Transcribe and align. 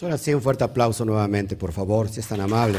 Ahora 0.00 0.16
sí, 0.16 0.32
un 0.32 0.40
fuerte 0.40 0.62
aplauso 0.62 1.04
nuevamente, 1.04 1.56
por 1.56 1.72
favor, 1.72 2.08
si 2.08 2.20
es 2.20 2.28
tan 2.28 2.40
amable. 2.40 2.78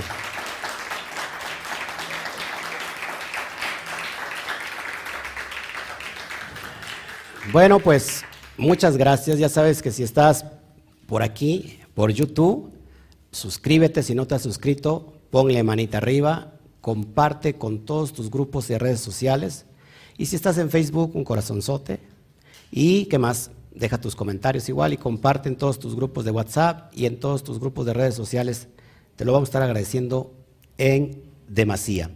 Bueno, 7.51 7.79
pues 7.79 8.23
muchas 8.57 8.95
gracias. 8.95 9.38
Ya 9.38 9.50
sabes 9.50 9.82
que 9.82 9.91
si 9.91 10.04
estás 10.04 10.45
por 11.07 11.21
aquí, 11.21 11.80
por 11.94 12.12
YouTube, 12.12 12.71
suscríbete. 13.32 14.02
Si 14.02 14.16
no 14.16 14.26
te 14.26 14.36
has 14.36 14.44
suscrito, 14.44 15.14
ponle 15.30 15.62
manita 15.64 15.98
arriba, 15.98 16.54
comparte 16.80 17.56
con 17.56 17.80
todos 17.86 18.14
tus 18.14 18.32
grupos 18.32 18.68
de 18.70 18.80
redes 18.80 19.02
sociales. 19.02 19.66
Y 20.18 20.28
si 20.28 20.38
estás 20.38 20.58
en 20.58 20.70
Facebook, 20.70 21.16
un 21.16 21.26
corazonzote. 21.26 22.00
Y 22.72 23.06
qué 23.06 23.18
más, 23.18 23.52
deja 23.72 24.00
tus 24.00 24.16
comentarios 24.16 24.68
igual 24.70 24.94
y 24.94 24.98
comparte 24.98 25.50
en 25.50 25.56
todos 25.56 25.80
tus 25.80 25.96
grupos 25.96 26.26
de 26.26 26.32
WhatsApp 26.32 26.92
y 26.96 27.06
en 27.06 27.20
todos 27.20 27.44
tus 27.44 27.60
grupos 27.60 27.86
de 27.86 27.94
redes 27.94 28.16
sociales. 28.16 28.68
Te 29.16 29.26
lo 29.26 29.34
vamos 29.34 29.48
a 29.48 29.50
estar 29.50 29.62
agradeciendo 29.62 30.34
en 30.77 31.23
demasía. 31.48 32.12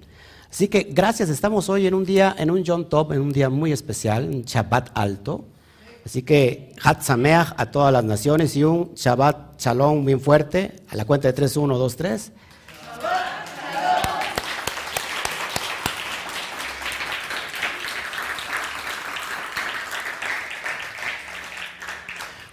Así 0.49 0.67
que 0.67 0.84
gracias, 0.84 1.30
estamos 1.30 1.67
hoy 1.70 1.88
en 1.88 1.94
un 1.94 2.05
día, 2.05 2.35
en 2.38 2.52
un 2.52 2.63
John 2.66 2.88
Top, 2.88 3.11
en 3.11 3.21
un 3.21 3.31
día 3.31 3.49
muy 3.49 3.71
especial, 3.71 4.30
un 4.30 4.44
Shabbat 4.44 4.91
alto. 4.94 5.45
Así 6.05 6.21
que 6.21 6.73
Hat 6.84 7.02
Sameach 7.02 7.53
a 7.58 7.72
todas 7.72 7.91
las 7.91 8.03
naciones 8.03 8.55
y 8.55 8.63
un 8.63 8.94
Shabbat 8.94 9.59
Shalom 9.59 10.05
bien 10.05 10.20
fuerte 10.20 10.75
a 10.89 10.95
la 10.95 11.05
cuenta 11.05 11.27
de 11.30 11.33
3, 11.33 11.58
1, 11.58 11.77
2, 11.77 11.95
3. 11.95 12.31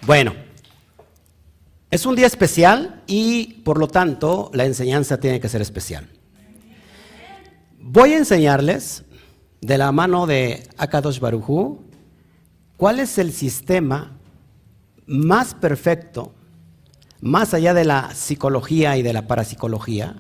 Bueno, 0.03 0.33
es 1.91 2.07
un 2.07 2.17
día 2.17 2.27
especial 2.27 3.03
y 3.07 3.61
por 3.65 3.79
lo 3.79 3.87
tanto 3.87 4.51
la 4.55 4.65
enseñanza 4.65 5.21
tiene 5.21 5.41
que 5.41 5.49
ser 5.49 5.61
especial. 5.61 6.09
Voy 7.79 8.15
a 8.15 8.19
enseñarles 8.19 9.05
de 9.61 9.77
la 9.77 9.93
mano 9.93 10.27
de 10.27 10.67
Akadosh 10.79 11.21
Barujú 11.21 11.85
cuál 12.77 12.99
es 12.99 13.19
el 13.19 13.33
sistema 13.33 14.17
más 15.07 15.55
perfecto, 15.55 16.33
más 17.21 17.53
allá 17.53 17.75
de 17.75 17.85
la 17.85 18.15
psicología 18.15 18.97
y 18.97 19.03
de 19.03 19.13
la 19.13 19.27
parapsicología, 19.27 20.17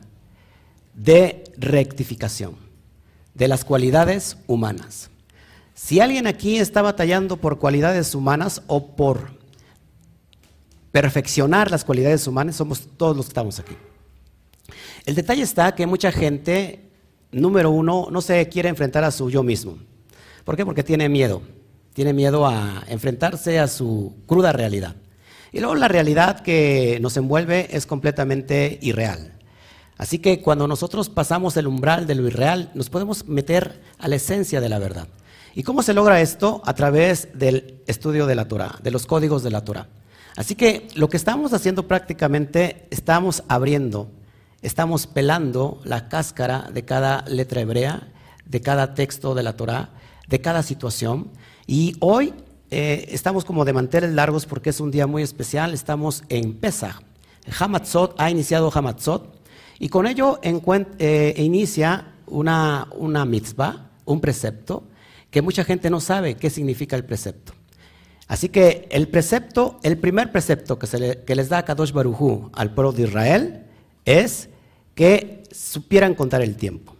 de 0.94 1.44
rectificación 1.56 2.56
de 3.34 3.48
las 3.48 3.64
cualidades 3.64 4.36
humanas. 4.46 5.08
Si 5.72 6.00
alguien 6.00 6.26
aquí 6.26 6.58
está 6.58 6.82
batallando 6.82 7.38
por 7.38 7.58
cualidades 7.58 8.14
humanas 8.14 8.62
o 8.66 8.88
por 8.96 9.39
perfeccionar 10.92 11.70
las 11.70 11.84
cualidades 11.84 12.26
humanas, 12.26 12.56
somos 12.56 12.88
todos 12.96 13.16
los 13.16 13.26
que 13.26 13.30
estamos 13.30 13.58
aquí. 13.58 13.76
El 15.06 15.14
detalle 15.14 15.42
está 15.42 15.74
que 15.74 15.86
mucha 15.86 16.12
gente, 16.12 16.90
número 17.32 17.70
uno, 17.70 18.08
no 18.10 18.20
se 18.20 18.48
quiere 18.48 18.68
enfrentar 18.68 19.04
a 19.04 19.10
su 19.10 19.30
yo 19.30 19.42
mismo. 19.42 19.78
¿Por 20.44 20.56
qué? 20.56 20.64
Porque 20.64 20.82
tiene 20.82 21.08
miedo. 21.08 21.42
Tiene 21.94 22.12
miedo 22.12 22.46
a 22.46 22.84
enfrentarse 22.88 23.58
a 23.58 23.66
su 23.66 24.14
cruda 24.26 24.52
realidad. 24.52 24.96
Y 25.52 25.60
luego 25.60 25.74
la 25.74 25.88
realidad 25.88 26.40
que 26.40 26.98
nos 27.00 27.16
envuelve 27.16 27.68
es 27.70 27.86
completamente 27.86 28.78
irreal. 28.82 29.32
Así 29.98 30.18
que 30.18 30.40
cuando 30.40 30.66
nosotros 30.66 31.10
pasamos 31.10 31.56
el 31.56 31.66
umbral 31.66 32.06
de 32.06 32.14
lo 32.14 32.26
irreal, 32.26 32.70
nos 32.74 32.88
podemos 32.88 33.26
meter 33.26 33.80
a 33.98 34.08
la 34.08 34.16
esencia 34.16 34.60
de 34.60 34.68
la 34.68 34.78
verdad. 34.78 35.08
¿Y 35.54 35.62
cómo 35.62 35.82
se 35.82 35.92
logra 35.92 36.20
esto? 36.20 36.62
A 36.64 36.74
través 36.74 37.28
del 37.34 37.82
estudio 37.86 38.26
de 38.26 38.34
la 38.34 38.46
Torah, 38.46 38.78
de 38.82 38.92
los 38.92 39.06
códigos 39.06 39.42
de 39.42 39.50
la 39.50 39.64
Torah. 39.64 39.88
Así 40.36 40.54
que 40.54 40.88
lo 40.94 41.08
que 41.08 41.16
estamos 41.16 41.52
haciendo 41.52 41.88
prácticamente, 41.88 42.86
estamos 42.90 43.42
abriendo, 43.48 44.10
estamos 44.62 45.06
pelando 45.06 45.80
la 45.84 46.08
cáscara 46.08 46.70
de 46.72 46.84
cada 46.84 47.24
letra 47.26 47.60
hebrea, 47.60 48.08
de 48.44 48.60
cada 48.60 48.94
texto 48.94 49.34
de 49.34 49.42
la 49.42 49.56
Torah, 49.56 49.90
de 50.28 50.40
cada 50.40 50.62
situación. 50.62 51.30
Y 51.66 51.96
hoy 52.00 52.34
eh, 52.70 53.06
estamos 53.10 53.44
como 53.44 53.64
de 53.64 53.72
manteles 53.72 54.12
largos 54.12 54.46
porque 54.46 54.70
es 54.70 54.80
un 54.80 54.90
día 54.90 55.06
muy 55.06 55.22
especial, 55.22 55.74
estamos 55.74 56.24
en 56.28 56.54
Pesach. 56.54 57.02
Hamatzot 57.58 58.14
ha 58.20 58.30
iniciado 58.30 58.70
Hamatzot 58.72 59.40
y 59.78 59.88
con 59.88 60.06
ello 60.06 60.38
eh, 60.42 61.34
inicia 61.38 62.12
una, 62.26 62.86
una 62.96 63.24
mitzvah, 63.24 63.90
un 64.04 64.20
precepto, 64.20 64.84
que 65.30 65.42
mucha 65.42 65.64
gente 65.64 65.90
no 65.90 66.00
sabe 66.00 66.36
qué 66.36 66.50
significa 66.50 66.96
el 66.96 67.04
precepto. 67.04 67.54
Así 68.30 68.48
que 68.48 68.86
el 68.92 69.08
precepto, 69.08 69.80
el 69.82 69.98
primer 69.98 70.30
precepto 70.30 70.78
que, 70.78 70.86
se 70.86 71.00
le, 71.00 71.24
les 71.26 71.48
da 71.48 71.64
Kadosh 71.64 71.90
Barujú 71.90 72.48
al 72.52 72.72
pueblo 72.72 72.92
de 72.92 73.02
Israel 73.02 73.64
es 74.04 74.48
que 74.94 75.42
supieran 75.50 76.14
contar 76.14 76.40
el 76.40 76.54
tiempo. 76.54 76.94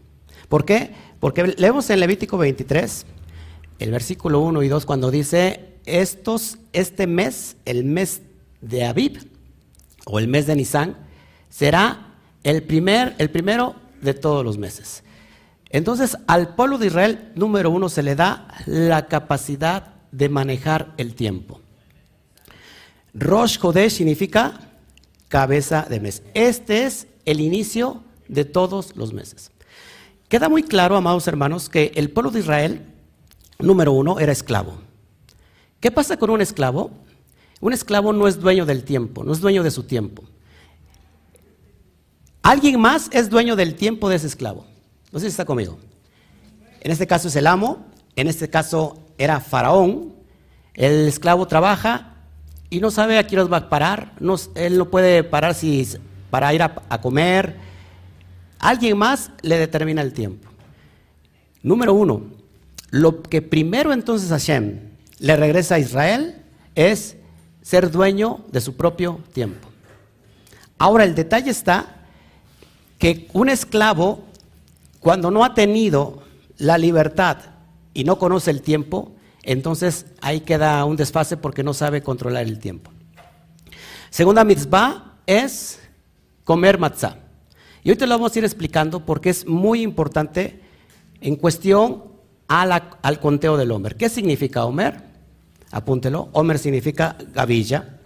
¿Por 0.49 0.65
qué? 0.65 0.91
Porque 1.21 1.55
leemos 1.57 1.89
en 1.91 2.01
Levítico 2.01 2.37
23, 2.37 3.07
el 3.79 3.93
versículo 3.93 4.41
1 4.41 4.65
y 4.65 4.69
2, 4.69 4.85
cuando 4.85 5.13
dice, 5.13 5.77
estos, 5.87 6.59
este 6.73 7.07
mes, 7.07 7.57
el 7.65 7.85
mes 7.85 8.23
de 8.61 8.87
Abib, 8.87 9.25
o 10.07 10.19
el 10.19 10.27
mes 10.27 10.49
de 10.49 10.57
Nisan, 10.57 10.97
será 11.49 12.09
el, 12.43 12.65
primer, 12.65 13.15
el 13.19 13.31
primero 13.31 13.77
de 14.03 14.15
todos 14.15 14.45
los 14.45 14.59
meses. 14.59 15.05
Entonces, 15.69 16.17
al 16.27 16.57
pueblo 16.57 16.77
de 16.77 16.89
Israel, 16.89 17.31
número 17.37 17.71
uno, 17.71 17.89
se 17.89 18.03
le 18.03 18.17
da 18.17 18.49
la 18.67 19.07
capacidad 19.07 20.00
de 20.13 20.29
manejar 20.29 20.95
el 20.97 21.15
tiempo. 21.15 21.61
Rosh 23.15 23.59
Chodesh 23.59 23.93
significa 23.93 24.61
cabeza 25.29 25.87
de 25.89 26.01
mes. 26.01 26.23
Este 26.35 26.85
es 26.85 27.07
el 27.25 27.41
inicio 27.41 28.03
de 28.29 28.45
todos 28.45 28.97
los 28.97 29.13
meses. 29.13 29.51
Queda 30.29 30.49
muy 30.49 30.63
claro, 30.63 30.97
amados 30.97 31.27
hermanos, 31.27 31.69
que 31.69 31.93
el 31.97 32.11
pueblo 32.11 32.31
de 32.31 32.41
Israel, 32.41 32.83
número 33.59 33.93
uno, 33.93 34.21
era 34.21 34.33
esclavo. 34.33 34.75
¿Qué 35.81 35.91
pasa 35.91 36.17
con 36.17 36.31
un 36.31 36.41
esclavo? 36.41 36.91
Un 37.61 37.73
esclavo 37.73 38.13
no 38.13 38.29
es 38.29 38.39
dueño 38.39 38.65
del 38.65 38.85
tiempo, 38.85 39.25
no 39.25 39.33
es 39.33 39.41
dueño 39.41 39.63
de 39.63 39.71
su 39.71 39.83
tiempo. 39.85 40.23
Alguien 42.43 42.81
más 42.81 43.09
es 43.13 43.29
dueño 43.29 43.57
del 43.57 43.75
tiempo 43.75 44.09
de 44.09 44.17
ese 44.17 44.27
esclavo. 44.27 44.67
No 45.13 45.19
sé 45.19 45.27
si 45.27 45.31
está 45.31 45.45
conmigo. 45.45 45.79
En 46.81 46.91
este 46.91 47.07
caso 47.07 47.29
es 47.29 47.37
el 47.37 47.47
amo, 47.47 47.87
en 48.17 48.29
este 48.29 48.49
caso 48.49 49.10
era 49.21 49.39
faraón, 49.39 50.15
el 50.73 51.07
esclavo 51.07 51.47
trabaja 51.47 52.15
y 52.71 52.81
no 52.81 52.91
sabe 52.91 53.19
a 53.19 53.27
qué 53.27 53.39
hora 53.39 53.51
va 53.51 53.57
a 53.59 53.69
parar, 53.69 54.13
él 54.55 54.79
no 54.79 54.89
puede 54.89 55.23
parar 55.25 55.55
si, 55.55 55.87
para 56.31 56.55
ir 56.55 56.63
a, 56.63 57.01
comer, 57.03 57.55
alguien 58.59 58.97
más 58.97 59.31
le 59.43 59.59
determina 59.59 60.01
el 60.01 60.15
tiempo. 60.15 60.49
Número 61.63 61.93
uno, 61.93 62.23
lo 62.89 63.23
que 63.23 63.43
primero 63.43 63.93
entonces 63.93 64.31
Hashem 64.31 64.79
le 65.19 65.37
regresa 65.37 65.75
a 65.75 65.81
Israel 65.81 66.37
es 66.75 67.17
ser 67.61 67.91
dueño 67.91 68.47
de 68.51 68.63
su 68.63 68.75
propio 68.75 69.21
tiempo. 69.35 69.69
Ahora 70.79 71.05
el 71.05 71.15
detalle 71.15 71.51
está 71.51 72.07
que 72.99 73.29
un 73.35 73.51
esclavo, 73.51 74.25
cuando 74.99 75.31
no 75.31 75.45
ha 75.45 75.53
tenido 75.53 76.23
la 76.57 76.79
libertad 76.79 77.50
y 77.95 78.05
no 78.05 78.19
conoce 78.19 78.51
el 78.51 78.63
tiempo, 78.63 79.13
entonces 79.43 80.07
ahí 80.21 80.41
queda 80.41 80.85
un 80.85 80.97
desfase 80.97 81.37
porque 81.37 81.63
no 81.63 81.75
sabe 81.75 82.03
controlar 82.03 82.45
el 82.45 82.59
tiempo. 82.59 82.91
Segunda 84.11 84.45
mitzvah 84.45 85.19
es 85.27 85.81
comer 86.45 86.79
matzah. 86.79 87.17
Y 87.83 87.91
hoy 87.91 87.97
te 87.97 88.07
lo 88.07 88.15
vamos 88.15 88.35
a 88.35 88.39
ir 88.39 88.45
explicando 88.45 89.07
porque 89.07 89.31
es 89.31 89.47
muy 89.47 89.83
importante 89.83 90.61
en 91.21 91.37
cuestión 91.37 92.05
al 92.49 93.21
conteo 93.21 93.57
del 93.57 93.71
Homer. 93.71 93.97
¿Qué 93.97 94.09
significa 94.09 94.65
Homer? 94.65 95.03
Apúntelo. 95.71 96.29
Homer 96.33 96.59
significa 96.59 97.17
gavilla. 97.33 98.01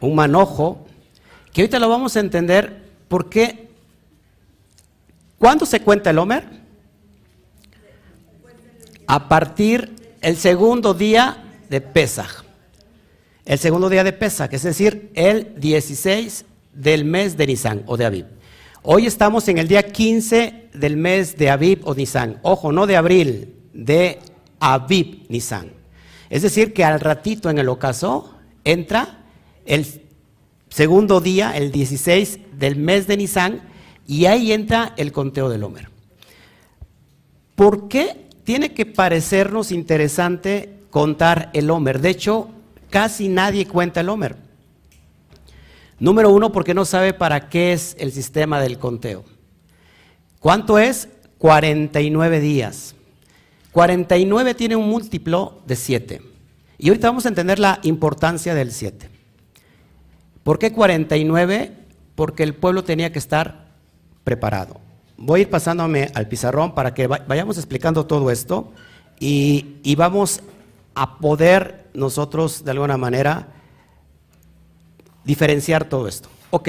Un 0.00 0.14
manojo. 0.14 0.86
Que 1.52 1.62
hoy 1.62 1.68
te 1.68 1.80
lo 1.80 1.88
vamos 1.88 2.16
a 2.16 2.20
entender 2.20 2.88
porque 3.08 3.67
¿Cuándo 5.38 5.66
se 5.66 5.80
cuenta 5.80 6.10
el 6.10 6.18
Homer? 6.18 6.44
A 9.06 9.28
partir 9.28 9.94
el 10.20 10.36
segundo 10.36 10.94
día 10.94 11.44
de 11.70 11.80
Pesach. 11.80 12.44
El 13.44 13.58
segundo 13.58 13.88
día 13.88 14.04
de 14.04 14.12
Pesach, 14.12 14.52
es 14.52 14.64
decir, 14.64 15.10
el 15.14 15.54
16 15.58 16.44
del 16.74 17.04
mes 17.04 17.36
de 17.36 17.46
Nisan 17.46 17.82
o 17.86 17.96
de 17.96 18.04
Aviv. 18.04 18.26
Hoy 18.82 19.06
estamos 19.06 19.48
en 19.48 19.58
el 19.58 19.68
día 19.68 19.84
15 19.84 20.70
del 20.74 20.96
mes 20.96 21.36
de 21.36 21.50
Aviv 21.50 21.80
o 21.84 21.94
Nisan. 21.94 22.40
Ojo, 22.42 22.72
no 22.72 22.86
de 22.86 22.96
abril, 22.96 23.54
de 23.72 24.18
Aviv 24.60 25.24
Nisan. 25.28 25.72
Es 26.30 26.42
decir, 26.42 26.74
que 26.74 26.84
al 26.84 27.00
ratito 27.00 27.48
en 27.48 27.58
el 27.58 27.68
ocaso 27.68 28.34
entra 28.64 29.24
el 29.64 29.86
segundo 30.68 31.20
día, 31.20 31.56
el 31.56 31.72
16 31.72 32.40
del 32.58 32.76
mes 32.76 33.06
de 33.06 33.16
Nisan, 33.16 33.62
y 34.08 34.24
ahí 34.24 34.52
entra 34.52 34.94
el 34.96 35.12
conteo 35.12 35.50
del 35.50 35.62
Homer. 35.62 35.90
¿Por 37.54 37.88
qué 37.88 38.26
tiene 38.42 38.72
que 38.72 38.86
parecernos 38.86 39.70
interesante 39.70 40.80
contar 40.90 41.50
el 41.52 41.70
Homer? 41.70 42.00
De 42.00 42.08
hecho, 42.08 42.48
casi 42.88 43.28
nadie 43.28 43.66
cuenta 43.66 44.00
el 44.00 44.08
Homer. 44.08 44.36
Número 46.00 46.30
uno, 46.30 46.50
porque 46.52 46.72
no 46.72 46.86
sabe 46.86 47.12
para 47.12 47.50
qué 47.50 47.74
es 47.74 47.96
el 47.98 48.10
sistema 48.10 48.62
del 48.62 48.78
conteo. 48.78 49.24
¿Cuánto 50.40 50.78
es? 50.78 51.10
49 51.36 52.40
días. 52.40 52.94
49 53.72 54.54
tiene 54.54 54.76
un 54.76 54.88
múltiplo 54.88 55.60
de 55.66 55.76
7. 55.76 56.22
Y 56.78 56.88
ahorita 56.88 57.08
vamos 57.08 57.26
a 57.26 57.28
entender 57.28 57.58
la 57.58 57.78
importancia 57.82 58.54
del 58.54 58.72
7. 58.72 59.10
¿Por 60.44 60.58
qué 60.58 60.72
49? 60.72 61.72
Porque 62.14 62.42
el 62.42 62.54
pueblo 62.54 62.84
tenía 62.84 63.12
que 63.12 63.18
estar 63.18 63.67
preparado. 64.28 64.78
Voy 65.16 65.40
a 65.40 65.42
ir 65.44 65.48
pasándome 65.48 66.10
al 66.14 66.28
pizarrón 66.28 66.74
para 66.74 66.92
que 66.92 67.06
vayamos 67.06 67.56
explicando 67.56 68.04
todo 68.04 68.30
esto 68.30 68.74
y, 69.18 69.76
y 69.82 69.94
vamos 69.94 70.42
a 70.94 71.16
poder 71.16 71.88
nosotros 71.94 72.62
de 72.62 72.72
alguna 72.72 72.98
manera 72.98 73.48
diferenciar 75.24 75.88
todo 75.88 76.06
esto. 76.06 76.28
Ok, 76.50 76.68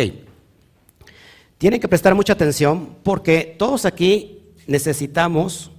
tienen 1.58 1.82
que 1.82 1.90
prestar 1.90 2.16
mucha 2.16 2.32
atención 2.32 2.96
porque 3.04 3.58
todos 3.60 3.84
aquí 3.84 4.54
necesitamos, 4.66 5.70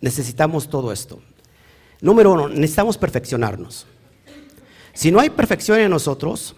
necesitamos 0.00 0.70
todo 0.70 0.92
esto. 0.92 1.18
Número 2.00 2.32
uno, 2.32 2.48
necesitamos 2.48 2.96
perfeccionarnos. 2.98 3.84
Si 4.92 5.10
no 5.10 5.18
hay 5.18 5.30
perfección 5.30 5.80
en 5.80 5.90
nosotros, 5.90 6.54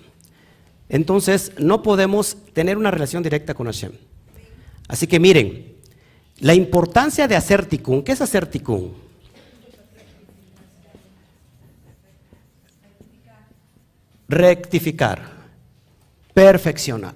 entonces 0.91 1.53
no 1.57 1.83
podemos 1.83 2.37
tener 2.53 2.77
una 2.77 2.91
relación 2.91 3.23
directa 3.23 3.55
con 3.55 3.65
Hashem. 3.65 3.93
Así 4.93 5.07
que 5.07 5.19
miren, 5.19 5.75
la 6.41 6.53
importancia 6.53 7.27
de 7.27 7.35
hacer 7.35 7.65
tikkun, 7.65 8.03
¿qué 8.03 8.13
es 8.13 8.21
hacer 8.21 8.47
tikkun? 8.47 8.93
Rectificar, 14.29 15.23
perfeccionar. 16.35 17.15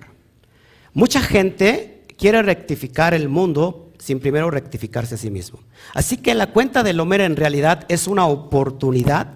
Mucha 0.94 1.20
gente 1.20 2.06
quiere 2.16 2.40
rectificar 2.40 3.12
el 3.12 3.28
mundo 3.28 3.92
sin 3.98 4.20
primero 4.20 4.50
rectificarse 4.50 5.16
a 5.16 5.18
sí 5.18 5.30
mismo. 5.30 5.60
Así 5.92 6.16
que 6.16 6.34
la 6.34 6.52
cuenta 6.52 6.82
del 6.82 6.98
Homer 6.98 7.20
en 7.20 7.36
realidad 7.36 7.84
es 7.88 8.06
una 8.06 8.26
oportunidad 8.26 9.34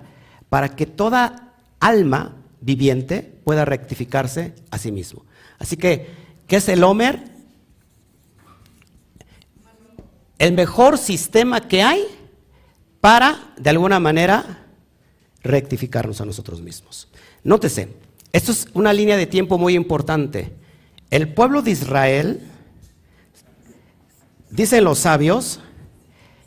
para 0.48 0.70
que 0.70 0.86
toda 0.86 1.52
alma 1.78 2.36
viviente 2.62 3.20
pueda 3.44 3.66
rectificarse 3.66 4.54
a 4.70 4.78
sí 4.78 4.92
mismo. 4.92 5.26
Así 5.58 5.76
que, 5.76 6.06
¿qué 6.46 6.56
es 6.56 6.70
el 6.70 6.82
Homer? 6.82 7.29
El 10.40 10.54
mejor 10.54 10.98
sistema 10.98 11.68
que 11.68 11.84
hay 11.84 12.02
para, 13.00 13.52
de 13.56 13.70
alguna 13.70 14.00
manera, 14.00 14.66
rectificarnos 15.44 16.20
a 16.20 16.24
nosotros 16.24 16.60
mismos. 16.60 17.06
Nótese, 17.44 17.90
esto 18.32 18.50
es 18.50 18.66
una 18.74 18.92
línea 18.92 19.16
de 19.16 19.26
tiempo 19.26 19.56
muy 19.56 19.74
importante. 19.74 20.52
El 21.10 21.32
pueblo 21.32 21.62
de 21.62 21.70
Israel 21.70 22.50
Dicen 24.50 24.82
los 24.82 24.98
sabios 24.98 25.60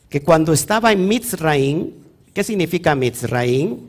que 0.09 0.21
cuando 0.21 0.51
estaba 0.51 0.91
en 0.91 1.07
Mitzraim, 1.07 1.91
¿qué 2.33 2.43
significa 2.43 2.95
Mitzraim? 2.95 3.87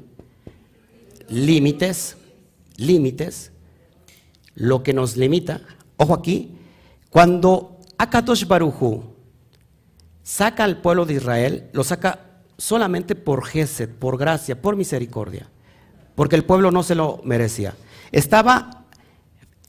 Límites, 1.29 2.17
límites, 2.77 3.50
lo 4.55 4.85
que 4.85 4.93
nos 4.93 5.17
limita. 5.17 5.62
Ojo 5.97 6.15
aquí, 6.15 6.53
cuando 7.11 7.81
Akadosh 7.99 8.47
Baruchu 8.47 9.03
saca 10.25 10.65
al 10.65 10.81
pueblo 10.81 11.06
de 11.06 11.15
Israel, 11.15 11.69
lo 11.73 11.85
saca 11.85 12.41
solamente 12.59 13.15
por 13.15 13.44
Gesed, 13.44 13.91
por 13.91 14.19
gracia, 14.19 14.61
por 14.61 14.75
misericordia, 14.75 15.49
porque 16.17 16.35
el 16.35 16.44
pueblo 16.44 16.73
no 16.73 16.82
se 16.82 16.97
lo 16.97 17.21
merecía. 17.25 17.76
Estaba 18.11 18.87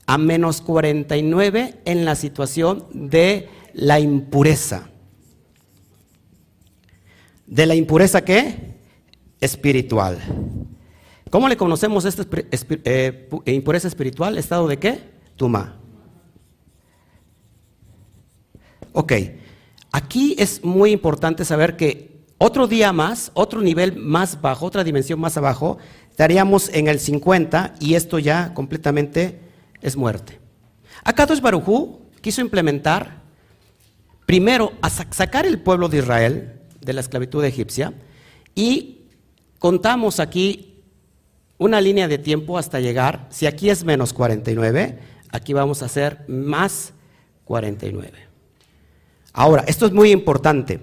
a 0.07 0.17
menos 0.17 0.61
49 0.61 1.81
en 1.85 2.05
la 2.05 2.15
situación 2.15 2.85
de 2.93 3.49
la 3.73 3.99
impureza. 3.99 4.89
¿De 7.45 7.65
la 7.65 7.75
impureza 7.75 8.23
qué? 8.23 8.75
Espiritual. 9.41 10.19
¿Cómo 11.29 11.49
le 11.49 11.57
conocemos 11.57 12.05
esta 12.05 12.25
eh, 12.85 13.29
impureza 13.45 13.87
espiritual? 13.87 14.37
¿Estado 14.37 14.67
de 14.67 14.77
qué? 14.77 14.99
Tuma. 15.35 15.79
Ok, 18.93 19.11
aquí 19.95 20.35
es 20.37 20.61
muy 20.61 20.91
importante 20.91 21.45
saber 21.45 21.77
que 21.77 22.25
otro 22.37 22.67
día 22.67 22.91
más, 22.91 23.31
otro 23.33 23.61
nivel 23.61 23.95
más 23.95 24.41
bajo, 24.41 24.65
otra 24.65 24.83
dimensión 24.83 25.21
más 25.21 25.37
abajo, 25.37 25.77
estaríamos 26.11 26.67
en 26.73 26.89
el 26.89 26.99
50 26.99 27.75
y 27.79 27.93
esto 27.95 28.19
ya 28.19 28.53
completamente 28.53 29.39
es 29.81 29.95
muerte. 29.95 30.37
Akadosh 31.05 31.39
Barujú 31.39 32.01
quiso 32.19 32.41
implementar 32.41 33.21
primero 34.25 34.73
sacar 35.11 35.45
el 35.45 35.61
pueblo 35.61 35.87
de 35.87 35.99
Israel 35.99 36.59
de 36.81 36.91
la 36.91 36.99
esclavitud 36.99 37.45
egipcia 37.45 37.93
y 38.53 39.05
contamos 39.59 40.19
aquí 40.19 40.83
una 41.57 41.79
línea 41.79 42.09
de 42.09 42.17
tiempo 42.17 42.57
hasta 42.57 42.81
llegar, 42.81 43.27
si 43.29 43.45
aquí 43.45 43.69
es 43.69 43.85
menos 43.85 44.11
49, 44.11 44.99
aquí 45.31 45.53
vamos 45.53 45.81
a 45.81 45.85
hacer 45.85 46.25
más 46.27 46.91
49. 47.45 48.24
Ahora, 49.37 49.65
esto 49.67 49.85
es 49.85 49.91
muy 49.91 50.11
importante, 50.11 50.79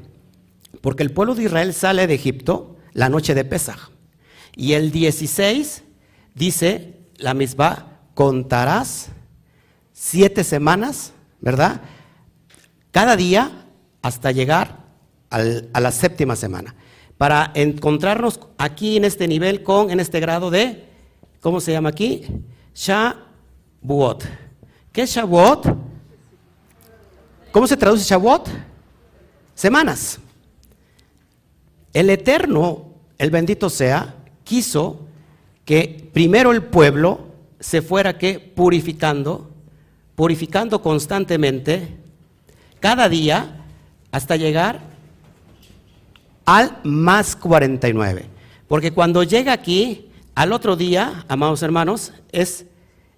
porque 0.82 1.02
el 1.02 1.10
pueblo 1.10 1.34
de 1.34 1.44
Israel 1.44 1.72
sale 1.72 2.06
de 2.06 2.12
Egipto 2.12 2.76
la 2.92 3.08
noche 3.08 3.34
de 3.34 3.46
Pesaj. 3.46 3.88
Y 4.54 4.74
el 4.74 4.92
16 4.92 5.82
dice 6.34 6.98
la 7.16 7.32
misma, 7.32 8.00
contarás 8.12 9.08
siete 9.94 10.44
semanas, 10.44 11.14
¿verdad? 11.40 11.80
cada 12.90 13.16
día 13.16 13.64
hasta 14.02 14.32
llegar 14.32 14.82
a 15.30 15.80
la 15.80 15.90
séptima 15.90 16.36
semana, 16.36 16.74
para 17.16 17.52
encontrarnos 17.54 18.38
aquí 18.58 18.98
en 18.98 19.06
este 19.06 19.26
nivel 19.28 19.62
con, 19.62 19.90
en 19.90 19.98
este 19.98 20.20
grado 20.20 20.50
de, 20.50 20.84
¿cómo 21.40 21.58
se 21.58 21.72
llama 21.72 21.88
aquí? 21.88 22.26
Shavuot. 22.74 24.24
¿Qué 24.92 25.02
es 25.02 25.10
Shavuot? 25.10 25.91
¿Cómo 27.52 27.66
se 27.66 27.76
traduce 27.76 28.08
Shavuot? 28.08 28.48
Semanas. 29.54 30.18
El 31.92 32.08
Eterno, 32.08 32.86
el 33.18 33.30
bendito 33.30 33.68
sea, 33.68 34.14
quiso 34.42 35.06
que 35.66 36.08
primero 36.12 36.50
el 36.52 36.62
pueblo 36.62 37.26
se 37.60 37.82
fuera 37.82 38.16
que 38.16 38.40
purificando, 38.40 39.50
purificando 40.14 40.80
constantemente 40.80 41.96
cada 42.80 43.10
día 43.10 43.64
hasta 44.10 44.36
llegar 44.36 44.80
al 46.46 46.78
más 46.84 47.36
49. 47.36 48.24
Porque 48.66 48.92
cuando 48.92 49.22
llega 49.22 49.52
aquí, 49.52 50.08
al 50.34 50.52
otro 50.52 50.74
día, 50.74 51.26
amados 51.28 51.62
hermanos, 51.62 52.14
es 52.32 52.64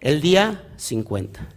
el 0.00 0.20
día 0.20 0.64
50. 0.76 1.48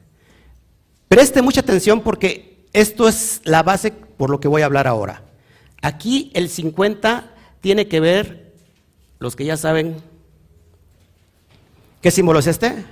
Preste 1.07 1.41
mucha 1.41 1.61
atención 1.61 2.01
porque 2.01 2.56
esto 2.73 3.07
es 3.07 3.41
la 3.43 3.63
base 3.63 3.91
por 3.91 4.29
lo 4.29 4.39
que 4.39 4.47
voy 4.47 4.61
a 4.61 4.65
hablar 4.65 4.87
ahora. 4.87 5.23
Aquí 5.81 6.31
el 6.33 6.49
50 6.49 7.31
tiene 7.61 7.87
que 7.87 7.99
ver, 7.99 8.53
los 9.19 9.35
que 9.35 9.45
ya 9.45 9.57
saben, 9.57 9.97
¿qué 12.01 12.11
símbolo 12.11 12.39
es 12.39 12.47
este? 12.47 12.85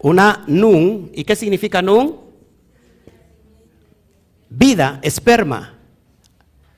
una 0.00 0.44
nun. 0.46 1.10
¿Y 1.14 1.24
qué 1.24 1.36
significa 1.36 1.82
nun? 1.82 2.16
Vida, 4.48 4.98
esperma. 5.02 5.74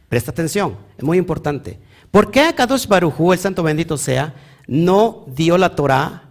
Presta 0.09 0.31
atención, 0.31 0.77
es 0.99 1.05
muy 1.05 1.19
importante. 1.19 1.79
¿Por 2.11 2.31
qué 2.31 2.41
Akadosh 2.41 2.87
Barujú, 2.87 3.33
el 3.33 3.39
santo 3.39 3.63
bendito 3.63 3.97
sea, 3.97 4.35
no 4.67 5.25
dio 5.29 5.57
la 5.57 5.75
Torah 5.75 6.29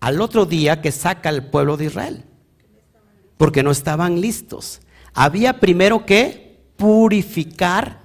al 0.00 0.20
otro 0.20 0.46
día 0.46 0.80
que 0.80 0.92
saca 0.92 1.28
al 1.28 1.50
pueblo 1.50 1.76
de 1.76 1.86
Israel? 1.86 2.24
Porque 3.38 3.62
no 3.62 3.70
estaban 3.70 4.20
listos. 4.20 4.82
Había 5.14 5.58
primero 5.60 6.04
que 6.04 6.60
purificar 6.76 8.00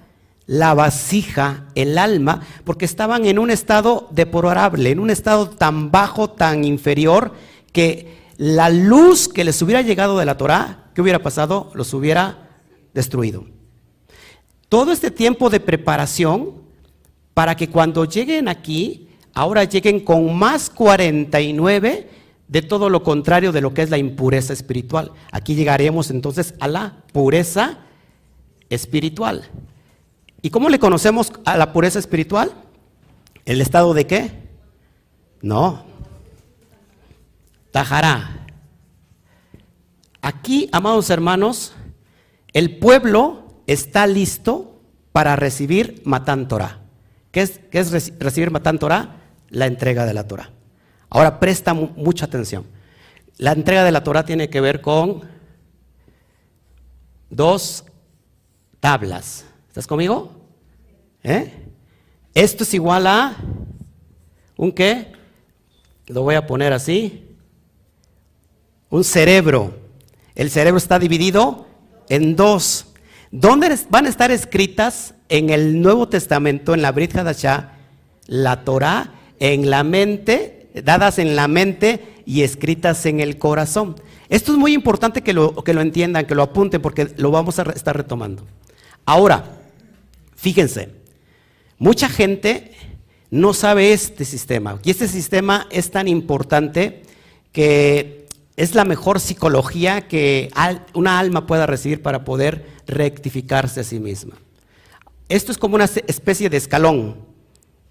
la 0.46 0.74
vasija, 0.74 1.66
el 1.76 1.98
alma, 1.98 2.42
porque 2.64 2.86
estaban 2.86 3.26
en 3.26 3.40
un 3.40 3.52
estado 3.52 4.08
deplorable, 4.12 4.92
en 4.92 5.00
un 5.00 5.10
estado 5.10 5.50
tan 5.50 5.92
bajo, 5.92 6.30
tan 6.30 6.64
inferior, 6.64 7.34
que 7.72 8.24
la 8.38 8.70
luz 8.70 9.28
que 9.28 9.44
les 9.44 9.62
hubiera 9.62 9.82
llegado 9.82 10.18
de 10.18 10.26
la 10.26 10.38
Torah, 10.38 10.92
¿qué 10.94 11.02
hubiera 11.02 11.20
pasado? 11.20 11.72
Los 11.74 11.94
hubiera 11.94 12.50
destruido. 12.94 13.46
Todo 14.70 14.92
este 14.92 15.12
tiempo 15.12 15.50
de 15.50 15.60
preparación 15.60 16.64
para 17.34 17.56
que 17.56 17.70
cuando 17.70 18.06
lleguen 18.06 18.48
aquí, 18.48 19.10
ahora 19.34 19.64
lleguen 19.64 20.00
con 20.00 20.36
más 20.36 20.70
49 20.70 22.10
de 22.54 22.62
todo 22.62 22.88
lo 22.88 23.02
contrario 23.02 23.52
de 23.52 23.62
lo 23.62 23.74
que 23.74 23.82
es 23.82 23.90
la 23.90 23.98
impureza 23.98 24.54
espiritual. 24.54 25.12
Aquí 25.32 25.56
llegaremos 25.56 26.12
entonces 26.12 26.54
a 26.60 26.68
la 26.68 26.98
pureza 27.12 27.80
espiritual. 28.70 29.50
¿Y 30.44 30.52
cómo 30.52 30.70
le 30.70 30.78
conocemos 30.78 31.34
a 31.46 31.58
la 31.58 31.74
pureza 31.74 31.98
espiritual? 31.98 32.54
¿El 33.46 33.60
estado 33.60 33.96
de 33.96 34.06
qué? 34.06 34.32
No. 35.42 35.84
Tajará. 37.72 38.46
Aquí, 40.22 40.70
amados 40.72 41.10
hermanos, 41.10 41.74
el 42.54 42.78
pueblo 42.78 43.64
está 43.66 44.06
listo 44.06 44.80
para 45.12 45.36
recibir 45.36 46.04
Matán 46.06 46.48
Torah. 46.48 46.82
¿Qué 47.32 47.42
es, 47.42 47.60
qué 47.72 47.80
es 47.80 48.20
recibir 48.20 48.52
Matán 48.52 48.78
Torah? 48.78 49.24
La 49.50 49.66
entrega 49.66 50.06
de 50.06 50.14
la 50.14 50.28
Torah. 50.28 50.52
Ahora 51.14 51.40
presta 51.40 51.76
mucha 51.76 52.26
atención. 52.26 52.66
La 53.38 53.52
entrega 53.52 53.84
de 53.84 53.92
la 53.92 54.04
Torah 54.04 54.26
tiene 54.26 54.50
que 54.50 54.60
ver 54.60 54.82
con 54.82 55.22
dos 57.30 57.86
tablas. 58.80 59.46
¿Estás 59.68 59.86
conmigo? 59.86 60.32
¿Eh? 61.22 61.54
Esto 62.34 62.64
es 62.64 62.74
igual 62.74 63.06
a 63.06 63.36
un 64.58 64.72
qué? 64.72 65.12
Lo 66.08 66.24
voy 66.24 66.34
a 66.34 66.48
poner 66.48 66.74
así. 66.74 67.28
Un 68.90 69.04
cerebro. 69.04 69.78
El 70.34 70.50
cerebro 70.50 70.80
está 70.80 70.98
dividido 70.98 71.68
en 72.10 72.36
dos. 72.36 72.88
¿Dónde 73.30 73.78
van 73.92 74.08
a 74.08 74.10
estar 74.10 74.32
escritas 74.32 75.14
en 75.30 75.52
el 75.52 75.80
Nuevo 75.80 76.10
Testamento, 76.10 76.74
en 76.74 76.82
la 76.82 76.92
Brit 76.92 77.16
Hadashah, 77.16 77.74
la 78.26 78.64
Torah, 78.64 79.14
en 79.40 79.70
la 79.70 79.84
mente, 79.84 80.63
dadas 80.74 81.20
en 81.20 81.36
la 81.36 81.48
mente 81.48 82.02
y 82.26 82.42
escritas 82.42 83.06
en 83.06 83.20
el 83.20 83.38
corazón? 83.38 83.96
Esto 84.30 84.54
es 84.54 84.58
muy 84.58 84.74
importante 84.74 85.22
que 85.22 85.34
lo, 85.34 85.64
que 85.64 85.74
lo 85.74 85.82
entiendan, 85.82 86.26
que 86.26 86.36
lo 86.36 86.44
apunten, 86.44 86.82
porque 86.82 87.14
lo 87.18 87.32
vamos 87.32 87.60
a 87.60 87.64
estar 87.76 87.96
retomando. 87.96 88.46
Ahora, 89.06 89.60
fíjense, 90.36 90.90
mucha 91.78 92.10
gente 92.10 92.72
no 93.30 93.54
sabe 93.54 93.94
este 93.94 94.26
sistema, 94.26 94.80
y 94.84 94.92
este 94.92 95.08
sistema 95.08 95.68
es 95.72 95.92
tan 95.92 96.08
importante 96.08 97.04
que 97.52 98.28
es 98.56 98.76
la 98.76 98.86
mejor 98.86 99.20
psicología 99.20 100.08
que 100.08 100.52
una 100.94 101.20
alma 101.20 101.48
pueda 101.48 101.66
recibir 101.66 102.02
para 102.02 102.24
poder 102.24 102.68
rectificarse 102.88 103.80
a 103.80 103.84
sí 103.84 104.00
misma. 104.00 104.36
Esto 105.30 105.52
es 105.52 105.58
como 105.58 105.76
una 105.76 105.86
especie 105.86 106.50
de 106.50 106.58
escalón, 106.58 107.18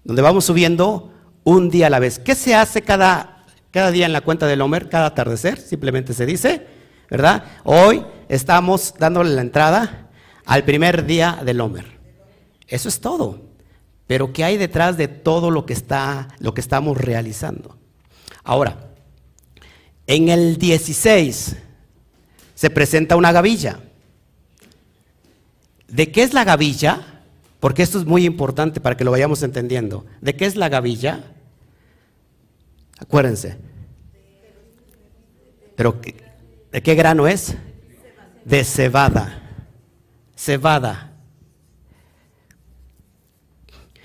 donde 0.03 0.21
vamos 0.21 0.45
subiendo 0.45 1.11
un 1.43 1.69
día 1.69 1.87
a 1.87 1.89
la 1.89 1.99
vez. 1.99 2.19
¿Qué 2.19 2.35
se 2.35 2.55
hace 2.55 2.81
cada 2.81 3.33
cada 3.73 3.89
día 3.89 4.05
en 4.05 4.13
la 4.13 4.21
cuenta 4.21 4.45
del 4.45 4.61
Homer, 4.61 4.87
cada 4.87 5.07
atardecer, 5.07 5.57
simplemente 5.57 6.13
se 6.13 6.27
dice, 6.27 6.67
¿verdad? 7.09 7.43
Hoy 7.63 8.05
estamos 8.29 8.93
dándole 8.99 9.31
la 9.31 9.41
entrada 9.41 10.11
al 10.45 10.63
primer 10.63 11.07
día 11.07 11.41
del 11.43 11.59
Homer. 11.59 11.99
Eso 12.67 12.87
es 12.87 13.01
todo. 13.01 13.41
Pero 14.05 14.31
¿qué 14.31 14.43
hay 14.43 14.57
detrás 14.57 14.95
de 14.95 15.07
todo 15.07 15.49
lo 15.49 15.65
que, 15.65 15.73
está, 15.73 16.27
lo 16.37 16.53
que 16.53 16.61
estamos 16.61 16.99
realizando? 16.99 17.75
Ahora, 18.43 18.91
en 20.05 20.29
el 20.29 20.57
16 20.57 21.55
se 22.53 22.69
presenta 22.69 23.15
una 23.15 23.31
gavilla. 23.31 23.79
¿De 25.87 26.11
qué 26.11 26.21
es 26.21 26.35
la 26.35 26.43
gavilla? 26.43 27.12
Porque 27.63 27.81
esto 27.81 27.97
es 27.97 28.03
muy 28.03 28.25
importante 28.25 28.81
para 28.81 28.97
que 28.97 29.05
lo 29.05 29.11
vayamos 29.11 29.41
entendiendo. 29.41 30.05
¿De 30.19 30.35
qué 30.35 30.43
es 30.43 30.57
la 30.57 30.67
gavilla? 30.67 31.31
Acuérdense. 32.99 33.57
Pero 35.77 35.97
¿de 36.73 36.83
qué 36.83 36.93
grano 36.93 37.25
es? 37.25 37.55
De 38.43 38.65
cebada. 38.65 39.49
Cebada. 40.35 41.13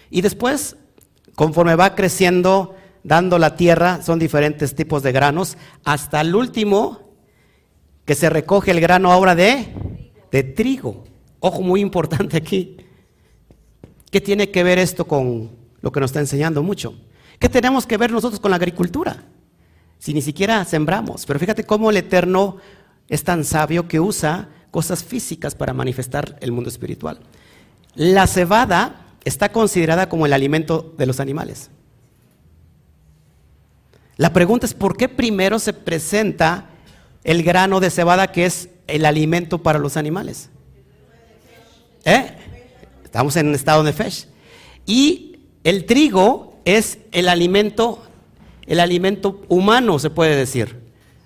Y 0.09 0.21
después, 0.21 0.77
conforme 1.35 1.75
va 1.75 1.97
creciendo, 1.97 2.77
dando 3.03 3.41
la 3.41 3.57
tierra, 3.57 4.03
son 4.03 4.21
diferentes 4.21 4.77
tipos 4.77 5.03
de 5.03 5.11
granos, 5.11 5.59
hasta 5.83 6.21
el 6.21 6.33
último 6.37 7.17
que 8.05 8.15
se 8.15 8.31
recoge 8.31 8.71
el 8.71 8.81
grano 8.81 9.11
ahora 9.11 9.35
de, 9.35 10.13
de 10.31 10.45
trigo. 10.45 11.03
Ojo 11.41 11.63
muy 11.63 11.81
importante 11.81 12.37
aquí. 12.37 12.85
¿Qué 14.11 14.21
tiene 14.21 14.51
que 14.51 14.63
ver 14.63 14.79
esto 14.79 15.07
con 15.07 15.51
lo 15.81 15.93
que 15.93 16.01
nos 16.01 16.11
está 16.11 16.21
enseñando 16.21 16.63
mucho? 16.63 16.95
¿Qué 17.39 17.49
tenemos 17.49 17.87
que 17.87 17.97
ver 17.97 18.11
nosotros 18.11 18.41
con 18.41 18.51
la 18.51 18.57
agricultura? 18.57 19.25
Si 19.99 20.15
ni 20.15 20.23
siquiera 20.23 20.65
sembramos. 20.65 21.27
Pero 21.27 21.39
fíjate 21.39 21.65
cómo 21.65 21.91
el 21.91 21.99
Eterno 21.99 22.57
es 23.09 23.25
tan 23.25 23.45
sabio 23.45 23.89
que 23.89 24.01
usa 24.01 24.49
cosas 24.71 25.05
físicas 25.05 25.55
para 25.55 25.73
manifestar 25.73 26.37
el 26.41 26.53
mundo 26.53 26.71
espiritual. 26.71 27.21
La 27.95 28.27
cebada 28.27 29.07
está 29.25 29.51
considerada 29.51 30.09
como 30.09 30.27
el 30.27 30.33
alimento 30.33 30.95
de 30.97 31.07
los 31.07 31.21
animales. 31.21 31.71
La 34.17 34.33
pregunta 34.33 34.67
es, 34.67 34.75
¿por 34.75 34.97
qué 34.97 35.09
primero 35.09 35.59
se 35.59 35.73
presenta 35.73 36.71
el 37.25 37.43
grano 37.43 37.79
de 37.81 37.91
cebada 37.91 38.33
que 38.33 38.47
es 38.47 38.69
el 38.87 39.05
alimento 39.05 39.59
para 39.59 39.79
los 39.79 39.97
animales? 39.97 40.51
¿Eh? 42.05 42.35
Estamos 43.09 43.37
en 43.37 43.49
un 43.49 43.55
estado 43.55 43.83
de 43.85 43.95
fesh. 43.95 44.27
Y 44.85 45.39
el 45.65 45.87
trigo 45.87 46.61
es 46.67 46.99
el 47.11 47.31
alimento, 47.31 48.03
el 48.67 48.81
alimento 48.81 49.41
humano, 49.49 49.99
se 49.99 50.11
puede 50.11 50.37
decir. 50.37 50.77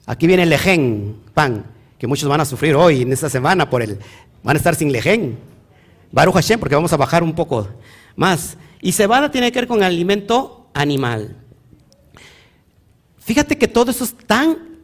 Aquí 0.07 0.29
viene 0.29 0.45
el 0.45 0.51
lején, 0.51 1.17
pan, 1.35 1.67
que 1.99 2.07
muchos 2.07 2.29
van 2.29 2.41
a 2.41 2.45
sufrir 2.45 2.77
hoy, 2.77 3.03
en 3.03 3.13
esta 3.13 3.29
semana, 3.29 3.69
por 3.69 3.83
el, 3.83 3.99
van 4.45 4.55
a 4.55 4.59
estar 4.59 4.77
sin 4.77 4.93
lején. 4.93 5.37
Baruch 6.13 6.35
Hashem, 6.35 6.61
porque 6.61 6.77
vamos 6.77 6.93
a 6.93 6.97
bajar 6.97 7.25
un 7.25 7.35
poco 7.35 7.67
más. 8.15 8.57
Y 8.81 8.93
cebada 8.93 9.33
tiene 9.33 9.51
que 9.51 9.59
ver 9.59 9.67
con 9.67 9.83
alimento 9.83 10.71
animal. 10.75 11.37
Fíjate 13.19 13.59
que 13.59 13.67
todo 13.67 13.91
eso 13.91 14.05
es 14.05 14.15
tan 14.15 14.79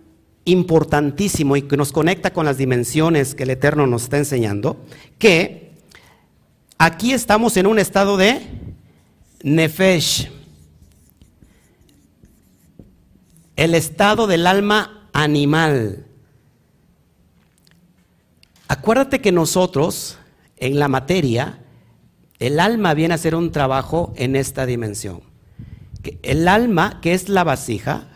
importantísimo 0.46 1.56
y 1.56 1.62
que 1.62 1.76
nos 1.76 1.92
conecta 1.92 2.32
con 2.32 2.44
las 2.44 2.58
dimensiones 2.58 3.36
que 3.36 3.44
el 3.44 3.50
Eterno 3.50 3.86
nos 3.86 4.02
está 4.02 4.18
enseñando, 4.18 4.84
que 5.20 5.67
aquí 6.78 7.12
estamos 7.12 7.56
en 7.56 7.66
un 7.66 7.78
estado 7.78 8.16
de 8.16 8.40
nefesh. 9.42 10.30
el 13.58 13.74
estado 13.74 14.28
del 14.28 14.46
alma 14.46 15.10
animal. 15.12 16.06
Acuérdate 18.68 19.20
que 19.20 19.32
nosotros, 19.32 20.16
en 20.58 20.78
la 20.78 20.86
materia, 20.86 21.58
el 22.38 22.60
alma 22.60 22.94
viene 22.94 23.14
a 23.14 23.16
hacer 23.16 23.34
un 23.34 23.50
trabajo 23.50 24.12
en 24.16 24.36
esta 24.36 24.64
dimensión. 24.64 25.22
El 26.22 26.46
alma, 26.46 27.00
que 27.02 27.14
es 27.14 27.28
la 27.28 27.42
vasija, 27.42 28.06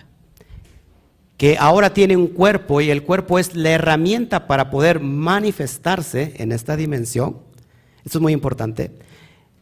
que 1.38 1.56
ahora 1.58 1.92
tiene 1.92 2.16
un 2.16 2.28
cuerpo 2.28 2.80
y 2.80 2.90
el 2.90 3.02
cuerpo 3.02 3.40
es 3.40 3.56
la 3.56 3.70
herramienta 3.70 4.46
para 4.46 4.70
poder 4.70 5.00
manifestarse 5.00 6.34
en 6.36 6.52
esta 6.52 6.76
dimensión, 6.76 7.38
eso 8.04 8.18
es 8.18 8.22
muy 8.22 8.32
importante, 8.32 8.92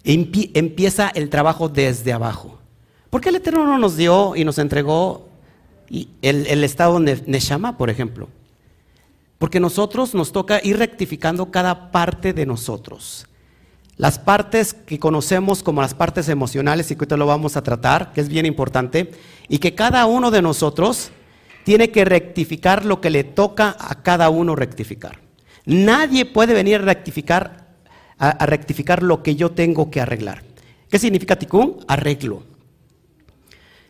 empieza 0.05 1.09
el 1.15 1.31
trabajo 1.31 1.69
desde 1.69 2.13
abajo. 2.13 2.59
¿Por 3.11 3.21
qué 3.21 3.31
el 3.31 3.37
Eterno 3.37 3.67
no 3.67 3.79
nos 3.79 3.97
dio 3.97 4.37
y 4.37 4.45
nos 4.45 4.59
entregó 4.59 5.31
y 5.91 6.09
el, 6.23 6.63
estado 6.63 7.01
Neshama, 7.01 7.77
por 7.77 7.91
ejemplo. 7.91 8.29
Porque 9.39 9.59
nosotros 9.59 10.15
nos 10.15 10.31
toca 10.31 10.61
ir 10.63 10.79
rectificando 10.79 11.51
cada 11.51 11.91
parte 11.91 12.33
de 12.33 12.47
nosotros. 12.47 13.27
Las 13.97 14.19
partes 14.19 14.73
que 14.73 15.01
conocemos 15.01 15.63
como 15.63 15.83
las 15.83 15.95
partes 15.95 16.29
emocionales, 16.29 16.91
y 16.91 16.95
que 16.95 17.01
ahorita 17.01 17.17
lo 17.17 17.27
vamos 17.27 17.57
a 17.57 17.63
tratar, 17.63 18.13
que 18.13 18.21
es 18.21 18.29
bien 18.29 18.47
importante, 18.47 19.11
y 19.49 19.59
que 19.59 19.75
cada 19.75 20.07
uno 20.07 20.31
de 20.31 20.43
nosotros 20.43 21.11
tiene 21.65 21.91
que 21.91 22.05
rectificar 22.05 22.85
lo 22.85 23.01
que 23.01 23.11
le 23.11 23.25
toca 23.25 23.77
a 23.79 24.03
cada 24.03 24.31
uno 24.31 24.55
rectificar. 24.55 25.19
Nadie 25.67 26.25
puede 26.25 26.55
venir 26.55 26.77
a 26.77 26.85
rectificar, 26.85 27.70
a, 28.21 28.45
rectificar 28.47 29.03
lo 29.03 29.23
que 29.23 29.35
yo 29.35 29.51
tengo 29.51 29.91
que 29.91 30.01
arreglar. 30.01 30.45
¿Qué 30.91 30.99
significa 30.99 31.37
tikkun? 31.37 31.85
Arreglo. 31.89 32.43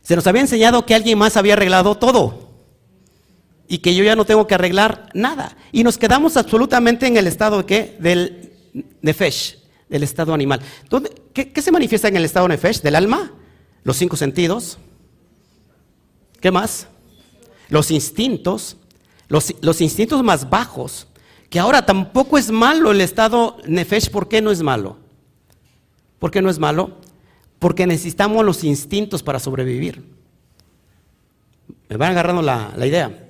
Se 0.02 0.14
nos 0.14 0.26
había 0.26 0.40
enseñado 0.40 0.86
que 0.86 0.94
alguien 0.94 1.18
más 1.18 1.36
había 1.36 1.54
arreglado 1.54 1.96
todo 1.96 2.48
y 3.66 3.78
que 3.78 3.94
yo 3.94 4.04
ya 4.04 4.14
no 4.14 4.24
tengo 4.24 4.46
que 4.46 4.54
arreglar 4.54 5.08
nada. 5.14 5.56
Y 5.72 5.82
nos 5.82 5.98
quedamos 5.98 6.36
absolutamente 6.36 7.06
en 7.06 7.16
el 7.16 7.26
estado 7.26 7.58
de 7.58 7.66
qué? 7.66 7.96
Del 7.98 8.52
nefesh, 9.02 9.58
del 9.88 10.04
estado 10.04 10.32
animal. 10.32 10.60
qué, 11.34 11.52
se 11.60 11.72
manifiesta 11.72 12.08
en 12.08 12.16
el 12.16 12.24
estado 12.24 12.46
nefesh? 12.46 12.82
Del 12.82 12.94
alma, 12.94 13.32
los 13.82 13.96
cinco 13.96 14.16
sentidos. 14.16 14.78
¿Qué 16.40 16.52
más? 16.52 16.86
Los 17.68 17.90
instintos, 17.90 18.76
los, 19.28 19.54
los 19.60 19.80
instintos 19.80 20.22
más 20.22 20.48
bajos, 20.48 21.08
que 21.50 21.58
ahora 21.58 21.84
tampoco 21.84 22.38
es 22.38 22.50
malo 22.50 22.90
el 22.90 23.02
estado 23.02 23.58
nefesh. 23.66 24.10
¿Por 24.10 24.28
qué 24.28 24.40
no 24.40 24.50
es 24.50 24.62
malo? 24.62 24.96
¿Por 26.18 26.30
qué 26.30 26.40
no 26.40 26.48
es 26.48 26.58
malo? 26.58 27.00
porque 27.60 27.86
necesitamos 27.86 28.44
los 28.44 28.64
instintos 28.64 29.22
para 29.22 29.38
sobrevivir. 29.38 30.02
Me 31.88 31.96
van 31.96 32.12
agarrando 32.12 32.42
la, 32.42 32.74
idea. 32.84 33.28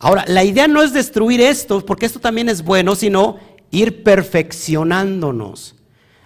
Ahora, 0.00 0.24
la 0.26 0.44
idea 0.44 0.66
no 0.66 0.82
es 0.82 0.92
destruir 0.92 1.40
esto, 1.40 1.86
porque 1.86 2.04
esto 2.04 2.18
también 2.18 2.48
es 2.48 2.62
bueno, 2.62 2.96
sino 2.96 3.38
ir 3.70 4.02
perfeccionándonos. 4.02 5.76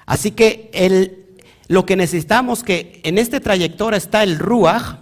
Así 0.06 0.30
que 0.30 0.70
el, 0.72 1.26
lo 1.68 1.84
que 1.84 1.96
necesitamos 1.96 2.64
que 2.64 3.00
en 3.04 3.18
este 3.18 3.40
trayectoria 3.40 3.98
está 3.98 4.22
el 4.22 4.38
ruach. 4.38 4.96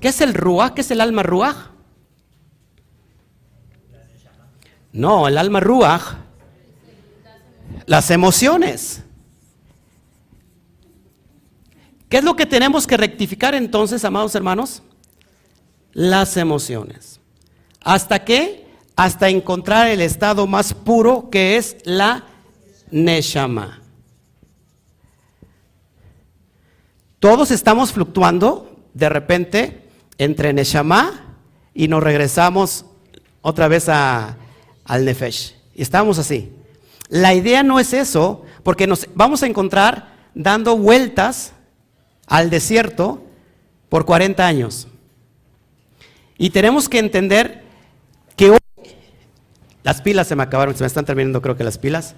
¿Qué 0.00 0.08
es 0.08 0.20
el 0.22 0.32
ruach? 0.32 0.72
¿Qué 0.72 0.80
es 0.80 0.90
el 0.90 1.02
alma 1.02 1.22
ruach? 1.22 1.56
No, 4.92 5.26
el 5.26 5.38
alma 5.38 5.60
ruach, 5.60 6.02
las 7.86 8.10
emociones. 8.10 9.02
¿Qué 12.08 12.18
es 12.18 12.24
lo 12.24 12.36
que 12.36 12.44
tenemos 12.44 12.86
que 12.86 12.98
rectificar 12.98 13.54
entonces, 13.54 14.04
amados 14.04 14.34
hermanos? 14.34 14.82
Las 15.92 16.36
emociones. 16.36 17.20
¿Hasta 17.80 18.24
qué? 18.24 18.66
Hasta 18.96 19.30
encontrar 19.30 19.88
el 19.88 20.02
estado 20.02 20.46
más 20.46 20.74
puro 20.74 21.30
que 21.30 21.56
es 21.56 21.76
la 21.84 22.24
neshama. 22.90 23.80
Todos 27.18 27.50
estamos 27.50 27.92
fluctuando 27.92 28.76
de 28.92 29.08
repente 29.08 29.88
entre 30.18 30.52
neshama 30.52 31.36
y 31.72 31.88
nos 31.88 32.02
regresamos 32.02 32.84
otra 33.40 33.68
vez 33.68 33.88
a, 33.88 34.36
al 34.84 35.04
nefesh. 35.04 35.54
Y 35.74 35.82
estamos 35.82 36.18
así. 36.18 36.52
La 37.08 37.34
idea 37.34 37.62
no 37.62 37.78
es 37.78 37.92
eso, 37.92 38.42
porque 38.62 38.86
nos 38.86 39.06
vamos 39.14 39.42
a 39.42 39.46
encontrar 39.46 40.12
dando 40.34 40.76
vueltas 40.76 41.52
al 42.26 42.50
desierto 42.50 43.22
por 43.88 44.06
40 44.06 44.46
años. 44.46 44.88
Y 46.38 46.50
tenemos 46.50 46.88
que 46.88 46.98
entender 46.98 47.62
que 48.36 48.50
hoy, 48.50 48.58
las 49.82 50.00
pilas 50.00 50.26
se 50.26 50.36
me 50.36 50.42
acabaron, 50.42 50.74
se 50.74 50.82
me 50.82 50.86
están 50.86 51.04
terminando 51.04 51.42
creo 51.42 51.56
que 51.56 51.64
las 51.64 51.78
pilas. 51.78 52.14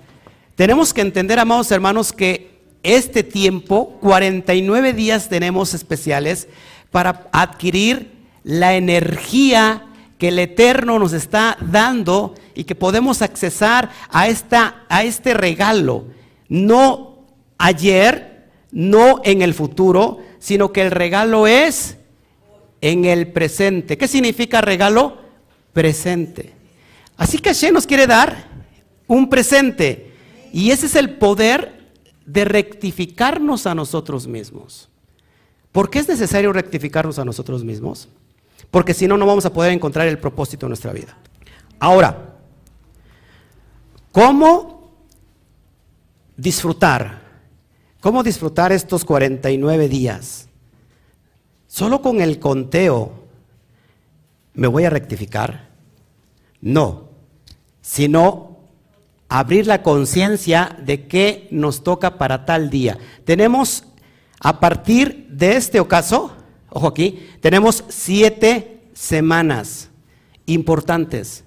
Tenemos 0.54 0.94
que 0.94 1.00
entender, 1.00 1.38
amados 1.40 1.70
hermanos, 1.72 2.12
que 2.12 2.62
este 2.84 3.24
tiempo, 3.24 3.98
49 4.00 4.92
días 4.92 5.28
tenemos 5.28 5.74
especiales 5.74 6.48
para 6.90 7.28
adquirir 7.32 8.12
la 8.44 8.74
energía 8.76 9.86
que 10.24 10.28
el 10.28 10.38
Eterno 10.38 10.98
nos 10.98 11.12
está 11.12 11.58
dando 11.60 12.34
y 12.54 12.64
que 12.64 12.74
podemos 12.74 13.20
accesar 13.20 13.90
a, 14.08 14.26
esta, 14.26 14.86
a 14.88 15.04
este 15.04 15.34
regalo. 15.34 16.06
No 16.48 17.26
ayer, 17.58 18.48
no 18.72 19.20
en 19.22 19.42
el 19.42 19.52
futuro, 19.52 20.22
sino 20.38 20.72
que 20.72 20.80
el 20.80 20.92
regalo 20.92 21.46
es 21.46 21.98
en 22.80 23.04
el 23.04 23.32
presente. 23.32 23.98
¿Qué 23.98 24.08
significa 24.08 24.62
regalo? 24.62 25.18
Presente. 25.74 26.54
Así 27.18 27.36
que 27.36 27.50
Hashem 27.50 27.74
nos 27.74 27.86
quiere 27.86 28.06
dar 28.06 28.48
un 29.06 29.28
presente. 29.28 30.10
Y 30.54 30.70
ese 30.70 30.86
es 30.86 30.96
el 30.96 31.16
poder 31.16 31.90
de 32.24 32.46
rectificarnos 32.46 33.66
a 33.66 33.74
nosotros 33.74 34.26
mismos. 34.26 34.88
¿Por 35.70 35.90
qué 35.90 35.98
es 35.98 36.08
necesario 36.08 36.50
rectificarnos 36.54 37.18
a 37.18 37.26
nosotros 37.26 37.62
mismos? 37.62 38.08
Porque 38.74 38.92
si 38.92 39.06
no, 39.06 39.16
no 39.16 39.24
vamos 39.24 39.46
a 39.46 39.52
poder 39.52 39.70
encontrar 39.70 40.08
el 40.08 40.18
propósito 40.18 40.66
de 40.66 40.70
nuestra 40.70 40.92
vida. 40.92 41.16
Ahora, 41.78 42.34
¿cómo 44.10 44.90
disfrutar 46.36 47.24
¿Cómo 48.04 48.22
disfrutar 48.22 48.70
estos 48.70 49.02
49 49.02 49.88
días? 49.88 50.48
¿Solo 51.66 52.02
con 52.02 52.20
el 52.20 52.38
conteo 52.38 53.12
me 54.52 54.66
voy 54.66 54.84
a 54.84 54.90
rectificar? 54.90 55.70
No, 56.60 57.08
sino 57.80 58.58
abrir 59.30 59.66
la 59.66 59.82
conciencia 59.82 60.76
de 60.84 61.06
qué 61.06 61.48
nos 61.50 61.82
toca 61.82 62.18
para 62.18 62.44
tal 62.44 62.68
día. 62.68 62.98
Tenemos, 63.24 63.84
a 64.38 64.60
partir 64.60 65.26
de 65.30 65.56
este 65.56 65.80
ocaso, 65.80 66.36
ojo 66.74 66.88
aquí, 66.88 67.30
tenemos 67.40 67.84
siete 67.88 68.82
semanas 68.92 69.88
importantes. 70.44 71.44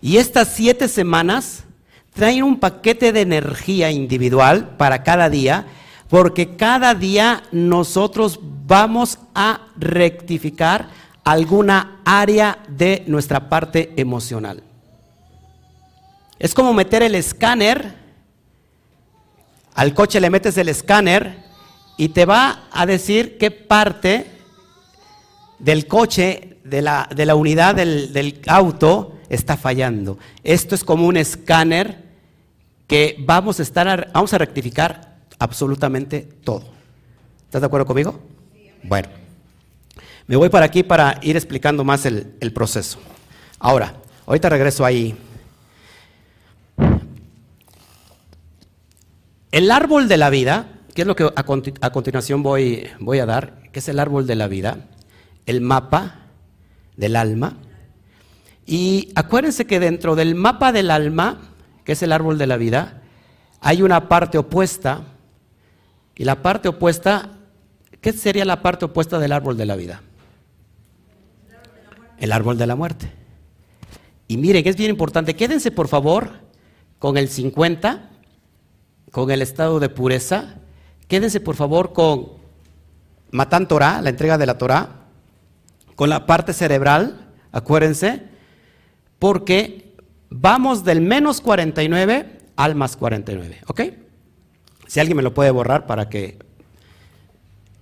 Y 0.00 0.18
estas 0.18 0.48
siete 0.54 0.86
semanas 0.86 1.64
traen 2.14 2.44
un 2.44 2.60
paquete 2.60 3.12
de 3.12 3.22
energía 3.22 3.90
individual 3.90 4.76
para 4.76 5.02
cada 5.02 5.28
día 5.28 5.66
porque 6.08 6.56
cada 6.56 6.94
día 6.94 7.42
nosotros 7.52 8.38
vamos 8.66 9.18
a 9.34 9.68
rectificar 9.76 10.88
alguna 11.24 12.00
área 12.04 12.58
de 12.68 13.04
nuestra 13.06 13.48
parte 13.48 13.92
emocional. 13.96 14.62
Es 16.38 16.54
como 16.54 16.74
meter 16.74 17.02
el 17.02 17.14
escáner, 17.14 17.94
al 19.74 19.94
coche 19.94 20.20
le 20.20 20.30
metes 20.30 20.58
el 20.58 20.68
escáner 20.68 21.44
y 21.96 22.08
te 22.08 22.24
va 22.24 22.64
a 22.72 22.86
decir 22.86 23.38
qué 23.38 23.50
parte 23.50 24.39
del 25.60 25.86
coche, 25.86 26.58
de 26.64 26.82
la, 26.82 27.08
de 27.14 27.26
la 27.26 27.34
unidad 27.34 27.74
del, 27.74 28.12
del 28.12 28.40
auto, 28.46 29.18
está 29.28 29.56
fallando. 29.56 30.18
Esto 30.42 30.74
es 30.74 30.84
como 30.84 31.06
un 31.06 31.16
escáner 31.16 32.10
que 32.86 33.16
vamos 33.20 33.60
a 33.60 33.62
estar, 33.62 34.10
vamos 34.12 34.34
a 34.34 34.38
rectificar 34.38 35.18
absolutamente 35.38 36.28
todo. 36.42 36.64
¿Estás 37.44 37.60
de 37.62 37.66
acuerdo 37.66 37.86
conmigo? 37.86 38.20
Bueno, 38.82 39.08
me 40.26 40.36
voy 40.36 40.48
para 40.48 40.66
aquí 40.66 40.82
para 40.82 41.18
ir 41.22 41.36
explicando 41.36 41.84
más 41.84 42.06
el, 42.06 42.52
proceso. 42.52 42.98
Ahora, 43.58 43.94
ahorita 44.26 44.48
regreso 44.48 44.84
ahí. 44.84 45.16
El 49.52 49.70
árbol 49.70 50.08
de 50.08 50.16
la 50.16 50.30
vida, 50.30 50.66
que 50.94 51.02
es 51.02 51.06
lo 51.06 51.16
que 51.16 51.24
a, 51.24 51.32
a, 51.34 51.90
continuación 51.92 52.42
voy, 52.42 52.88
voy 53.00 53.18
a 53.18 53.26
dar, 53.26 53.62
que 53.72 53.80
es 53.80 53.88
el 53.88 53.98
árbol 53.98 54.26
de 54.26 54.36
la 54.36 54.48
vida, 54.48 54.86
el 55.46 55.60
mapa 55.60 56.26
del 56.96 57.16
alma. 57.16 57.56
Y 58.66 59.10
acuérdense 59.14 59.66
que 59.66 59.80
dentro 59.80 60.14
del 60.14 60.34
mapa 60.34 60.72
del 60.72 60.90
alma, 60.90 61.40
que 61.84 61.92
es 61.92 62.02
el 62.02 62.12
árbol 62.12 62.38
de 62.38 62.46
la 62.46 62.56
vida, 62.56 63.02
hay 63.60 63.82
una 63.82 64.08
parte 64.08 64.38
opuesta 64.38 65.02
y 66.14 66.24
la 66.24 66.42
parte 66.42 66.68
opuesta, 66.68 67.30
¿qué 68.00 68.12
sería 68.12 68.44
la 68.44 68.62
parte 68.62 68.84
opuesta 68.84 69.18
del 69.18 69.32
árbol 69.32 69.56
de 69.56 69.66
la 69.66 69.76
vida? 69.76 70.02
El 72.18 72.32
árbol 72.32 72.58
de 72.58 72.66
la 72.66 72.76
muerte. 72.76 73.10
Y 74.28 74.36
miren, 74.36 74.66
es 74.68 74.76
bien 74.76 74.90
importante, 74.90 75.34
quédense 75.34 75.70
por 75.70 75.88
favor 75.88 76.30
con 76.98 77.16
el 77.16 77.28
50, 77.28 78.10
con 79.10 79.30
el 79.30 79.42
estado 79.42 79.80
de 79.80 79.88
pureza, 79.88 80.56
quédense 81.08 81.40
por 81.40 81.56
favor 81.56 81.92
con 81.92 82.28
Matan 83.32 83.66
Torah, 83.66 84.00
la 84.02 84.10
entrega 84.10 84.38
de 84.38 84.46
la 84.46 84.58
Torah, 84.58 84.99
con 86.00 86.08
la 86.08 86.24
parte 86.24 86.54
cerebral, 86.54 87.28
acuérdense, 87.52 88.22
porque 89.18 89.94
vamos 90.30 90.82
del 90.82 91.02
menos 91.02 91.42
49 91.42 92.38
al 92.56 92.74
más 92.74 92.96
49, 92.96 93.60
¿ok? 93.66 93.82
Si 94.86 94.98
alguien 94.98 95.18
me 95.18 95.22
lo 95.22 95.34
puede 95.34 95.50
borrar 95.50 95.86
para 95.86 96.08
que 96.08 96.38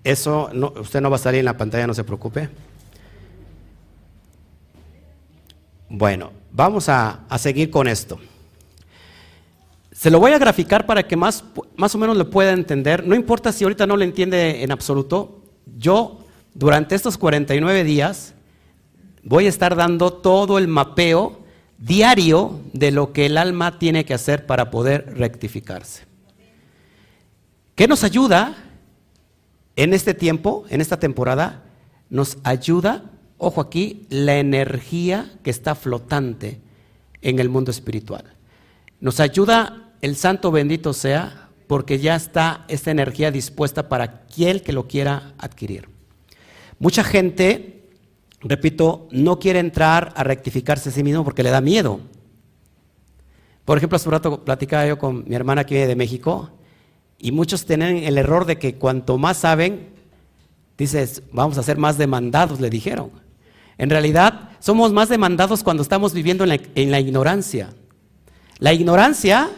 eso, 0.03 0.51
no, 0.53 0.73
usted 0.81 1.01
no 1.01 1.11
va 1.11 1.15
a 1.15 1.21
salir 1.21 1.39
en 1.39 1.45
la 1.45 1.57
pantalla, 1.57 1.87
no 1.87 1.95
se 1.95 2.03
preocupe. 2.03 2.49
Bueno, 5.89 6.33
vamos 6.51 6.89
a, 6.89 7.21
seguir 7.39 7.71
con 7.71 7.87
esto. 7.87 8.19
Se 9.93 10.11
lo 10.11 10.19
voy 10.19 10.33
a 10.33 10.39
graficar 10.41 10.87
para 10.87 11.07
que 11.07 11.15
más, 11.15 11.45
más 11.77 11.95
o 11.95 11.99
menos 11.99 12.17
lo 12.17 12.29
pueda 12.29 12.51
entender. 12.51 13.07
No 13.07 13.15
importa 13.15 13.53
si 13.53 13.63
ahorita 13.63 13.87
no 13.87 13.97
lo 13.97 14.03
entiende 14.03 14.65
en 14.65 14.73
absoluto. 14.73 15.41
Yo, 15.77 16.25
durante 16.55 16.95
estos 16.95 17.19
49 17.19 17.85
días, 17.85 18.35
voy 19.23 19.47
a 19.47 19.49
estar 19.49 19.77
dando 19.77 20.13
todo 20.13 20.59
el 20.59 20.69
mapeo 20.69 21.45
diario 21.79 22.61
de 22.73 22.91
lo 22.91 23.13
que 23.13 23.27
el 23.27 23.39
alma 23.39 23.79
tiene 23.79 24.05
que 24.05 24.15
hacer 24.15 24.47
para 24.47 24.71
poder 24.71 25.15
rectificarse. 25.17 26.05
¿Qué 27.75 27.87
nos 27.87 28.03
ayuda 28.03 28.57
en 29.77 29.95
este 29.95 30.15
tiempo, 30.15 30.65
en 30.69 30.81
esta 30.81 30.99
temporada? 30.99 31.63
Nos 32.11 32.39
ayuda, 32.43 33.05
ojo 33.37 33.61
aquí, 33.61 34.07
la 34.11 34.39
energía 34.39 35.31
que 35.45 35.51
está 35.51 35.75
flotante 35.77 36.61
en 37.23 37.39
el 37.39 37.49
mundo 37.49 37.71
espiritual. 37.71 38.25
Nos 39.01 39.21
ayuda 39.21 39.93
el 40.01 40.17
santo 40.17 40.51
bendito 40.51 40.93
sea 40.93 41.49
porque 41.69 41.99
ya 41.99 42.17
está 42.17 42.65
esta 42.67 42.91
energía 42.91 43.31
dispuesta 43.31 43.89
para 43.89 44.23
quien 44.23 44.59
que 44.61 44.73
lo 44.73 44.89
quiera 44.89 45.35
adquirir. 45.39 45.98
Mucha 46.79 47.03
gente, 47.03 47.89
repito, 48.41 49.09
no 49.11 49.39
quiere 49.39 49.59
entrar 49.59 50.13
a 50.17 50.23
rectificarse 50.23 50.91
a 50.91 50.93
sí 50.93 51.03
mismo 51.03 51.25
porque 51.25 51.43
le 51.43 51.51
da 51.51 51.61
miedo. 51.61 52.01
Por 53.65 53.77
ejemplo, 53.77 53.97
hace 53.97 54.09
un 54.09 54.13
rato 54.13 54.45
platicaba 54.45 54.87
yo 54.87 54.99
con 54.99 55.25
mi 55.29 55.35
hermana 55.35 55.65
que 55.65 55.75
viene 55.75 55.89
de 55.89 55.97
México 55.97 56.51
y 57.19 57.33
muchos 57.33 57.67
tienen 57.67 57.99
el 57.99 58.17
error 58.17 58.47
de 58.47 58.59
que 58.59 58.77
cuanto 58.77 59.19
más 59.19 59.39
saben, 59.39 59.89
dices, 60.79 61.23
vamos 61.33 61.59
a 61.59 61.63
ser 61.63 61.77
más 61.79 61.99
demandados, 61.99 62.61
le 62.61 62.71
dijeron. 62.71 63.11
En 63.77 63.91
realidad, 63.91 64.51
somos 64.61 64.93
más 64.93 65.09
demandados 65.09 65.63
cuando 65.63 65.83
estamos 65.83 66.13
viviendo 66.15 66.45
en 66.45 66.51
la, 66.51 66.61
en 66.77 66.91
la 66.91 67.01
ignorancia. 67.01 67.71
La 68.59 68.73
ignorancia, 68.73 69.51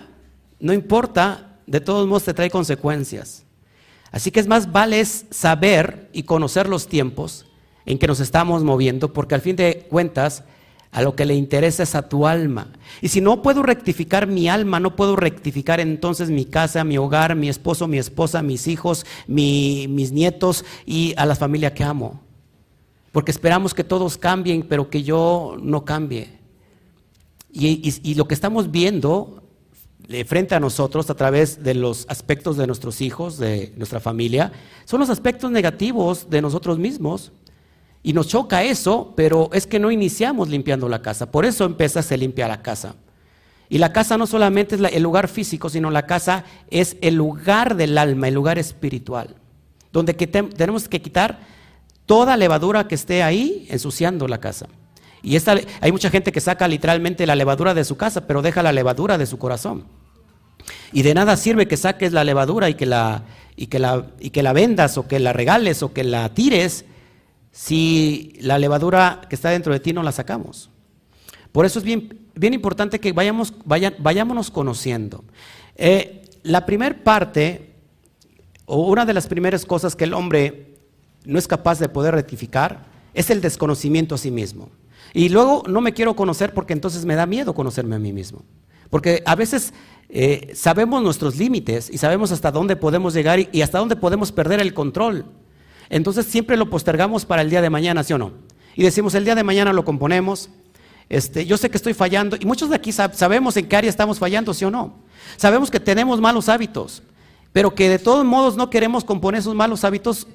no 0.58 0.72
importa, 0.72 1.58
de 1.66 1.80
todos 1.80 2.08
modos 2.08 2.24
te 2.24 2.34
trae 2.34 2.50
consecuencias. 2.50 3.44
Así 4.10 4.30
que 4.30 4.40
es 4.40 4.46
más 4.46 4.72
vale 4.72 5.04
saber 5.04 6.08
y 6.12 6.24
conocer 6.24 6.68
los 6.68 6.88
tiempos 6.88 7.46
en 7.86 7.98
que 7.98 8.06
nos 8.06 8.20
estamos 8.20 8.62
moviendo, 8.64 9.12
porque 9.12 9.34
al 9.34 9.40
fin 9.40 9.56
de 9.56 9.86
cuentas 9.88 10.44
a 10.92 11.02
lo 11.02 11.14
que 11.14 11.24
le 11.24 11.34
interesa 11.34 11.84
es 11.84 11.94
a 11.94 12.08
tu 12.08 12.26
alma. 12.26 12.68
Y 13.00 13.08
si 13.08 13.20
no 13.20 13.42
puedo 13.42 13.62
rectificar 13.62 14.26
mi 14.26 14.48
alma, 14.48 14.80
no 14.80 14.96
puedo 14.96 15.14
rectificar 15.14 15.78
entonces 15.78 16.30
mi 16.30 16.44
casa, 16.44 16.82
mi 16.82 16.98
hogar, 16.98 17.36
mi 17.36 17.48
esposo, 17.48 17.86
mi 17.86 17.98
esposa, 17.98 18.42
mis 18.42 18.66
hijos, 18.66 19.06
mis 19.26 20.12
nietos 20.12 20.64
y 20.86 21.14
a 21.16 21.26
la 21.26 21.36
familia 21.36 21.74
que 21.74 21.84
amo. 21.84 22.20
Porque 23.12 23.30
esperamos 23.30 23.74
que 23.74 23.84
todos 23.84 24.18
cambien, 24.18 24.64
pero 24.68 24.90
que 24.90 25.02
yo 25.02 25.56
no 25.60 25.84
cambie. 25.84 26.40
Y, 27.52 28.14
lo 28.14 28.28
que 28.28 28.34
estamos 28.34 28.70
viendo 28.70 29.39
frente 30.26 30.54
a 30.54 30.60
nosotros 30.60 31.08
a 31.10 31.14
través 31.14 31.62
de 31.62 31.74
los 31.74 32.06
aspectos 32.08 32.56
de 32.56 32.66
nuestros 32.66 33.00
hijos, 33.00 33.38
de 33.38 33.72
nuestra 33.76 34.00
familia, 34.00 34.52
son 34.84 35.00
los 35.00 35.10
aspectos 35.10 35.50
negativos 35.50 36.28
de 36.30 36.42
nosotros 36.42 36.78
mismos. 36.78 37.32
Y 38.02 38.12
nos 38.12 38.28
choca 38.28 38.64
eso, 38.64 39.12
pero 39.16 39.50
es 39.52 39.66
que 39.66 39.78
no 39.78 39.90
iniciamos 39.90 40.48
limpiando 40.48 40.88
la 40.88 41.02
casa. 41.02 41.30
Por 41.30 41.44
eso 41.44 41.64
empieza 41.64 42.02
se 42.02 42.16
limpia 42.16 42.48
la 42.48 42.62
casa. 42.62 42.94
Y 43.68 43.78
la 43.78 43.92
casa 43.92 44.18
no 44.18 44.26
solamente 44.26 44.74
es 44.74 44.80
el 44.80 45.02
lugar 45.02 45.28
físico, 45.28 45.68
sino 45.68 45.90
la 45.90 46.06
casa 46.06 46.44
es 46.70 46.96
el 47.02 47.14
lugar 47.14 47.76
del 47.76 47.96
alma, 47.98 48.26
el 48.26 48.34
lugar 48.34 48.58
espiritual, 48.58 49.36
donde 49.92 50.14
tenemos 50.14 50.88
que 50.88 51.00
quitar 51.00 51.38
toda 52.04 52.36
levadura 52.36 52.88
que 52.88 52.96
esté 52.96 53.22
ahí 53.22 53.68
ensuciando 53.70 54.26
la 54.26 54.40
casa. 54.40 54.66
Y 55.22 55.36
esta, 55.36 55.54
hay 55.80 55.92
mucha 55.92 56.10
gente 56.10 56.32
que 56.32 56.40
saca 56.40 56.66
literalmente 56.66 57.26
la 57.26 57.36
levadura 57.36 57.74
de 57.74 57.84
su 57.84 57.96
casa, 57.96 58.26
pero 58.26 58.42
deja 58.42 58.62
la 58.62 58.72
levadura 58.72 59.18
de 59.18 59.26
su 59.26 59.38
corazón. 59.38 59.84
Y 60.92 61.02
de 61.02 61.14
nada 61.14 61.36
sirve 61.36 61.68
que 61.68 61.76
saques 61.76 62.12
la 62.12 62.24
levadura 62.24 62.68
y 62.68 62.74
que 62.74 62.86
la, 62.86 63.24
y 63.56 63.66
que 63.66 63.78
la, 63.78 64.06
y 64.18 64.30
que 64.30 64.42
la 64.42 64.52
vendas 64.52 64.98
o 64.98 65.06
que 65.06 65.18
la 65.18 65.32
regales 65.32 65.82
o 65.82 65.92
que 65.92 66.04
la 66.04 66.28
tires 66.34 66.84
si 67.52 68.36
la 68.40 68.58
levadura 68.58 69.22
que 69.28 69.34
está 69.34 69.50
dentro 69.50 69.72
de 69.72 69.80
ti 69.80 69.92
no 69.92 70.02
la 70.02 70.12
sacamos. 70.12 70.70
Por 71.52 71.66
eso 71.66 71.78
es 71.78 71.84
bien, 71.84 72.28
bien 72.34 72.54
importante 72.54 73.00
que 73.00 73.12
vayamos, 73.12 73.52
vayámonos 73.64 74.50
conociendo. 74.50 75.24
Eh, 75.76 76.22
la 76.42 76.64
primera 76.64 76.96
parte, 77.02 77.74
o 78.66 78.86
una 78.86 79.04
de 79.04 79.14
las 79.14 79.26
primeras 79.26 79.66
cosas 79.66 79.96
que 79.96 80.04
el 80.04 80.14
hombre 80.14 80.74
no 81.24 81.38
es 81.38 81.48
capaz 81.48 81.78
de 81.80 81.88
poder 81.88 82.14
rectificar, 82.14 82.86
es 83.14 83.30
el 83.30 83.40
desconocimiento 83.40 84.14
a 84.14 84.18
sí 84.18 84.30
mismo. 84.30 84.70
Y 85.12 85.28
luego 85.28 85.64
no 85.66 85.80
me 85.80 85.92
quiero 85.92 86.14
conocer 86.14 86.54
porque 86.54 86.72
entonces 86.72 87.04
me 87.04 87.16
da 87.16 87.26
miedo 87.26 87.54
conocerme 87.54 87.96
a 87.96 87.98
mí 87.98 88.12
mismo. 88.12 88.42
Porque 88.90 89.22
a 89.24 89.34
veces 89.36 89.72
eh, 90.08 90.52
sabemos 90.54 91.02
nuestros 91.02 91.36
límites 91.36 91.88
y 91.90 91.98
sabemos 91.98 92.32
hasta 92.32 92.50
dónde 92.50 92.76
podemos 92.76 93.14
llegar 93.14 93.38
y 93.52 93.62
hasta 93.62 93.78
dónde 93.78 93.96
podemos 93.96 94.32
perder 94.32 94.60
el 94.60 94.74
control. 94.74 95.24
Entonces 95.88 96.26
siempre 96.26 96.56
lo 96.56 96.68
postergamos 96.68 97.24
para 97.24 97.42
el 97.42 97.50
día 97.50 97.62
de 97.62 97.70
mañana, 97.70 98.02
¿sí 98.04 98.12
o 98.12 98.18
no? 98.18 98.32
Y 98.74 98.82
decimos, 98.82 99.14
el 99.14 99.24
día 99.24 99.34
de 99.34 99.44
mañana 99.44 99.72
lo 99.72 99.84
componemos. 99.84 100.50
Este, 101.08 101.44
yo 101.44 101.56
sé 101.56 101.70
que 101.70 101.76
estoy 101.76 101.94
fallando 101.94 102.36
y 102.38 102.44
muchos 102.44 102.70
de 102.70 102.76
aquí 102.76 102.92
sabemos 102.92 103.56
en 103.56 103.66
qué 103.66 103.76
área 103.76 103.90
estamos 103.90 104.18
fallando, 104.18 104.54
¿sí 104.54 104.64
o 104.64 104.70
no? 104.70 104.94
Sabemos 105.36 105.70
que 105.70 105.80
tenemos 105.80 106.20
malos 106.20 106.48
hábitos, 106.48 107.02
pero 107.52 107.74
que 107.74 107.88
de 107.88 107.98
todos 107.98 108.24
modos 108.24 108.56
no 108.56 108.70
queremos 108.70 109.04
componer 109.04 109.40
esos 109.40 109.54
malos 109.54 109.82
hábitos, 109.84 110.28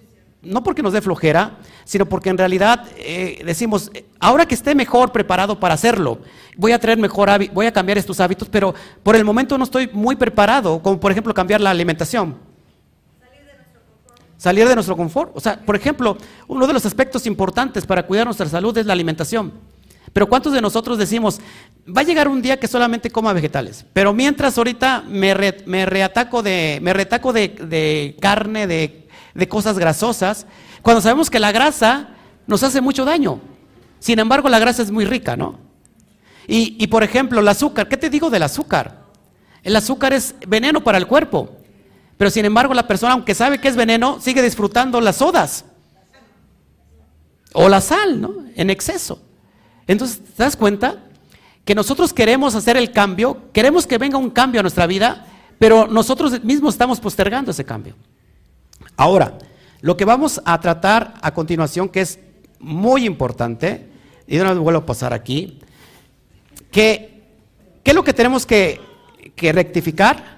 no 0.46 0.64
porque 0.64 0.82
nos 0.82 0.94
dé 0.94 1.02
flojera, 1.02 1.58
sino 1.84 2.06
porque 2.06 2.30
en 2.30 2.38
realidad 2.38 2.86
eh, 2.98 3.42
decimos, 3.46 3.92
ahora 4.20 4.46
que 4.46 4.56
esté 4.56 4.76
mejor 4.76 5.12
preparado 5.12 5.60
para 5.60 5.74
hacerlo, 5.74 6.20
voy 6.58 6.72
a 6.72 6.80
traer 6.80 6.98
mejor 6.98 7.30
voy 7.52 7.66
a 7.66 7.74
cambiar 7.74 7.98
estos 7.98 8.20
hábitos, 8.20 8.48
pero 8.50 8.74
por 9.04 9.16
el 9.16 9.26
momento 9.26 9.58
no 9.58 9.64
estoy 9.64 9.90
muy 9.92 10.16
preparado, 10.16 10.82
como 10.82 11.00
por 11.00 11.12
ejemplo 11.12 11.34
cambiar 11.34 11.62
la 11.62 11.72
alimentación 11.72 12.36
salir 14.38 14.68
de 14.68 14.76
nuestro 14.76 14.96
confort. 14.96 15.32
O 15.34 15.40
sea, 15.40 15.60
por 15.60 15.76
ejemplo, 15.76 16.18
uno 16.48 16.68
de 16.68 16.74
los 16.74 16.86
aspectos 16.86 17.26
importantes 17.26 17.86
para 17.86 18.06
cuidar 18.06 18.26
nuestra 18.26 18.48
salud 18.48 18.78
es 18.78 18.86
la 18.86 18.94
alimentación. 18.94 19.54
Pero 20.14 20.30
¿cuántos 20.30 20.54
de 20.54 20.62
nosotros 20.62 20.98
decimos, 20.98 21.42
va 21.86 22.02
a 22.02 22.04
llegar 22.06 22.28
un 22.28 22.42
día 22.42 22.58
que 22.58 22.68
solamente 22.68 23.10
coma 23.10 23.34
vegetales? 23.34 23.86
Pero 23.92 24.14
mientras 24.14 24.58
ahorita 24.58 25.04
me, 25.08 25.34
reataco 25.86 26.42
de, 26.42 26.80
me 26.82 26.94
retaco 26.94 27.34
de, 27.34 28.16
carne, 28.22 28.68
de, 28.68 29.05
cosas 29.48 29.78
grasosas, 29.78 30.46
cuando 30.82 31.02
sabemos 31.02 31.30
que 31.30 31.40
la 31.40 31.52
grasa 31.52 32.10
nos 32.48 32.64
hace 32.64 32.82
mucho 32.82 33.06
daño. 33.06 33.40
Sin 34.00 34.20
embargo, 34.20 34.50
la 34.50 34.60
grasa 34.60 34.82
es 34.82 34.92
muy 34.92 35.06
rica, 35.06 35.36
¿no? 35.36 35.60
Y, 36.48 36.76
y 36.80 36.88
por 36.88 37.04
ejemplo, 37.04 37.40
el 37.40 37.48
azúcar, 37.48 37.88
¿qué 37.88 37.98
te 37.98 38.10
digo 38.10 38.30
del 38.30 38.44
azúcar? 38.44 39.04
El 39.64 39.76
azúcar 39.76 40.14
es 40.14 40.36
veneno 40.48 40.84
para 40.84 40.98
el 40.98 41.08
cuerpo. 41.08 41.58
Pero 42.18 42.30
sin 42.30 42.46
embargo 42.46 42.74
la 42.74 42.88
persona, 42.88 43.14
aunque 43.14 43.36
sabe 43.36 43.60
que 43.60 43.68
es 43.68 43.76
veneno, 43.76 44.20
sigue 44.22 44.42
disfrutando 44.42 45.02
las 45.02 45.18
sodas. 45.18 45.66
O 47.54 47.68
la 47.68 47.82
sal, 47.82 48.22
¿no? 48.22 48.34
En 48.56 48.70
exceso. 48.70 49.22
Entonces, 49.88 50.22
¿te 50.36 50.44
das 50.44 50.56
cuenta? 50.56 51.04
Que 51.64 51.76
nosotros 51.76 52.14
queremos 52.14 52.56
hacer 52.56 52.78
el 52.78 52.92
cambio, 52.92 53.52
queremos 53.52 53.88
que 53.88 53.98
venga 53.98 54.18
un 54.18 54.30
cambio 54.30 54.60
a 54.60 54.64
nuestra 54.64 54.88
vida, 54.88 55.26
pero 55.58 55.88
nosotros 55.88 56.44
mismos 56.44 56.76
estamos 56.76 57.00
postergando 57.00 57.52
ese 57.52 57.66
cambio. 57.66 57.96
Ahora, 58.98 59.38
lo 59.82 59.98
que 59.98 60.06
vamos 60.06 60.42
a 60.46 60.60
tratar 60.60 61.16
a 61.22 61.34
continuación, 61.34 61.90
que 61.90 62.02
es 62.02 62.20
muy 62.60 63.06
importante, 63.06 63.88
y 64.28 64.38
de 64.38 64.44
nuevo 64.44 64.62
vuelvo 64.62 64.80
a 64.82 64.86
pasar 64.86 65.14
aquí, 65.14 65.60
que, 66.72 67.24
¿qué 67.84 67.92
es 67.92 67.96
lo 67.96 68.04
que 68.04 68.14
tenemos 68.14 68.46
que, 68.46 68.82
que 69.36 69.52
rectificar? 69.52 70.36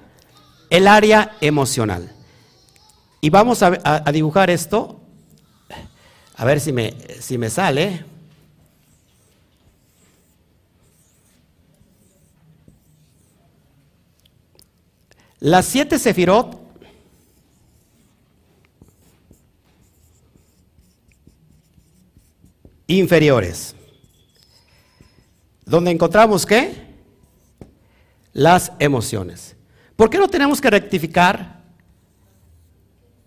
el 0.69 0.87
área 0.87 1.37
emocional. 1.41 2.11
Y 3.21 3.29
vamos 3.29 3.63
a, 3.63 3.71
dibujar 4.11 4.49
esto, 4.49 4.99
a 6.35 6.45
ver 6.45 6.59
si 6.59 6.71
me, 6.71 6.95
si 7.19 7.37
me 7.37 7.49
sale. 7.49 8.05
Las 15.39 15.65
siete 15.65 15.99
sefirot 15.99 16.66
inferiores, 22.87 23.75
donde 25.65 25.91
encontramos 25.91 26.45
qué? 26.45 26.87
Las 28.33 28.71
emociones. 28.79 29.55
¿Por 29.95 30.09
qué 30.09 30.17
no 30.17 30.27
tenemos 30.27 30.61
que 30.61 30.69
rectificar 30.69 31.63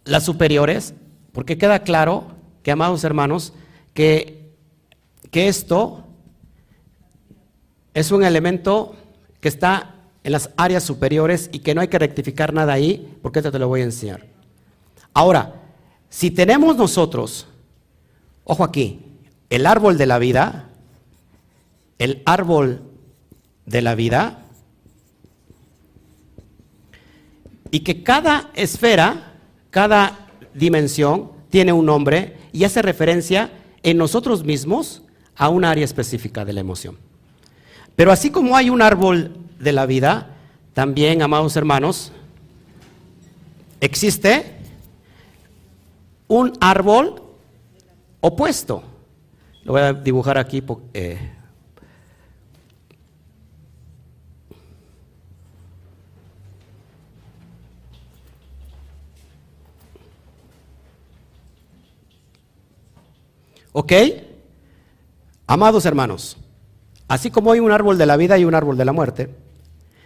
las 0.05 0.25
superiores? 0.25 0.95
Porque 1.33 1.59
queda 1.59 1.81
claro 1.83 2.29
que, 2.63 2.71
amados 2.71 3.05
hermanos, 3.05 3.53
que, 3.93 4.55
que 5.31 5.49
esto 5.49 6.05
es 7.93 8.11
un 8.11 8.25
elemento 8.25 8.97
que 9.41 9.49
está 9.49 9.95
en 10.23 10.33
las 10.33 10.51
áreas 10.57 10.85
superiores 10.85 11.51
y 11.53 11.61
que 11.61 11.75
no 11.75 11.81
hay 11.81 11.89
que 11.89 11.99
rectificar 11.99 12.53
nada 12.53 12.73
ahí, 12.73 13.19
porque 13.23 13.41
esto 13.41 13.53
te 13.53 13.59
lo 13.59 13.69
voy 13.69 13.81
a 13.81 13.85
enseñar. 13.85 14.27
Ahora, 15.13 15.55
si 16.09 16.31
tenemos 16.31 16.77
nosotros, 16.77 17.47
ojo 18.45 18.65
aquí, 18.65 19.10
el 19.51 19.67
árbol 19.67 19.99
de 19.99 20.07
la 20.07 20.19
vida, 20.19 20.69
el 21.99 22.23
árbol 22.25 22.83
de 23.67 23.83
la 23.83 23.95
vida, 23.95 24.45
y 27.71 27.81
que 27.81 28.03
cada 28.03 28.51
esfera, 28.55 29.35
cada 29.71 30.29
dimensión 30.55 31.33
tiene 31.51 31.73
un 31.73 31.87
nombre 31.87 32.37
y 32.53 32.65
hace 32.65 32.83
referencia 32.83 33.51
en 33.83 33.97
nosotros 33.97 34.45
mismos 34.45 35.03
a 35.37 35.49
un 35.49 35.65
área 35.65 35.85
específica 35.85 36.45
de 36.45 36.53
la 36.53 36.61
emoción. 36.61 36.97
Pero 37.97 38.13
así 38.13 38.31
como 38.31 38.57
hay 38.57 38.71
un 38.71 38.83
árbol 38.83 39.37
de 39.59 39.73
la 39.73 39.87
vida, 39.87 40.37
también, 40.75 41.23
amados 41.23 41.57
hermanos, 41.57 42.13
existe 43.81 44.57
un 46.29 46.53
árbol 46.61 47.23
opuesto. 48.21 48.90
Voy 49.71 49.83
a 49.83 49.93
dibujar 49.93 50.37
aquí 50.37 50.65
eh, 50.95 51.31
¿Ok? 63.71 63.93
Amados 65.47 65.87
hermanos, 65.87 66.37
así 67.07 67.31
como 67.31 67.53
hay 67.53 67.61
un 67.61 67.71
árbol 67.71 67.97
de 67.97 68.07
la 68.07 68.17
vida 68.17 68.37
y 68.39 68.45
un 68.45 68.57
árbol 68.57 68.77
de 68.77 68.85
la 68.85 68.93
muerte, 68.93 69.33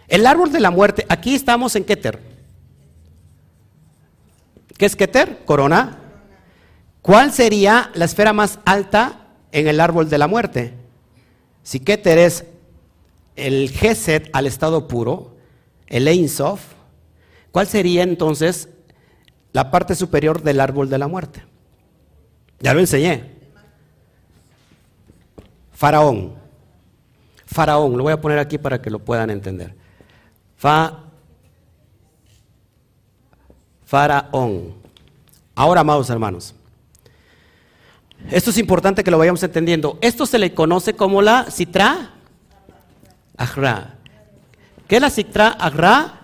el 0.07 0.27
árbol 0.27 0.51
de 0.51 0.59
la 0.59 0.69
muerte, 0.69 1.07
aquí 1.09 1.33
estamos 1.33 1.75
en 1.75 1.85
Keter. 1.85 2.21
¿Qué 4.77 4.85
es 4.85 4.95
Keter? 4.95 5.43
Corona. 5.43 5.97
¿Cuál 7.01 7.31
sería 7.31 7.89
la 7.95 8.05
esfera 8.05 8.31
más 8.31 8.59
alta 8.63 9.24
en 9.55 9.67
el 9.67 9.79
árbol 9.79 10.09
de 10.09 10.17
la 10.17 10.27
muerte? 10.27 10.73
Si 11.63 11.79
Keter 11.79 12.17
es 12.17 12.45
el 13.35 13.69
Geset 13.69 14.29
al 14.33 14.45
estado 14.45 14.87
puro, 14.87 15.35
el 15.87 16.07
Ein 16.07 16.27
¿cuál 17.51 17.67
sería 17.67 18.03
entonces 18.03 18.69
la 19.55 19.71
parte 19.71 19.95
superior 19.95 20.41
del 20.41 20.59
árbol 20.59 20.89
de 20.89 20.97
la 20.97 21.07
muerte. 21.07 21.41
Ya 22.59 22.73
lo 22.73 22.81
enseñé. 22.81 23.31
Faraón. 25.71 26.33
Faraón, 27.45 27.95
lo 27.95 28.03
voy 28.03 28.11
a 28.11 28.19
poner 28.19 28.37
aquí 28.37 28.57
para 28.57 28.81
que 28.81 28.89
lo 28.89 28.99
puedan 28.99 29.29
entender. 29.29 29.73
Fa, 30.57 31.05
faraón. 33.85 34.73
Ahora, 35.55 35.79
amados 35.79 36.09
hermanos, 36.09 36.53
esto 38.31 38.49
es 38.49 38.57
importante 38.57 39.03
que 39.03 39.11
lo 39.11 39.17
vayamos 39.17 39.43
entendiendo. 39.43 39.97
Esto 40.01 40.25
se 40.25 40.39
le 40.39 40.53
conoce 40.53 40.93
como 40.93 41.21
la 41.21 41.45
citra 41.51 42.11
agra. 43.37 43.95
¿Qué 44.87 44.95
es 44.95 45.01
la 45.01 45.09
citra 45.09 45.49
agra? 45.49 46.21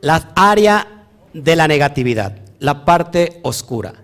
La 0.00 0.32
área 0.34 1.04
de 1.32 1.56
la 1.56 1.68
negatividad, 1.68 2.36
la 2.58 2.84
parte 2.84 3.40
oscura. 3.42 3.94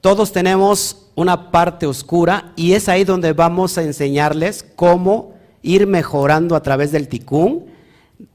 Todos 0.00 0.32
tenemos 0.32 1.10
una 1.14 1.50
parte 1.50 1.86
oscura 1.86 2.52
y 2.54 2.74
es 2.74 2.88
ahí 2.88 3.04
donde 3.04 3.32
vamos 3.32 3.76
a 3.78 3.82
enseñarles 3.82 4.64
cómo 4.76 5.34
ir 5.62 5.86
mejorando 5.86 6.54
a 6.54 6.62
través 6.62 6.92
del 6.92 7.08
ticún, 7.08 7.66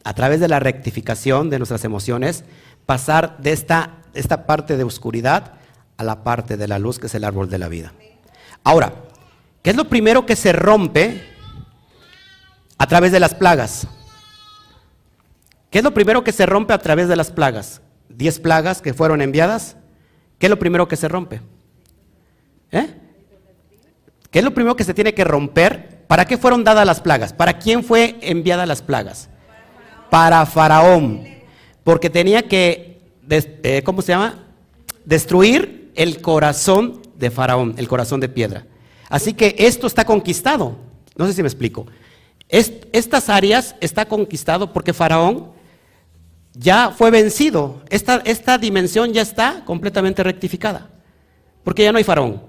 a 0.03 0.13
través 0.13 0.39
de 0.39 0.47
la 0.47 0.59
rectificación 0.59 1.49
de 1.49 1.59
nuestras 1.59 1.85
emociones, 1.85 2.43
pasar 2.85 3.37
de 3.37 3.53
esta, 3.53 4.01
esta 4.13 4.45
parte 4.45 4.75
de 4.75 4.83
oscuridad 4.83 5.53
a 5.97 6.03
la 6.03 6.23
parte 6.23 6.57
de 6.57 6.67
la 6.67 6.79
luz 6.79 6.99
que 6.99 7.07
es 7.07 7.15
el 7.15 7.23
árbol 7.23 7.49
de 7.49 7.59
la 7.59 7.69
vida. 7.69 7.93
Ahora, 8.63 8.93
¿qué 9.61 9.71
es 9.71 9.75
lo 9.75 9.89
primero 9.89 10.25
que 10.25 10.35
se 10.35 10.53
rompe 10.53 11.23
a 12.77 12.87
través 12.87 13.11
de 13.11 13.19
las 13.19 13.33
plagas? 13.35 13.87
¿Qué 15.69 15.79
es 15.79 15.83
lo 15.83 15.93
primero 15.93 16.23
que 16.23 16.31
se 16.31 16.45
rompe 16.45 16.73
a 16.73 16.77
través 16.77 17.07
de 17.07 17.15
las 17.15 17.31
plagas? 17.31 17.81
Diez 18.07 18.39
plagas 18.39 18.81
que 18.81 18.93
fueron 18.93 19.21
enviadas. 19.21 19.75
¿Qué 20.37 20.45
es 20.45 20.49
lo 20.49 20.59
primero 20.59 20.87
que 20.87 20.95
se 20.95 21.07
rompe? 21.07 21.41
¿Eh? 22.71 22.93
¿Qué 24.29 24.39
es 24.39 24.45
lo 24.45 24.53
primero 24.53 24.75
que 24.75 24.83
se 24.83 24.93
tiene 24.93 25.13
que 25.13 25.23
romper? 25.23 26.05
¿Para 26.07 26.25
qué 26.25 26.37
fueron 26.37 26.63
dadas 26.63 26.85
las 26.85 27.01
plagas? 27.01 27.33
¿Para 27.33 27.57
quién 27.57 27.83
fue 27.83 28.17
enviadas 28.21 28.67
las 28.67 28.81
plagas? 28.81 29.29
Para 30.09 30.45
Faraón. 30.45 31.25
Porque 31.83 32.09
tenía 32.09 32.47
que, 32.47 33.01
eh, 33.29 33.81
¿cómo 33.83 34.01
se 34.01 34.11
llama? 34.11 34.45
Destruir 35.05 35.91
el 35.95 36.21
corazón 36.21 37.01
de 37.23 37.31
Faraón, 37.31 37.73
el 37.77 37.87
corazón 37.87 38.19
de 38.19 38.27
piedra. 38.27 38.65
Así 39.09 39.33
que 39.33 39.55
esto 39.57 39.87
está 39.87 40.03
conquistado. 40.03 40.75
No 41.15 41.25
sé 41.25 41.33
si 41.33 41.41
me 41.41 41.47
explico. 41.47 41.87
estas 42.49 43.29
áreas 43.29 43.75
está 43.79 44.05
conquistado 44.05 44.73
porque 44.73 44.93
Faraón 44.93 45.51
ya 46.53 46.91
fue 46.91 47.11
vencido. 47.11 47.81
Esta, 47.89 48.21
esta 48.25 48.57
dimensión 48.57 49.13
ya 49.13 49.21
está 49.21 49.63
completamente 49.65 50.21
rectificada. 50.21 50.89
Porque 51.63 51.83
ya 51.83 51.91
no 51.93 51.97
hay 51.97 52.03
Faraón. 52.03 52.43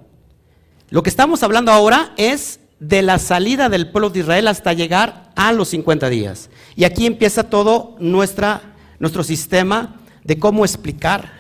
Lo 0.91 1.03
que 1.03 1.11
estamos 1.11 1.43
hablando 1.45 1.71
ahora 1.71 2.13
es 2.17 2.59
de 2.81 3.03
la 3.03 3.19
salida 3.19 3.69
del 3.69 3.91
pueblo 3.91 4.11
de 4.11 4.21
Israel 4.21 4.49
hasta 4.49 4.73
llegar 4.73 5.31
a 5.37 5.53
los 5.53 5.69
50 5.69 6.09
días. 6.09 6.51
Y 6.75 6.83
aquí 6.83 7.07
empieza 7.07 7.45
todo 7.45 7.95
nuestra, 8.01 8.75
nuestro 8.99 9.23
sistema 9.23 10.01
de 10.25 10.39
cómo 10.39 10.65
explicar 10.65 11.33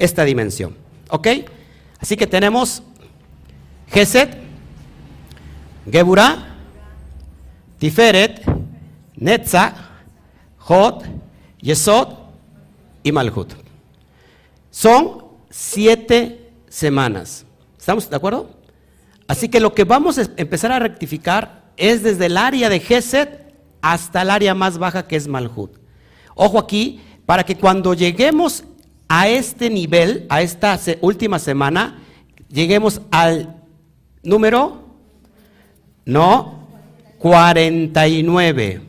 esta 0.00 0.24
dimensión. 0.24 0.76
¿Ok? 1.10 1.28
Así 2.02 2.16
que 2.16 2.26
tenemos 2.26 2.82
Geset, 3.86 4.36
Geburah, 5.88 6.56
Tiferet, 7.78 8.42
Netzach, 9.14 9.74
Jod, 10.58 11.04
Yesod 11.60 12.08
y 13.04 13.12
Malhut. 13.12 13.52
Son 14.70 15.24
siete 15.48 16.50
semanas. 16.68 17.46
¿Estamos 17.78 18.10
de 18.10 18.16
acuerdo? 18.16 18.50
Así 19.28 19.48
que 19.48 19.60
lo 19.60 19.72
que 19.72 19.84
vamos 19.84 20.18
a 20.18 20.22
empezar 20.36 20.72
a 20.72 20.80
rectificar 20.80 21.70
es 21.76 22.02
desde 22.02 22.26
el 22.26 22.36
área 22.36 22.68
de 22.68 22.80
Geset 22.80 23.54
hasta 23.80 24.22
el 24.22 24.30
área 24.30 24.54
más 24.54 24.76
baja 24.76 25.06
que 25.06 25.14
es 25.14 25.28
Malhut. 25.28 25.78
Ojo 26.34 26.58
aquí, 26.58 27.00
para 27.26 27.44
que 27.44 27.56
cuando 27.56 27.94
lleguemos 27.94 28.64
a 29.14 29.28
este 29.28 29.68
nivel, 29.68 30.24
a 30.30 30.40
esta 30.40 30.80
última 31.02 31.38
semana, 31.38 31.98
lleguemos 32.48 33.02
al 33.10 33.62
número, 34.22 34.86
no, 36.06 36.66
49, 37.18 38.80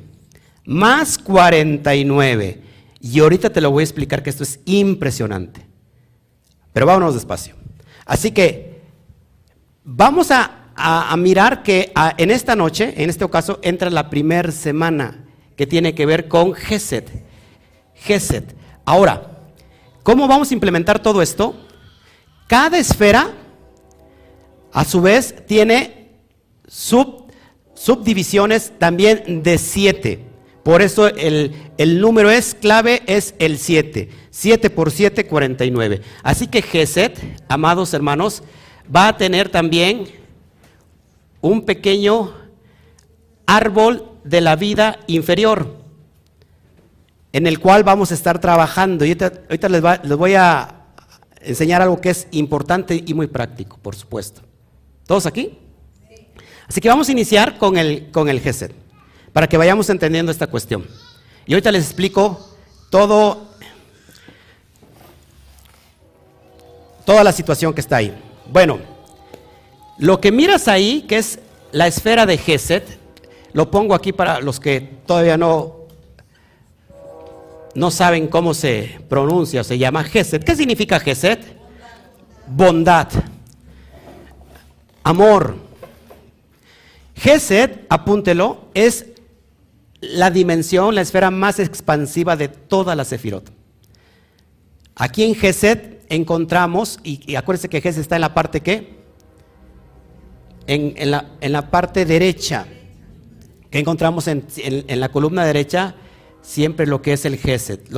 más 0.64 1.18
49. 1.18 2.62
Y 3.02 3.20
ahorita 3.20 3.50
te 3.50 3.60
lo 3.60 3.70
voy 3.70 3.82
a 3.82 3.84
explicar 3.84 4.24
que 4.24 4.30
esto 4.30 4.44
es 4.44 4.62
impresionante. 4.64 5.66
Pero 6.72 6.86
vámonos 6.86 7.16
despacio. 7.16 7.56
Así 8.06 8.32
que 8.32 8.80
vamos 9.84 10.32
a, 10.32 10.70
mirar 11.18 11.64
que 11.64 11.92
en 12.18 12.32
esta 12.32 12.56
noche, 12.56 12.94
en 12.96 13.10
este 13.10 13.30
caso, 13.30 13.60
entra 13.62 13.90
la 13.90 14.10
primera 14.10 14.54
semana 14.54 15.26
que 15.58 15.68
tiene 15.68 15.94
que 15.94 16.06
ver 16.06 16.30
con 16.30 16.54
Geset. 16.54 17.12
Geset. 17.94 18.56
Ahora, 18.86 19.33
¿Cómo 20.04 20.28
vamos 20.28 20.52
a 20.52 20.54
implementar 20.54 21.02
todo 21.02 21.22
esto? 21.22 21.56
Cada 22.48 22.78
esfera, 22.78 23.32
a 24.74 24.84
su 24.84 25.02
vez, 25.02 25.34
tiene 25.48 26.10
subdivisiones 26.68 28.74
también 28.78 29.44
de 29.44 29.58
siete. 29.58 30.26
Por 30.64 30.82
eso 30.82 31.08
el, 31.08 31.56
el, 31.78 32.02
número 32.02 32.30
es 32.30 32.54
clave, 32.54 33.02
es 33.06 33.34
el 33.40 33.58
7. 33.58 34.10
7 34.30 34.70
por 34.70 34.92
7, 34.92 35.26
49. 35.26 36.02
Así 36.22 36.48
que 36.48 36.62
Geset, 36.62 37.20
amados 37.50 37.94
hermanos, 37.94 38.44
va 38.94 39.10
a 39.10 39.18
tener 39.18 39.50
también 39.50 40.06
un 41.42 41.66
pequeño 41.66 42.34
árbol 43.46 44.10
de 44.24 44.40
la 44.40 44.56
vida 44.56 45.00
inferior 45.08 45.83
en 47.34 47.48
el 47.48 47.60
cual 47.60 47.84
vamos 47.84 48.12
a 48.12 48.14
estar 48.14 48.40
trabajando. 48.40 49.04
Y 49.04 49.10
ahorita, 49.10 49.70
les, 49.70 50.18
voy 50.18 50.36
a 50.36 50.86
enseñar 51.42 51.82
algo 51.82 52.00
que 52.00 52.12
es 52.12 52.28
importante 52.32 53.04
y 53.06 53.14
muy 53.14 53.28
práctico, 53.28 53.78
por 53.82 53.96
supuesto. 53.96 54.42
¿Todos 55.06 55.26
aquí? 55.26 55.58
Así 56.68 56.80
que 56.80 56.88
vamos 56.88 57.10
a 57.10 57.12
iniciar 57.12 57.58
con 57.58 57.78
el, 57.78 58.10
con 58.12 58.30
el 58.30 58.40
GESET, 58.40 58.72
para 59.34 59.50
que 59.50 59.58
vayamos 59.58 59.90
entendiendo 59.90 60.32
esta 60.32 60.48
cuestión. 60.48 60.86
Y 61.46 61.54
ahorita 61.54 61.72
les 61.72 61.84
explico 61.86 62.56
todo, 62.90 63.48
toda 67.04 67.24
la 67.24 67.32
situación 67.32 67.74
que 67.74 67.82
está 67.82 67.98
ahí. 67.98 68.16
Bueno, 68.50 68.80
lo 69.98 70.22
que 70.22 70.32
miras 70.32 70.68
ahí, 70.68 71.02
que 71.02 71.18
es 71.18 71.40
la 71.72 71.88
esfera 71.88 72.26
de 72.26 72.38
GESET, 72.38 73.00
lo 73.54 73.70
pongo 73.72 73.96
aquí 73.96 74.14
para 74.14 74.40
los 74.40 74.60
que 74.60 74.80
todavía 75.06 75.38
no 75.38 75.83
no 77.76 77.92
saben 77.92 78.28
cómo 78.28 78.54
se 78.54 79.00
pronuncia 79.10 79.64
se 79.64 79.78
llama 79.78 80.04
Geset. 80.04 80.44
¿Qué 80.44 80.56
significa 80.56 81.00
Geset? 81.00 81.40
Bondad, 82.48 83.08
amor. 85.04 85.56
Geset, 87.16 87.86
apúntelo, 87.90 88.66
es 88.74 89.08
la 90.02 90.30
dimensión, 90.30 90.96
la 90.96 91.02
esfera 91.02 91.32
más 91.32 91.60
expansiva 91.60 92.36
de 92.36 92.50
toda 92.50 92.96
la 92.96 93.06
Sefirot. 93.06 93.52
Aquí 94.96 95.24
en 95.24 95.36
Geset 95.36 96.06
encontramos, 96.10 97.00
y, 97.04 97.36
acuérdense 97.36 97.70
que 97.70 97.82
Geset 97.82 98.02
está 98.02 98.16
en 98.16 98.22
la 98.22 98.34
parte 98.34 98.62
¿qué? 98.62 99.02
En, 100.68 101.12
la, 101.12 101.32
en 101.42 101.52
la, 101.52 101.70
parte 101.70 102.06
derecha. 102.06 102.66
que 103.70 103.80
encontramos 103.80 104.28
en, 104.28 104.46
en 104.58 105.00
la 105.00 105.10
columna 105.10 105.46
derecha? 105.46 105.96
Siempre 106.44 106.86
lo 106.86 107.02
que 107.02 107.14
es 107.14 107.26
el 107.26 107.38
Geset, 107.38 107.90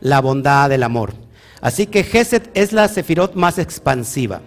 la 0.00 0.20
bondad, 0.20 0.72
el 0.72 0.82
amor. 0.82 1.14
Así 1.60 1.86
que 1.86 2.02
Geset 2.02 2.50
es 2.54 2.72
la 2.72 2.88
sefirot 2.88 3.34
más 3.36 3.58
expansiva. 3.58 4.42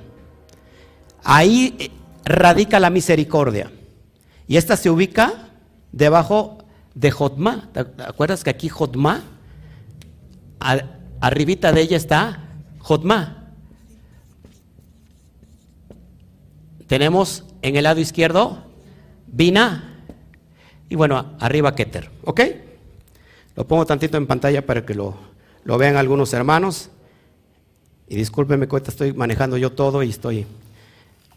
Ahí 1.23 1.75
eh, 1.79 1.91
radica 2.25 2.79
la 2.79 2.89
misericordia. 2.89 3.71
Y 4.47 4.57
esta 4.57 4.77
se 4.77 4.89
ubica 4.89 5.49
debajo 5.91 6.60
de 6.93 7.12
Jotma. 7.12 7.69
¿Te 7.73 7.79
acuerdas 8.03 8.43
que 8.43 8.49
aquí 8.49 8.67
Jotma? 8.69 9.23
arribita 11.19 11.71
de 11.71 11.81
ella 11.81 11.97
está 11.97 12.49
Jotma. 12.79 13.51
Tenemos 16.88 17.45
en 17.62 17.75
el 17.75 17.83
lado 17.83 17.99
izquierdo 17.99 18.63
Bina. 19.27 20.03
Y 20.89 20.95
bueno, 20.95 21.36
arriba 21.39 21.75
Keter. 21.75 22.10
¿Ok? 22.23 22.41
Lo 23.58 23.67
pongo 23.67 23.88
tantito 23.88 24.17
en 24.17 24.28
pantalla 24.28 24.63
para 24.63 24.86
que 24.86 24.93
lo, 24.93 25.17
vean 25.65 25.98
algunos 25.98 26.32
hermanos. 26.32 26.91
Y 28.08 28.15
discúlpenme 28.15 28.67
que 28.67 28.78
estoy 28.91 29.13
manejando 29.13 29.58
yo 29.58 29.72
todo 29.72 30.04
y 30.04 30.12
estoy 30.12 30.46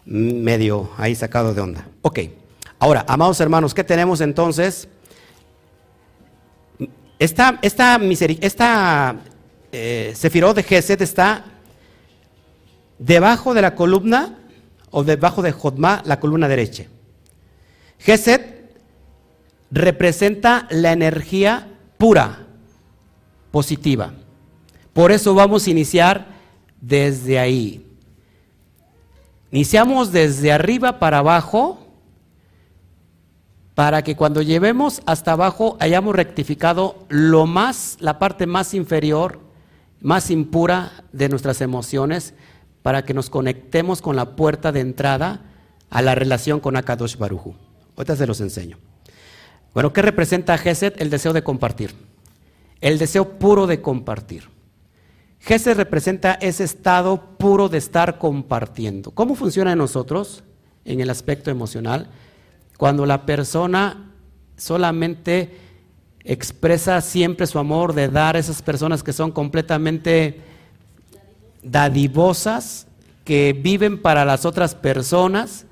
medio 0.05 0.91
ahí 0.99 1.15
sacado 1.15 1.55
de 1.55 1.63
onda. 1.63 1.89
Ok, 2.03 2.21
ahora, 2.79 3.07
amados 3.09 3.41
hermanos, 3.41 3.73
¿qué 3.73 3.85
tenemos 3.85 4.21
entonces? 4.21 4.87
Esta, 7.19 7.59
esta, 7.63 7.99
esta 8.41 9.17
eh, 9.73 10.15
de 10.55 10.63
Gesed 10.63 11.01
está 11.01 11.47
debajo 12.99 13.55
de 13.55 13.63
la 13.63 13.75
columna 13.75 14.37
o 14.91 15.05
debajo 15.05 15.41
de 15.41 15.53
Jodma, 15.53 16.03
la 16.05 16.21
columna 16.21 16.49
derecha. 16.49 16.85
Gesed 17.99 18.43
representa 19.71 20.67
la 20.69 20.93
energía 20.93 21.67
pura, 22.01 22.47
positiva. 23.51 24.15
Por 24.95 25.13
eso 25.13 25.35
vamos 25.35 25.67
a 25.67 25.71
iniciar 25.71 26.29
desde 26.81 27.39
ahí. 27.39 27.87
Iniciamos 29.53 30.11
desde 30.11 30.51
arriba 30.51 30.99
para 30.99 31.19
abajo 31.19 31.87
para 33.75 34.03
que 34.03 34.17
cuando 34.17 34.41
llevemos 34.41 35.03
hasta 35.05 35.33
abajo 35.33 35.77
hayamos 35.79 36.17
rectificado 36.17 37.05
lo 37.11 37.47
más, 37.47 37.99
la 38.01 38.19
parte 38.19 38.47
más 38.47 38.73
inferior, 38.73 39.39
más 40.01 40.31
impura 40.31 41.05
de 41.13 41.29
nuestras 41.29 41.61
emociones, 41.61 42.33
para 42.81 43.05
que 43.05 43.13
nos 43.13 43.29
conectemos 43.29 44.01
con 44.01 44.17
la 44.17 44.37
puerta 44.37 44.73
de 44.73 44.81
entrada 44.81 45.43
a 45.91 46.01
la 46.01 46.15
relación 46.15 46.61
con 46.61 46.77
Akadosh 46.77 47.19
Baruju. 47.19 47.55
Ahorita 47.95 48.17
se 48.17 48.27
los 48.27 48.41
enseño. 48.41 48.90
Bueno, 49.73 49.93
¿qué 49.93 50.03
representa 50.03 50.59
Gesed? 50.59 50.95
El 50.99 51.11
deseo 51.11 51.33
de 51.33 51.43
compartir. 51.43 51.95
El 52.81 52.99
deseo 52.99 53.39
puro 53.39 53.67
de 53.67 53.81
compartir. 53.81 54.49
Gesed 55.39 55.77
representa 55.77 56.35
ese 56.35 56.65
estado 56.65 57.37
puro 57.39 57.69
de 57.69 57.79
estar 57.79 58.19
compartiendo. 58.19 59.11
¿Cómo 59.13 59.35
funciona 59.35 59.73
en 59.73 59.79
nosotros 59.79 60.43
en 60.85 61.01
el 61.01 61.09
aspecto 61.09 61.51
emocional? 61.51 62.09
Cuando 62.77 63.07
la 63.07 63.25
persona 63.27 64.13
solamente 64.57 65.57
expresa 66.25 67.01
siempre 67.01 67.47
su 67.47 67.59
amor 67.59 67.95
de 67.95 68.09
dar 68.09 68.37
a 68.37 68.39
esas 68.39 68.61
personas 68.61 69.03
que 69.03 69.13
son 69.13 69.31
completamente 69.31 70.41
dadivosas, 71.63 72.87
que 73.25 73.53
viven 73.53 74.03
para 74.03 74.25
las 74.25 74.45
otras 74.45 74.75
personas, 74.75 75.67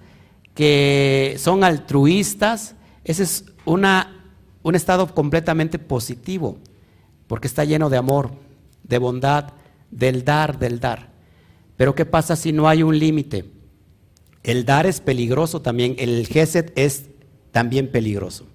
que 0.54 1.36
son 1.38 1.64
altruistas, 1.64 2.74
ese 3.04 3.22
es 3.22 3.44
una, 3.68 4.30
un 4.62 4.74
estado 4.74 5.14
completamente 5.14 5.78
positivo, 5.78 6.58
porque 7.26 7.46
está 7.46 7.64
lleno 7.64 7.90
de 7.90 7.96
amor, 7.96 8.30
de 8.82 8.98
bondad, 8.98 9.52
del 9.90 10.24
dar, 10.24 10.58
del 10.58 10.80
dar. 10.80 11.10
Pero 11.76 11.94
¿qué 11.94 12.04
pasa 12.04 12.36
si 12.36 12.52
no 12.52 12.68
hay 12.68 12.82
un 12.82 12.98
límite? 12.98 13.44
El 14.42 14.64
dar 14.64 14.86
es 14.86 15.00
peligroso 15.00 15.62
también, 15.62 15.94
el 15.98 16.26
Gesed 16.26 16.72
es 16.74 17.04
también 17.52 17.90
peligroso. 17.90 18.46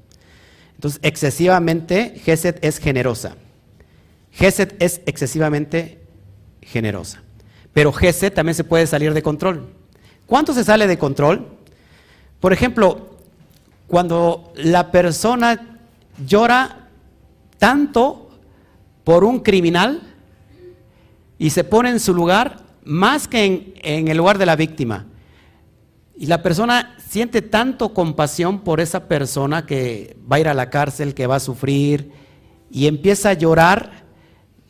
Entonces, 0.75 0.99
excesivamente, 1.03 2.19
Gesed 2.23 2.57
es 2.61 2.79
generosa. 2.79 3.37
Gesed 4.31 4.73
es 4.79 5.01
excesivamente 5.05 6.01
generosa. 6.61 7.21
Pero 7.73 7.93
Gesed 7.93 8.33
también 8.33 8.55
se 8.55 8.63
puede 8.63 8.87
salir 8.87 9.13
de 9.13 9.21
control. 9.21 9.69
¿Cuánto 10.25 10.53
se 10.53 10.63
sale 10.63 10.87
de 10.87 10.97
control? 10.97 11.47
Por 12.39 12.53
ejemplo, 12.53 13.12
cuando 13.93 14.51
la 14.55 14.89
persona 14.89 15.77
llora 16.25 16.87
tanto 17.59 18.31
por 19.03 19.23
un 19.23 19.41
criminal 19.41 20.01
y 21.37 21.51
se 21.51 21.63
pone 21.63 21.91
en 21.91 21.99
su 21.99 22.11
lugar 22.15 22.63
más 22.83 23.27
que 23.27 23.75
en, 23.83 24.07
el 24.07 24.17
lugar 24.17 24.39
de 24.39 24.47
la 24.47 24.55
víctima. 24.55 25.05
Y 26.17 26.25
la 26.25 26.41
persona 26.41 26.97
siente 27.07 27.43
tanto 27.43 27.93
compasión 27.93 28.61
por 28.61 28.79
esa 28.79 29.07
persona 29.07 29.67
que 29.67 30.17
va 30.21 30.37
a 30.37 30.39
ir 30.39 30.47
a 30.47 30.55
la 30.55 30.71
cárcel, 30.71 31.13
que 31.13 31.27
va 31.27 31.35
a 31.35 31.39
sufrir, 31.39 32.11
y 32.71 32.87
empieza 32.87 33.29
a 33.29 33.33
llorar 33.33 34.05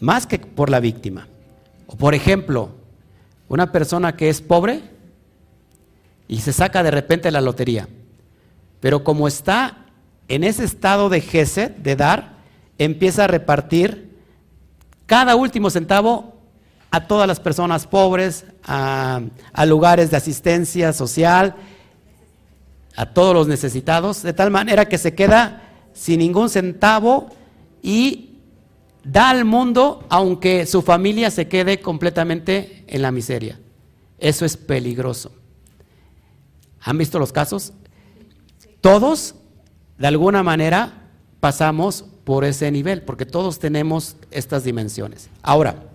más 0.01 0.27
que 0.27 0.37
por 0.37 0.69
la 0.69 0.81
víctima. 0.81 1.29
O 1.87 1.95
por 1.95 2.13
ejemplo, 2.13 2.71
una 3.47 3.71
persona 3.71 4.17
que 4.17 4.27
es 4.27 4.41
pobre 4.41 4.81
y 6.27 6.41
se 6.41 6.51
saca 6.51 6.83
de 6.83 6.91
repente 6.91 7.31
la 7.31 7.39
lotería. 7.39 7.87
Pero 8.83 9.05
como 9.05 9.29
está 9.29 9.77
en 10.27 10.43
ese 10.43 10.65
estado 10.65 11.07
de 11.07 11.21
gesed, 11.21 11.71
de 11.71 11.95
dar, 11.95 12.33
empieza 12.77 13.23
a 13.23 13.27
repartir 13.27 14.19
cada 15.05 15.37
último 15.37 15.69
centavo 15.69 16.33
a 16.91 17.07
todas 17.07 17.25
las 17.25 17.39
personas 17.39 17.87
pobres, 17.87 18.43
a, 18.61 19.21
a, 19.53 19.65
lugares 19.65 20.11
de 20.11 20.17
asistencia 20.17 20.91
social, 20.91 21.55
a 22.97 23.05
todos 23.05 23.33
los 23.33 23.47
necesitados, 23.47 24.21
de 24.21 24.33
tal 24.33 24.51
manera 24.51 24.89
que 24.89 24.97
se 24.97 25.15
queda 25.15 25.61
sin 25.93 26.19
ningún 26.19 26.49
centavo 26.49 27.29
y 27.81 28.31
da 29.05 29.29
al 29.29 29.45
mundo 29.45 30.05
aunque 30.09 30.65
su 30.65 30.81
familia 30.81 31.31
se 31.31 31.47
quede 31.47 31.79
completamente 31.79 32.83
en 32.87 33.01
la 33.01 33.13
miseria. 33.13 33.57
Eso 34.19 34.43
es 34.43 34.57
peligroso. 34.57 35.31
¿Han 36.81 36.97
visto 36.97 37.17
los 37.17 37.31
casos? 37.31 37.71
Todos, 38.83 39.35
de 39.97 40.07
alguna 40.07 40.43
manera, 40.43 41.07
pasamos 41.39 42.03
por 42.25 42.43
ese 42.43 42.69
nivel, 42.69 43.01
porque 43.01 43.25
todos 43.25 43.57
tenemos 43.57 44.17
estas 44.29 44.65
dimensiones. 44.65 45.29
Ahora, 45.41 45.85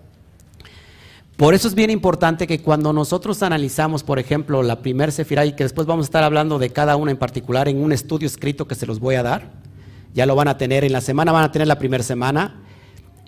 por 1.37 1.53
eso 1.53 1.67
es 1.67 1.75
bien 1.75 1.91
importante 1.91 2.47
que 2.47 2.63
cuando 2.63 2.91
nosotros 2.91 3.43
analizamos, 3.43 4.01
por 4.01 4.17
ejemplo, 4.17 4.63
la 4.63 4.81
primer 4.81 5.11
sefirá, 5.11 5.45
y 5.45 5.53
que 5.53 5.65
después 5.65 5.85
vamos 5.85 6.05
a 6.05 6.07
estar 6.07 6.23
hablando 6.23 6.57
de 6.57 6.71
cada 6.71 6.95
una 6.95 7.11
en 7.11 7.17
particular 7.17 7.67
en 7.67 7.79
un 7.79 7.91
estudio 7.91 8.25
escrito 8.25 8.67
que 8.67 8.73
se 8.73 8.87
los 8.87 8.99
voy 8.99 9.13
a 9.13 9.21
dar, 9.21 9.51
ya 10.15 10.25
lo 10.25 10.35
van 10.35 10.47
a 10.47 10.57
tener 10.57 10.83
en 10.83 10.91
la 10.91 11.01
semana, 11.01 11.31
van 11.31 11.43
a 11.43 11.51
tener 11.51 11.67
la 11.67 11.77
primera 11.77 12.03
semana, 12.03 12.63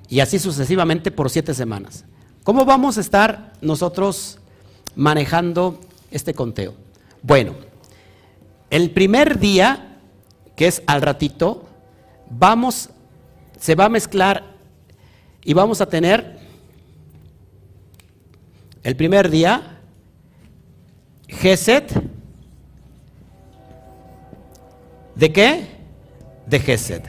y 0.09 0.21
así 0.21 0.39
sucesivamente 0.39 1.11
por 1.11 1.29
siete 1.29 1.53
semanas. 1.53 2.03
¿Cómo 2.43 2.65
vamos 2.65 2.97
a 2.97 3.01
estar 3.01 3.53
nosotros 3.61 4.39
manejando 4.95 5.79
este 6.09 6.33
conteo? 6.33 6.73
Bueno, 7.21 7.69
el 8.71 8.89
primer 8.89 9.37
día, 9.37 9.99
que 10.55 10.67
es 10.67 10.81
al 10.87 11.01
ratito, 11.01 11.65
vamos, 12.29 12.89
se 13.59 13.75
va 13.75 13.85
a 13.85 13.89
mezclar 13.89 14.43
y 15.43 15.53
vamos 15.53 15.81
a 15.81 15.85
tener 15.87 16.39
el 18.83 18.95
primer 18.95 19.29
día, 19.29 19.79
Geset, 21.27 21.93
¿de 25.15 25.33
qué? 25.33 25.67
De 26.47 26.59
Geset. 26.59 27.03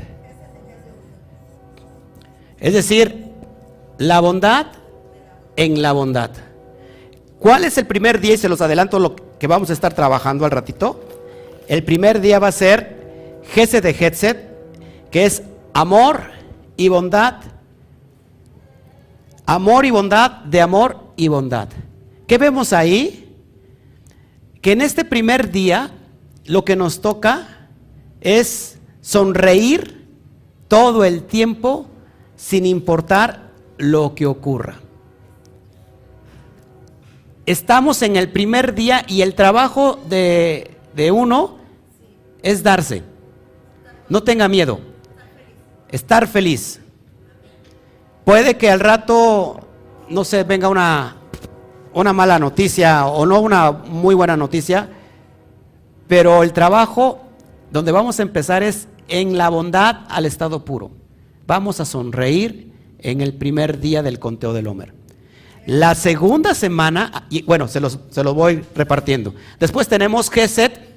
Es 2.59 2.75
decir, 2.75 3.33
la 3.99 4.21
bondad 4.21 4.67
en 5.57 5.81
la 5.81 5.93
bondad. 5.93 6.31
¿Cuál 7.39 7.65
es 7.65 7.79
el 7.79 7.87
primer 7.87 8.21
día? 8.21 8.35
Y 8.35 8.39
se 8.39 8.49
los 8.49 8.61
adelanto 8.61 8.99
lo 8.99 9.17
que 9.39 9.47
vamos 9.47 9.71
a 9.71 9.73
estar 9.73 9.95
trabajando 9.95 10.45
al 10.45 10.51
ratito. 10.51 11.12
El 11.69 11.85
primer 11.85 12.21
día 12.21 12.39
va 12.39 12.49
a 12.49 12.53
ser 12.53 13.41
Gesed 13.53 13.83
de 13.83 13.91
Hetset, 13.91 15.11
que 15.11 15.25
es 15.25 15.43
amor 15.73 16.23
y 16.77 16.89
bondad. 16.89 17.37
Amor 19.47 19.85
y 19.85 19.91
bondad, 19.91 20.31
de 20.45 20.61
amor 20.61 20.99
y 21.17 21.29
bondad. 21.29 21.69
¿Qué 22.27 22.39
vemos 22.39 22.73
ahí? 22.73 23.37
Que 24.61 24.73
en 24.73 24.81
este 24.81 25.05
primer 25.05 25.51
día 25.51 25.91
lo 26.45 26.65
que 26.65 26.77
nos 26.77 27.01
toca 27.01 27.69
es 28.21 28.79
sonreír 29.01 30.07
todo 30.69 31.05
el 31.05 31.25
tiempo 31.25 31.87
sin 32.37 32.67
importar 32.67 33.51
lo 33.77 34.15
que 34.15 34.27
ocurra. 34.27 34.81
Estamos 37.45 38.03
en 38.03 38.17
el 38.17 38.31
primer 38.31 38.75
día 38.75 39.05
y 39.09 39.23
el 39.23 39.35
trabajo 39.35 40.01
de, 40.09 40.71
uno 41.11 41.59
es 42.43 42.63
darse. 42.63 43.03
No 44.09 44.23
tenga 44.23 44.49
miedo. 44.49 44.81
Estar 45.89 46.27
feliz. 46.27 46.81
Puede 48.25 48.57
que 48.57 48.71
al 48.71 48.81
rato, 48.81 49.61
no 50.09 50.25
sé, 50.25 50.45
venga 50.45 50.69
una, 50.69 51.17
una 51.93 52.13
mala 52.13 52.39
noticia 52.39 53.07
o 53.07 53.27
no 53.27 53.41
una 53.41 53.73
muy 53.73 54.15
buena 54.15 54.37
noticia, 54.37 54.89
pero 56.07 56.43
el 56.43 56.53
trabajo 56.53 57.21
donde 57.71 57.93
vamos 57.93 58.19
a 58.21 58.23
empezar 58.23 58.63
es 58.63 58.87
en 59.09 59.37
la 59.37 59.49
bondad 59.49 60.05
al 60.09 60.27
estado 60.27 60.65
puro 60.65 61.03
vamos 61.47 61.81
a 61.81 61.85
sonreír 61.85 62.73
en 62.99 63.21
el 63.21 63.35
primer 63.35 63.81
día 63.81 64.03
del 64.03 64.19
conteo 64.19 64.53
del 64.53 64.67
Homer. 64.67 64.95
La 65.67 65.95
segunda 65.95 66.55
semana, 66.55 67.27
y 67.31 67.43
bueno, 67.43 67.69
se 67.69 67.81
los, 67.81 67.99
se 68.11 68.25
los 68.25 68.35
voy 68.35 68.65
repartiendo. 68.75 69.35
Después 69.61 69.87
tenemos 69.87 70.31
Geset, 70.31 70.92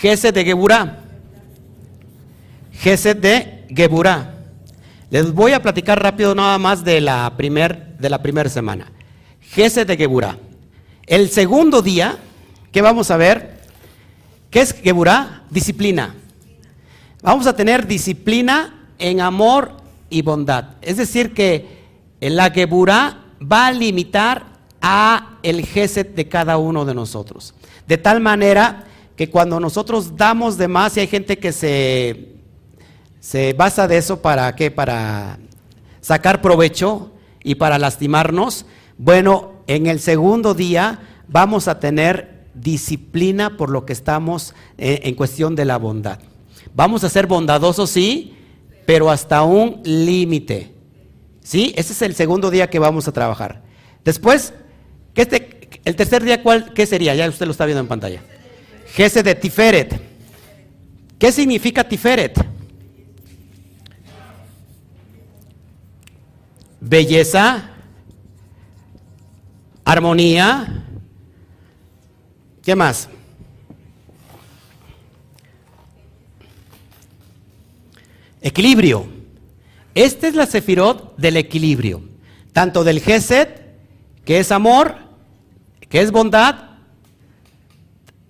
Geset 0.00 0.34
de 0.34 0.44
Geburá. 0.44 0.98
Geset 2.72 3.20
de 3.20 3.66
Geburá. 3.68 4.34
Les 5.10 5.30
voy 5.30 5.52
a 5.52 5.60
platicar 5.60 6.02
rápido 6.02 6.34
nada 6.34 6.56
más 6.56 6.82
de 6.84 7.02
la 7.02 7.34
primera 7.36 7.90
de 7.98 8.08
la 8.08 8.22
primera 8.22 8.48
semana. 8.48 8.90
Geset 9.42 9.86
de 9.86 9.98
Geburá. 9.98 10.38
El 11.06 11.28
segundo 11.28 11.82
día, 11.82 12.16
¿qué 12.72 12.80
vamos 12.80 13.10
a 13.10 13.18
ver? 13.18 13.60
¿Qué 14.50 14.62
es 14.62 14.72
Geburá? 14.72 15.42
Disciplina. 15.50 16.14
Vamos 17.22 17.46
a 17.46 17.54
tener 17.54 17.86
disciplina 17.86 18.86
en 18.98 19.20
amor 19.20 19.76
y 20.08 20.22
bondad. 20.22 20.76
Es 20.80 20.96
decir, 20.96 21.34
que 21.34 21.66
la 22.20 22.50
Geburah 22.50 23.18
va 23.40 23.66
a 23.66 23.72
limitar 23.72 24.46
a 24.80 25.36
el 25.42 25.66
Geset 25.66 26.14
de 26.14 26.26
cada 26.26 26.56
uno 26.56 26.86
de 26.86 26.94
nosotros. 26.94 27.52
De 27.86 27.98
tal 27.98 28.20
manera 28.20 28.86
que 29.20 29.28
cuando 29.28 29.60
nosotros 29.60 30.16
damos 30.16 30.56
de 30.56 30.66
más, 30.66 30.96
y 30.96 31.00
hay 31.00 31.06
gente 31.06 31.38
que 31.38 31.52
se, 31.52 32.36
se 33.20 33.52
basa 33.52 33.86
de 33.86 33.98
eso 33.98 34.22
para 34.22 34.56
qué, 34.56 34.70
para 34.70 35.38
sacar 36.00 36.40
provecho 36.40 37.12
y 37.44 37.56
para 37.56 37.78
lastimarnos, 37.78 38.64
bueno, 38.96 39.56
en 39.66 39.88
el 39.88 40.00
segundo 40.00 40.54
día 40.54 41.00
vamos 41.28 41.68
a 41.68 41.80
tener 41.80 42.46
disciplina 42.54 43.58
por 43.58 43.68
lo 43.68 43.84
que 43.84 43.92
estamos 43.92 44.54
eh, 44.78 45.00
en 45.02 45.14
cuestión 45.14 45.54
de 45.54 45.66
la 45.66 45.76
bondad. 45.76 46.18
Vamos 46.74 47.04
a 47.04 47.10
ser 47.10 47.26
bondadosos, 47.26 47.90
sí, 47.90 48.34
pero 48.86 49.10
hasta 49.10 49.42
un 49.42 49.82
límite. 49.84 50.72
¿Sí? 51.42 51.74
Ese 51.76 51.92
es 51.92 52.00
el 52.00 52.14
segundo 52.14 52.50
día 52.50 52.70
que 52.70 52.78
vamos 52.78 53.06
a 53.06 53.12
trabajar. 53.12 53.60
Después, 54.02 54.54
¿qué 55.12 55.20
este, 55.20 55.68
el 55.84 55.94
tercer 55.94 56.24
día, 56.24 56.42
¿cuál, 56.42 56.72
¿qué 56.72 56.86
sería? 56.86 57.14
Ya 57.14 57.28
usted 57.28 57.44
lo 57.44 57.52
está 57.52 57.66
viendo 57.66 57.82
en 57.82 57.86
pantalla. 57.86 58.22
Gese 58.94 59.22
de 59.22 59.34
Tiferet. 59.34 60.00
¿Qué 61.18 61.32
significa 61.32 61.84
Tiferet? 61.84 62.38
Belleza, 66.80 67.70
armonía. 69.84 70.84
¿Qué 72.62 72.74
más? 72.74 73.08
Equilibrio. 78.40 79.06
Esta 79.94 80.28
es 80.28 80.34
la 80.34 80.46
sefirot 80.46 81.16
del 81.16 81.36
equilibrio, 81.36 82.02
tanto 82.52 82.84
del 82.84 83.00
Geset, 83.00 83.76
que 84.24 84.38
es 84.38 84.52
amor, 84.52 84.96
que 85.88 86.00
es 86.00 86.10
bondad, 86.10 86.69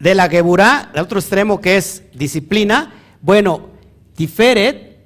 de 0.00 0.14
la 0.14 0.28
Geburá, 0.28 0.90
el 0.94 1.00
otro 1.00 1.20
extremo 1.20 1.60
que 1.60 1.76
es 1.76 2.02
disciplina. 2.12 2.92
Bueno, 3.20 3.68
Tiferet 4.16 4.96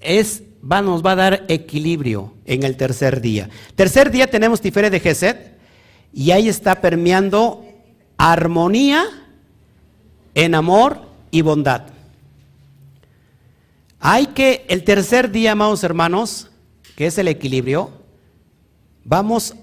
es, 0.00 0.42
nos 0.62 1.04
va 1.04 1.12
a 1.12 1.16
dar 1.16 1.44
equilibrio 1.48 2.34
en 2.46 2.64
el 2.64 2.76
tercer 2.76 3.20
día. 3.20 3.48
Tercer 3.76 4.10
día 4.10 4.26
tenemos 4.28 4.60
Tiferet 4.60 4.90
de 4.90 5.00
Geset 5.00 5.58
y 6.12 6.30
ahí 6.30 6.48
está 6.48 6.80
permeando 6.80 7.64
armonía 8.16 9.04
en 10.34 10.54
amor 10.54 11.02
y 11.30 11.42
bondad. 11.42 11.82
Hay 14.00 14.28
que, 14.28 14.64
el 14.68 14.82
tercer 14.84 15.30
día, 15.30 15.52
amados 15.52 15.84
hermanos, 15.84 16.50
que 16.96 17.06
es 17.06 17.18
el 17.18 17.28
equilibrio, 17.28 17.90
vamos, 19.04 19.54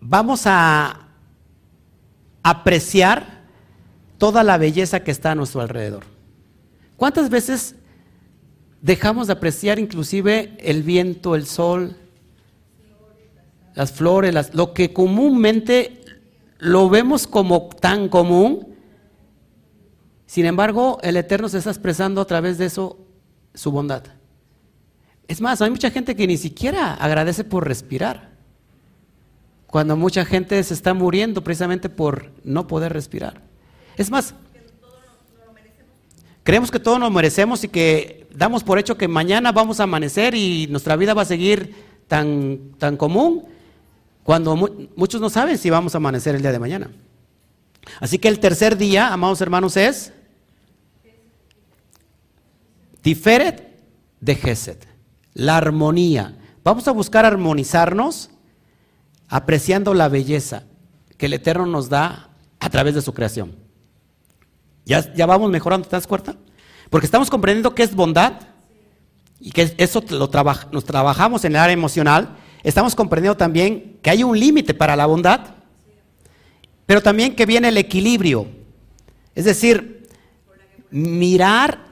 vamos 0.00 0.42
a 0.44 1.03
apreciar 2.44 3.42
toda 4.18 4.44
la 4.44 4.58
belleza 4.58 5.00
que 5.00 5.10
está 5.10 5.32
a 5.32 5.34
nuestro 5.34 5.60
alrededor. 5.62 6.04
¿Cuántas 6.96 7.30
veces 7.30 7.74
dejamos 8.80 9.26
de 9.26 9.32
apreciar 9.32 9.80
inclusive 9.80 10.56
el 10.60 10.84
viento, 10.84 11.34
el 11.34 11.46
sol, 11.46 11.96
las 13.74 13.92
flores, 13.92 14.54
lo 14.54 14.72
que 14.72 14.92
comúnmente 14.92 16.04
lo 16.58 16.88
vemos 16.88 17.26
como 17.26 17.70
tan 17.80 18.08
común? 18.08 18.76
Sin 20.26 20.46
embargo, 20.46 20.98
el 21.02 21.16
Eterno 21.16 21.48
se 21.48 21.58
está 21.58 21.70
expresando 21.70 22.20
a 22.20 22.26
través 22.26 22.58
de 22.58 22.66
eso 22.66 22.98
su 23.54 23.72
bondad. 23.72 24.04
Es 25.28 25.40
más, 25.40 25.62
hay 25.62 25.70
mucha 25.70 25.90
gente 25.90 26.14
que 26.14 26.26
ni 26.26 26.36
siquiera 26.36 26.94
agradece 26.94 27.42
por 27.42 27.66
respirar. 27.66 28.33
Cuando 29.74 29.96
mucha 29.96 30.24
gente 30.24 30.62
se 30.62 30.72
está 30.72 30.94
muriendo 30.94 31.42
precisamente 31.42 31.88
por 31.88 32.30
no 32.44 32.68
poder 32.68 32.92
respirar. 32.92 33.40
Es 33.96 34.08
más, 34.08 34.32
creemos 36.44 36.70
que 36.70 36.78
todos 36.78 37.00
nos 37.00 37.10
merecemos 37.10 37.64
y 37.64 37.68
que 37.68 38.28
damos 38.32 38.62
por 38.62 38.78
hecho 38.78 38.96
que 38.96 39.08
mañana 39.08 39.50
vamos 39.50 39.80
a 39.80 39.82
amanecer 39.82 40.36
y 40.36 40.68
nuestra 40.68 40.94
vida 40.94 41.12
va 41.12 41.22
a 41.22 41.24
seguir 41.24 41.74
tan, 42.06 42.70
tan 42.78 42.96
común 42.96 43.46
cuando 44.22 44.54
muchos 44.94 45.20
no 45.20 45.28
saben 45.28 45.58
si 45.58 45.70
vamos 45.70 45.96
a 45.96 45.98
amanecer 45.98 46.36
el 46.36 46.42
día 46.42 46.52
de 46.52 46.60
mañana. 46.60 46.92
Así 47.98 48.20
que 48.20 48.28
el 48.28 48.38
tercer 48.38 48.76
día, 48.76 49.12
amados 49.12 49.40
hermanos, 49.40 49.76
es 49.76 50.12
Tiferet 53.02 53.76
de 54.20 54.36
Geset, 54.36 54.86
la 55.32 55.56
armonía. 55.56 56.36
Vamos 56.62 56.86
a 56.86 56.92
buscar 56.92 57.24
armonizarnos 57.24 58.30
apreciando 59.34 59.94
la 59.94 60.08
belleza 60.08 60.62
que 61.16 61.26
el 61.26 61.32
Eterno 61.32 61.66
nos 61.66 61.88
da 61.88 62.30
a 62.60 62.70
través 62.70 62.94
de 62.94 63.02
su 63.02 63.12
creación. 63.12 63.56
¿Ya, 64.84 65.02
vamos 65.26 65.50
mejorando, 65.50 65.88
¿te 65.88 65.96
das 65.96 66.06
cuenta? 66.06 66.36
Porque 66.88 67.06
estamos 67.06 67.30
comprendiendo 67.30 67.74
qué 67.74 67.82
es 67.82 67.96
bondad 67.96 68.34
y 69.40 69.50
que 69.50 69.74
eso 69.76 70.04
nos 70.70 70.84
trabajamos 70.84 71.44
en 71.44 71.50
el 71.50 71.56
área 71.56 71.72
emocional. 71.72 72.36
Estamos 72.62 72.94
comprendiendo 72.94 73.36
también 73.36 73.98
que 74.02 74.10
hay 74.10 74.22
un 74.22 74.38
límite 74.38 74.72
para 74.72 74.94
la 74.94 75.06
bondad, 75.06 75.40
pero 76.86 77.02
también 77.02 77.34
que 77.34 77.44
viene 77.44 77.70
el 77.70 77.76
equilibrio. 77.76 78.46
Es 79.34 79.46
decir, 79.46 80.08
mirar 80.92 81.86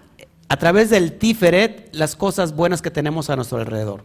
a 0.48 0.56
través 0.58 0.90
del 0.90 1.18
Tiferet 1.18 1.92
las 1.92 2.14
cosas 2.14 2.54
buenas 2.54 2.82
que 2.82 2.92
tenemos 2.92 3.30
a 3.30 3.34
nuestro 3.34 3.58
alrededor. 3.58 4.04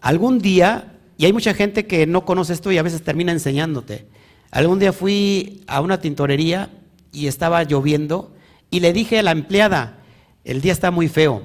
Algún 0.00 0.38
día, 0.38 0.93
y 1.16 1.26
hay 1.26 1.32
mucha 1.32 1.54
gente 1.54 1.86
que 1.86 2.06
no 2.06 2.24
conoce 2.24 2.52
esto 2.52 2.72
y 2.72 2.78
a 2.78 2.82
veces 2.82 3.02
termina 3.02 3.32
enseñándote, 3.32 4.06
algún 4.50 4.78
día 4.78 4.92
fui 4.92 5.62
a 5.66 5.80
una 5.80 6.00
tintorería 6.00 6.70
y 7.12 7.26
estaba 7.26 7.62
lloviendo 7.64 8.34
y 8.70 8.80
le 8.80 8.92
dije 8.92 9.18
a 9.18 9.22
la 9.22 9.30
empleada, 9.30 9.98
el 10.44 10.60
día 10.60 10.72
está 10.72 10.90
muy 10.90 11.08
feo, 11.08 11.42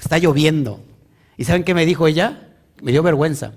está 0.00 0.18
lloviendo. 0.18 0.80
¿Y 1.36 1.44
saben 1.44 1.64
qué 1.64 1.74
me 1.74 1.86
dijo 1.86 2.06
ella? 2.06 2.50
Me 2.82 2.92
dio 2.92 3.02
vergüenza. 3.02 3.54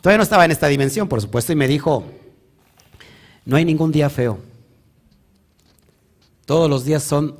Todavía 0.00 0.18
no 0.18 0.22
estaba 0.22 0.44
en 0.44 0.52
esta 0.52 0.68
dimensión, 0.68 1.08
por 1.08 1.20
supuesto, 1.20 1.52
y 1.52 1.56
me 1.56 1.68
dijo, 1.68 2.04
no 3.44 3.56
hay 3.56 3.64
ningún 3.64 3.92
día 3.92 4.08
feo. 4.08 4.38
Todos 6.44 6.70
los 6.70 6.84
días 6.84 7.02
son 7.02 7.36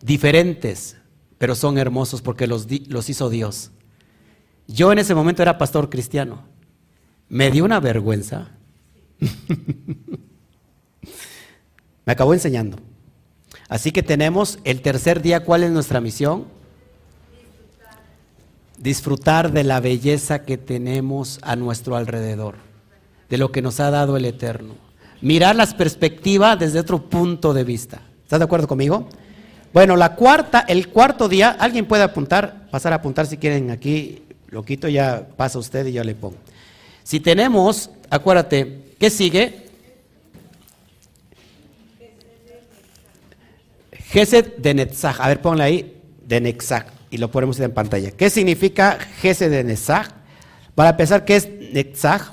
diferentes, 0.00 0.96
pero 1.38 1.54
son 1.54 1.78
hermosos 1.78 2.20
porque 2.20 2.46
los, 2.48 2.66
los 2.88 3.08
hizo 3.08 3.30
Dios. 3.30 3.70
Yo 4.66 4.92
en 4.92 4.98
ese 4.98 5.14
momento 5.14 5.42
era 5.42 5.58
pastor 5.58 5.90
cristiano. 5.90 6.42
Me 7.28 7.50
dio 7.50 7.64
una 7.64 7.80
vergüenza. 7.80 8.48
Me 12.04 12.12
acabó 12.12 12.34
enseñando. 12.34 12.78
Así 13.68 13.92
que 13.92 14.02
tenemos 14.02 14.58
el 14.64 14.82
tercer 14.82 15.22
día, 15.22 15.44
¿cuál 15.44 15.62
es 15.62 15.70
nuestra 15.70 16.00
misión? 16.00 16.46
Disfrutar 18.78 19.52
de 19.52 19.64
la 19.64 19.80
belleza 19.80 20.44
que 20.44 20.58
tenemos 20.58 21.38
a 21.42 21.56
nuestro 21.56 21.96
alrededor, 21.96 22.56
de 23.30 23.38
lo 23.38 23.52
que 23.52 23.62
nos 23.62 23.80
ha 23.80 23.90
dado 23.90 24.16
el 24.16 24.24
Eterno. 24.24 24.74
Mirar 25.20 25.54
las 25.54 25.72
perspectivas 25.72 26.58
desde 26.58 26.80
otro 26.80 27.08
punto 27.08 27.54
de 27.54 27.64
vista. 27.64 28.02
¿Estás 28.24 28.40
de 28.40 28.44
acuerdo 28.44 28.66
conmigo? 28.66 29.08
Bueno, 29.72 29.96
la 29.96 30.16
cuarta, 30.16 30.60
el 30.68 30.88
cuarto 30.88 31.28
día, 31.28 31.56
alguien 31.58 31.86
puede 31.86 32.02
apuntar, 32.02 32.68
pasar 32.70 32.92
a 32.92 32.96
apuntar 32.96 33.26
si 33.26 33.38
quieren 33.38 33.70
aquí, 33.70 34.22
lo 34.52 34.62
quito, 34.62 34.86
ya 34.86 35.26
pasa 35.34 35.58
usted 35.58 35.86
y 35.86 35.92
yo 35.92 36.04
le 36.04 36.14
pongo. 36.14 36.36
Si 37.02 37.20
tenemos, 37.20 37.88
acuérdate, 38.10 38.92
¿qué 39.00 39.08
sigue? 39.08 39.66
Gesed 43.92 44.58
de 44.58 44.74
Netzach. 44.74 45.20
A 45.20 45.28
ver, 45.28 45.40
ponle 45.40 45.64
ahí, 45.64 46.02
de 46.26 46.42
Netzach, 46.42 46.86
y 47.10 47.16
lo 47.16 47.30
ponemos 47.30 47.58
en 47.60 47.72
pantalla. 47.72 48.10
¿Qué 48.10 48.28
significa 48.28 48.98
Gesed 49.22 49.50
de 49.50 49.64
Netzach? 49.64 50.10
Para 50.74 50.90
empezar, 50.90 51.24
¿qué 51.24 51.36
es 51.36 51.48
Netzach? 51.48 52.30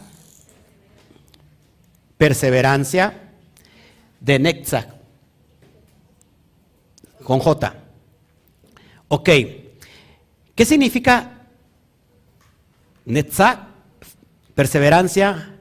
Perseverancia 2.17 3.13
de 4.19 4.39
Netzach 4.39 4.87
con 7.23 7.39
J. 7.39 7.75
Ok. 9.07 9.29
¿Qué 10.53 10.65
significa 10.65 11.38
Netzach? 13.09 13.67
Perseverancia, 14.55 15.55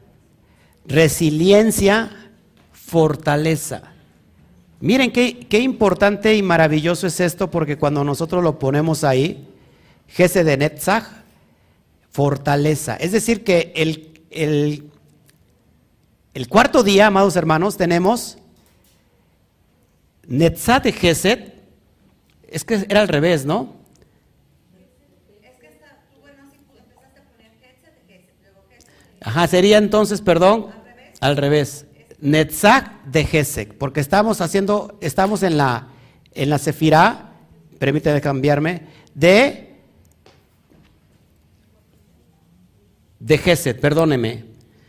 resiliencia, 0.86 2.10
fortaleza. 2.72 3.82
Miren 4.80 5.10
qué, 5.10 5.46
qué, 5.48 5.60
importante 5.60 6.36
y 6.36 6.42
maravilloso 6.42 7.06
es 7.06 7.18
esto, 7.20 7.50
porque 7.50 7.76
cuando 7.76 8.04
nosotros 8.04 8.42
lo 8.42 8.58
ponemos 8.58 9.02
ahí, 9.02 9.48
Gese 10.08 10.44
de 10.44 10.56
Netzach, 10.56 11.04
fortaleza. 12.10 12.96
Es 12.96 13.12
decir, 13.12 13.44
que 13.44 13.72
el, 13.76 14.20
el, 14.30 14.90
el 16.34 16.48
cuarto 16.48 16.82
día, 16.82 17.08
amados 17.08 17.36
hermanos, 17.36 17.76
tenemos 17.76 18.38
Netzach 20.26 20.82
de 20.82 20.92
Geset, 20.92 21.54
es 22.48 22.64
que 22.64 22.86
era 22.88 23.00
al 23.00 23.08
revés, 23.08 23.44
¿no? 23.44 23.74
Es 25.42 25.56
que 25.58 25.66
está, 25.66 25.98
bueno, 26.20 26.42
Ajá, 29.20 29.46
sería 29.46 29.78
entonces, 29.78 30.20
perdón, 30.20 30.66
al 31.20 31.36
revés. 31.36 31.86
Netzach 32.20 33.04
de 33.04 33.24
Gesek, 33.24 33.74
porque 33.74 34.00
estamos 34.00 34.40
haciendo, 34.40 34.98
estamos 35.00 35.42
en 35.42 35.56
la, 35.56 35.88
en 36.34 36.50
la 36.50 36.58
Sefirá, 36.58 37.32
permíteme 37.78 38.20
cambiarme, 38.20 38.82
de, 39.14 39.76
de 43.20 43.38
Gesed, 43.38 43.78
perdóneme. 43.80 44.44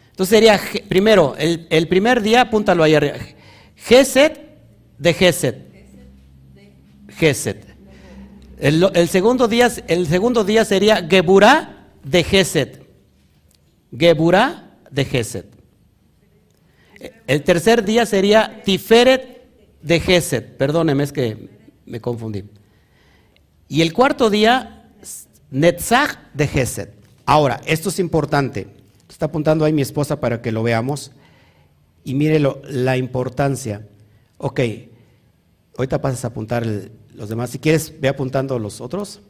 Entonces 0.10 0.38
sería, 0.38 0.60
primero, 0.88 1.36
el, 1.38 1.68
el 1.70 1.88
primer 1.88 2.22
día, 2.22 2.42
apúntalo 2.42 2.84
ahí 2.84 2.96
arriba, 2.96 3.16
Gesed 3.76 4.34
de 4.98 5.14
Gesed. 5.14 5.56
Gesed. 7.18 7.58
El, 8.60 8.90
el, 8.94 9.08
segundo 9.08 9.48
día, 9.48 9.72
el 9.88 10.08
segundo 10.08 10.44
día 10.44 10.66
sería 10.66 11.08
Geburah 11.08 11.88
de 12.04 12.24
Gesed. 12.24 12.82
Geburah 13.98 14.78
de 14.90 15.06
Gesed. 15.06 15.46
El 17.28 17.44
tercer 17.44 17.84
día 17.86 18.06
sería 18.06 18.62
Tiferet 18.64 19.48
de 19.82 20.00
Gesed. 20.00 20.58
Perdóneme, 20.58 21.04
es 21.04 21.14
que 21.14 21.50
me 21.86 22.02
confundí. 22.02 22.44
Y 23.68 23.82
el 23.82 23.94
cuarto 23.94 24.30
día, 24.30 24.92
Netzach 25.52 26.18
de 26.34 26.48
Gesed. 26.48 26.90
Ahora, 27.26 27.62
esto 27.66 27.90
es 27.90 28.00
importante. 28.00 28.68
Está 29.08 29.28
apuntando 29.28 29.66
ahí 29.66 29.74
mi 29.74 29.82
esposa 29.82 30.20
para 30.20 30.42
que 30.42 30.52
lo 30.52 30.64
veamos. 30.64 31.12
Y 32.04 32.16
mire 32.16 32.42
la 32.70 32.98
importancia. 32.98 33.86
Ok, 34.38 34.62
ahorita 35.78 36.02
pasas 36.02 36.24
a 36.24 36.30
apuntar 36.30 36.66
los 37.14 37.30
demás. 37.30 37.52
Si 37.52 37.60
quieres, 37.60 37.94
ve 38.00 38.08
apuntando 38.08 38.58
los 38.58 38.82
otros. 38.82 39.22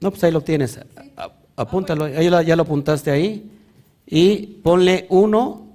No, 0.00 0.10
pues 0.10 0.24
ahí 0.24 0.32
lo 0.32 0.40
tienes. 0.40 0.80
Apúntalo, 1.56 2.08
ya 2.08 2.56
lo 2.56 2.62
apuntaste 2.62 3.10
ahí. 3.10 3.50
Y 4.06 4.46
ponle 4.62 5.06
uno. 5.10 5.68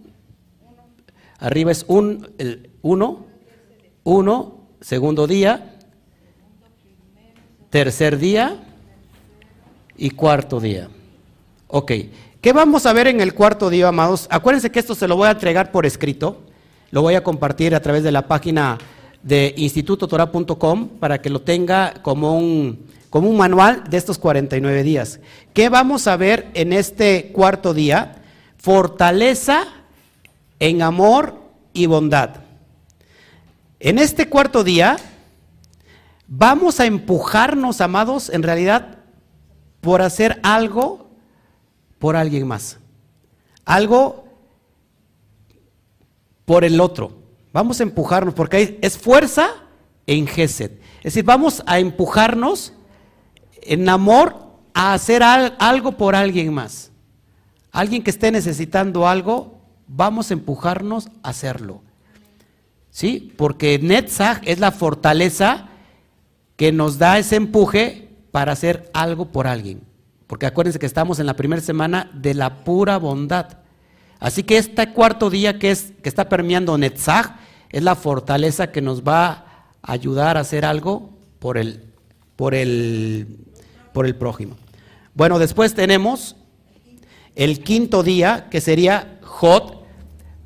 Arriba 1.39 1.71
es 1.71 1.85
un, 1.87 2.29
el 2.37 2.71
uno. 2.81 3.25
Uno, 4.03 4.67
segundo 4.81 5.27
día. 5.27 5.77
Tercer 7.69 8.17
día. 8.17 8.63
Y 9.97 10.09
cuarto 10.09 10.59
día. 10.59 10.89
Ok. 11.67 11.91
¿Qué 12.41 12.53
vamos 12.53 12.85
a 12.85 12.93
ver 12.93 13.07
en 13.07 13.21
el 13.21 13.33
cuarto 13.33 13.69
día, 13.69 13.87
amados? 13.87 14.27
Acuérdense 14.29 14.71
que 14.71 14.79
esto 14.79 14.93
se 14.93 15.07
lo 15.07 15.15
voy 15.15 15.27
a 15.27 15.31
entregar 15.31 15.71
por 15.71 15.85
escrito. 15.85 16.43
Lo 16.91 17.01
voy 17.01 17.15
a 17.15 17.23
compartir 17.23 17.73
a 17.73 17.81
través 17.81 18.03
de 18.03 18.11
la 18.11 18.27
página 18.27 18.77
de 19.25 19.55
institutotora.com 19.57 20.87
para 20.99 21.19
que 21.19 21.31
lo 21.31 21.41
tenga 21.41 21.95
como 22.01 22.37
un 22.37 22.85
como 23.09 23.29
un 23.29 23.37
manual 23.37 23.85
de 23.89 23.97
estos 23.97 24.17
49 24.17 24.83
días. 24.83 25.19
¿Qué 25.53 25.69
vamos 25.69 26.05
a 26.07 26.17
ver 26.17 26.49
en 26.53 26.73
este 26.73 27.31
cuarto 27.31 27.73
día? 27.73 28.17
Fortaleza 28.57 29.63
en 30.59 30.81
amor 30.81 31.41
y 31.73 31.85
bondad. 31.85 32.41
En 33.79 33.99
este 33.99 34.27
cuarto 34.27 34.63
día 34.63 34.97
vamos 36.27 36.79
a 36.79 36.85
empujarnos, 36.85 37.79
amados, 37.79 38.29
en 38.29 38.43
realidad, 38.43 38.99
por 39.79 40.01
hacer 40.01 40.39
algo 40.43 41.09
por 41.99 42.17
alguien 42.17 42.47
más. 42.47 42.79
Algo 43.63 44.25
por 46.43 46.65
el 46.65 46.81
otro. 46.81 47.24
Vamos 47.55 47.79
a 47.79 47.83
empujarnos 47.83 48.33
porque 48.33 48.79
es 48.81 48.97
fuerza 48.97 49.47
en 50.07 50.27
Gesed. 50.27 50.71
Es 50.97 51.13
decir, 51.13 51.23
vamos 51.23 51.63
a 51.65 51.79
empujarnos 51.79 52.73
en 53.61 53.87
amor 53.87 54.35
a 54.73 54.93
hacer 54.93 55.23
algo 55.23 55.93
por 55.93 56.17
alguien 56.17 56.53
más. 56.53 56.91
Alguien 57.71 58.03
que 58.03 58.09
esté 58.09 58.29
necesitando 58.29 59.07
algo, 59.07 59.61
vamos 59.87 60.29
a 60.29 60.33
empujarnos 60.33 61.07
a 61.23 61.29
hacerlo. 61.29 61.81
¿Sí? 62.89 63.33
Porque 63.37 63.79
Netzach 63.79 64.41
es 64.43 64.59
la 64.59 64.73
fortaleza 64.73 65.69
que 66.57 66.73
nos 66.73 66.97
da 66.97 67.19
ese 67.19 67.37
empuje 67.37 68.09
para 68.31 68.51
hacer 68.51 68.91
algo 68.93 69.31
por 69.31 69.47
alguien. 69.47 69.79
Porque 70.27 70.45
acuérdense 70.45 70.77
que 70.77 70.87
estamos 70.87 71.19
en 71.19 71.25
la 71.25 71.37
primera 71.37 71.61
semana 71.61 72.11
de 72.15 72.33
la 72.33 72.65
pura 72.65 72.97
bondad. 72.97 73.59
Así 74.19 74.43
que 74.43 74.57
este 74.57 74.91
cuarto 74.91 75.29
día 75.29 75.57
que, 75.57 75.71
es, 75.71 75.93
que 76.03 76.09
está 76.09 76.27
permeando 76.27 76.77
Netzach 76.77 77.44
es 77.69 77.83
la 77.83 77.95
fortaleza 77.95 78.71
que 78.71 78.81
nos 78.81 79.03
va 79.03 79.45
a 79.81 79.91
ayudar 79.91 80.37
a 80.37 80.41
hacer 80.41 80.65
algo 80.65 81.09
por 81.39 81.57
el, 81.57 81.83
por 82.35 82.55
el 82.55 83.45
por 83.95 84.05
el 84.05 84.13
prójimo. 84.13 84.57
Bueno, 85.13 85.39
después 85.39 85.73
tenemos 85.73 86.35
el 87.33 87.63
quinto 87.63 88.03
día, 88.03 88.49
que 88.51 88.59
sería 88.59 89.19
Jot 89.23 89.85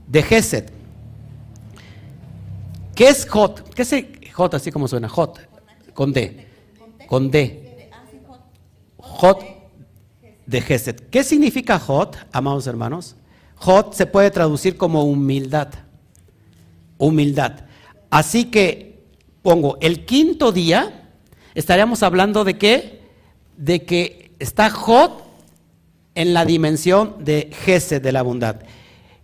de 0.07 0.21
Gesed. 0.21 0.69
¿Qué 2.93 3.09
es 3.09 3.27
Jot? 3.27 3.73
¿Qué 3.73 3.81
es 3.81 4.31
Jot 4.31 4.53
así 4.53 4.71
como 4.71 4.87
suena? 4.87 5.09
Jot, 5.09 5.39
con 5.95 6.13
D. 6.13 6.45
Con 7.07 7.31
D. 7.31 7.89
Jot 8.97 9.43
de 10.45 10.61
Gesed. 10.61 10.97
¿Qué 11.09 11.23
significa 11.23 11.79
Jot, 11.79 12.17
amados 12.31 12.67
hermanos? 12.67 13.15
Jot 13.55 13.93
se 13.93 14.05
puede 14.05 14.29
traducir 14.29 14.77
como 14.77 15.05
humildad. 15.05 15.69
Humildad. 16.99 17.65
Así 18.11 18.45
que 18.45 19.03
pongo 19.41 19.79
el 19.81 20.05
quinto 20.05 20.51
día, 20.51 21.09
estaríamos 21.55 22.03
hablando 22.03 22.43
de 22.43 22.59
qué? 22.59 22.99
de 23.59 23.83
que 23.83 24.31
está 24.39 24.69
Jod 24.69 25.11
en 26.15 26.33
la 26.33 26.45
dimensión 26.45 27.17
de 27.19 27.51
Gesed, 27.65 28.01
de 28.01 28.11
la 28.13 28.21
bondad. 28.21 28.61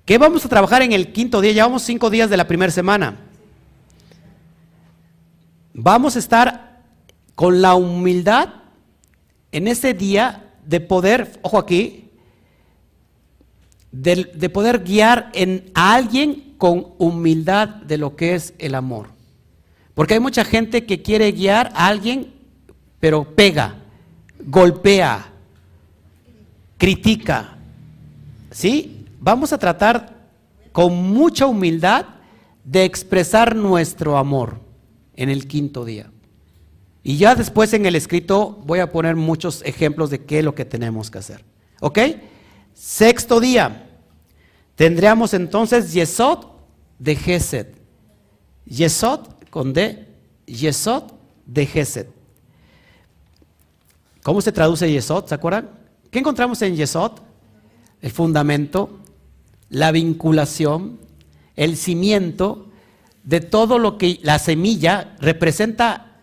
¿Qué 0.04 0.18
vamos 0.18 0.46
a 0.46 0.50
trabajar 0.50 0.82
en 0.82 0.92
el 0.92 1.14
quinto 1.14 1.40
día? 1.40 1.54
Llevamos 1.54 1.84
cinco 1.84 2.10
días 2.10 2.30
de 2.30 2.38
la 2.38 2.46
primera 2.46 2.72
semana. 2.72 3.18
Vamos 5.74 6.18
a 6.18 6.20
estar 6.20 6.82
con 7.34 7.62
la 7.62 7.76
humildad 7.76 8.50
en 9.54 9.70
ese 9.70 9.94
día 9.94 10.54
de 10.66 10.82
poder, 10.82 11.40
ojo 11.42 11.58
aquí, 11.58 12.10
de, 13.92 14.50
poder 14.50 14.84
guiar 14.84 15.32
en, 15.34 15.72
a 15.74 15.94
alguien 15.94 16.45
con 16.58 16.88
humildad 16.98 17.68
de 17.68 17.98
lo 17.98 18.16
que 18.16 18.36
es 18.36 18.54
el 18.60 18.76
amor. 18.76 19.08
Porque 19.94 20.16
hay 20.16 20.20
mucha 20.20 20.44
gente 20.44 20.86
que 20.86 21.02
quiere 21.02 21.32
guiar 21.32 21.72
a 21.76 21.88
alguien, 21.88 22.34
pero 23.00 23.36
pega 23.36 23.76
golpea, 24.46 25.32
critica. 26.78 27.58
¿Sí? 28.52 29.06
Vamos 29.20 29.52
a 29.54 29.58
tratar 29.58 30.16
con 30.72 30.94
mucha 30.94 31.46
humildad 31.46 32.06
de 32.64 32.84
expresar 32.84 33.56
nuestro 33.56 34.18
amor 34.18 34.60
en 35.16 35.30
el 35.30 35.48
quinto 35.48 35.86
día. 35.86 36.12
Y 37.04 37.18
ya 37.18 37.36
después 37.36 37.74
en 37.74 37.86
el 37.86 37.96
escrito 37.96 38.62
voy 38.66 38.80
a 38.80 38.92
poner 38.92 39.16
muchos 39.16 39.62
ejemplos 39.64 40.10
de 40.10 40.26
qué 40.26 40.40
es 40.40 40.46
lo 40.46 40.56
que 40.56 40.66
tenemos 40.66 41.12
que 41.12 41.20
hacer. 41.20 41.44
¿Ok? 41.80 42.00
Sexto 42.74 43.40
día. 43.40 43.95
Tendríamos 44.76 45.34
entonces 45.34 45.94
Yesod 45.94 46.46
de 47.00 47.16
Gesed. 47.16 47.68
Yesod 48.66 49.22
con 49.50 49.74
D. 49.74 50.08
Yesod 50.46 51.04
de 51.46 51.66
Gesed. 51.66 52.08
¿Cómo 54.24 54.42
se 54.42 54.52
traduce 54.52 54.92
Yesod? 54.92 55.28
¿Se 55.28 55.36
acuerdan? 55.36 55.70
¿Qué 56.12 56.20
encontramos 56.20 56.62
en 56.62 56.76
Yesod? 56.76 57.14
El 58.02 58.12
fundamento, 58.12 59.00
la 59.70 59.92
vinculación, 59.92 61.00
el 61.56 61.78
cimiento 61.78 62.68
de 63.24 63.40
todo 63.40 63.80
lo 63.80 63.98
que 63.98 64.20
la 64.24 64.40
semilla 64.40 65.16
representa. 65.20 66.18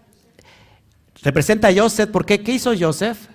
Representa 1.23 1.69
a 1.69 1.75
Joseph. 1.75 2.11
¿Por 2.11 2.27
qué? 2.27 2.43
¿Qué 2.43 2.53
hizo 2.53 2.73
Joseph 2.79 3.29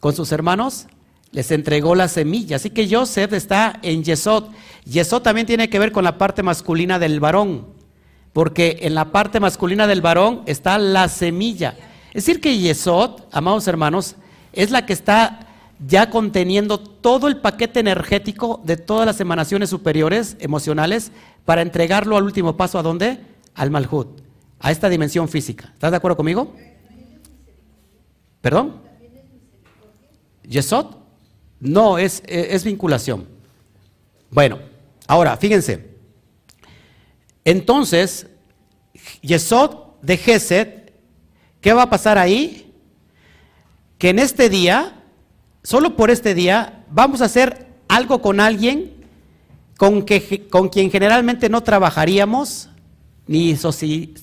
con 0.00 0.14
sus 0.14 0.30
hermanos? 0.32 0.86
Les 1.32 1.50
entregó 1.50 1.94
la 1.94 2.08
semilla. 2.08 2.56
Así 2.56 2.70
que 2.70 2.88
Joseph 2.88 3.32
está 3.32 3.78
en 3.82 4.02
Yesod. 4.02 4.44
Yesod 4.84 5.22
también 5.22 5.46
tiene 5.46 5.68
que 5.68 5.78
ver 5.78 5.92
con 5.92 6.04
la 6.04 6.18
parte 6.18 6.42
masculina 6.42 6.98
del 6.98 7.20
varón. 7.20 7.66
Porque 8.32 8.78
en 8.82 8.94
la 8.94 9.12
parte 9.12 9.40
masculina 9.40 9.86
del 9.86 10.00
varón 10.00 10.42
está 10.46 10.78
la 10.78 11.08
semilla. 11.08 11.76
Es 12.08 12.24
decir, 12.24 12.40
que 12.40 12.58
Yesod, 12.58 13.22
amados 13.30 13.68
hermanos, 13.68 14.16
es 14.52 14.70
la 14.70 14.86
que 14.86 14.92
está 14.92 15.48
ya 15.86 16.10
conteniendo 16.10 16.78
todo 16.78 17.28
el 17.28 17.38
paquete 17.38 17.80
energético 17.80 18.60
de 18.64 18.76
todas 18.76 19.06
las 19.06 19.20
emanaciones 19.20 19.70
superiores 19.70 20.36
emocionales 20.40 21.12
para 21.44 21.62
entregarlo 21.62 22.16
al 22.16 22.24
último 22.24 22.56
paso 22.56 22.78
a 22.78 22.82
dónde? 22.82 23.20
Al 23.54 23.70
Malhut, 23.70 24.20
a 24.58 24.70
esta 24.70 24.88
dimensión 24.88 25.28
física. 25.28 25.70
¿Estás 25.72 25.90
de 25.90 25.96
acuerdo 25.96 26.16
conmigo? 26.16 26.54
¿Perdón? 28.40 28.82
¿Yesod? 30.42 30.97
No, 31.60 31.98
es, 31.98 32.22
es 32.26 32.64
vinculación. 32.64 33.26
Bueno, 34.30 34.58
ahora, 35.06 35.36
fíjense. 35.36 35.88
Entonces, 37.44 38.26
Yesod 39.22 39.76
de 40.02 40.16
Gesed 40.16 40.78
¿Qué 41.60 41.72
va 41.72 41.82
a 41.82 41.90
pasar 41.90 42.18
ahí? 42.18 42.64
que 43.98 44.10
en 44.10 44.20
este 44.20 44.48
día, 44.48 45.02
solo 45.64 45.96
por 45.96 46.10
este 46.10 46.32
día, 46.32 46.84
vamos 46.88 47.20
a 47.20 47.24
hacer 47.24 47.66
algo 47.88 48.22
con 48.22 48.38
alguien 48.38 48.92
con, 49.76 50.04
que, 50.04 50.46
con 50.48 50.68
quien 50.68 50.88
generalmente 50.88 51.48
no 51.48 51.64
trabajaríamos 51.64 52.68
ni, 53.26 53.56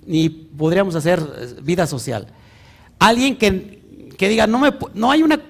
ni 0.06 0.30
podríamos 0.30 0.96
hacer 0.96 1.20
eh, 1.20 1.56
vida 1.62 1.88
social. 1.88 2.28
Alguien 3.00 3.38
que, 3.38 4.10
que 4.18 4.30
diga, 4.30 4.48
no, 4.48 4.60
me, 4.60 4.74
no 4.94 5.12
hay 5.12 5.24
una 5.24 5.42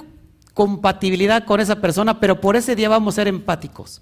compatibilidad 0.56 1.44
con 1.44 1.60
esa 1.60 1.76
persona, 1.76 2.20
pero 2.20 2.42
por 2.42 2.56
ese 2.56 2.76
día 2.76 2.90
vamos 2.90 3.14
a 3.14 3.18
ser 3.18 3.28
empáticos. 3.28 4.02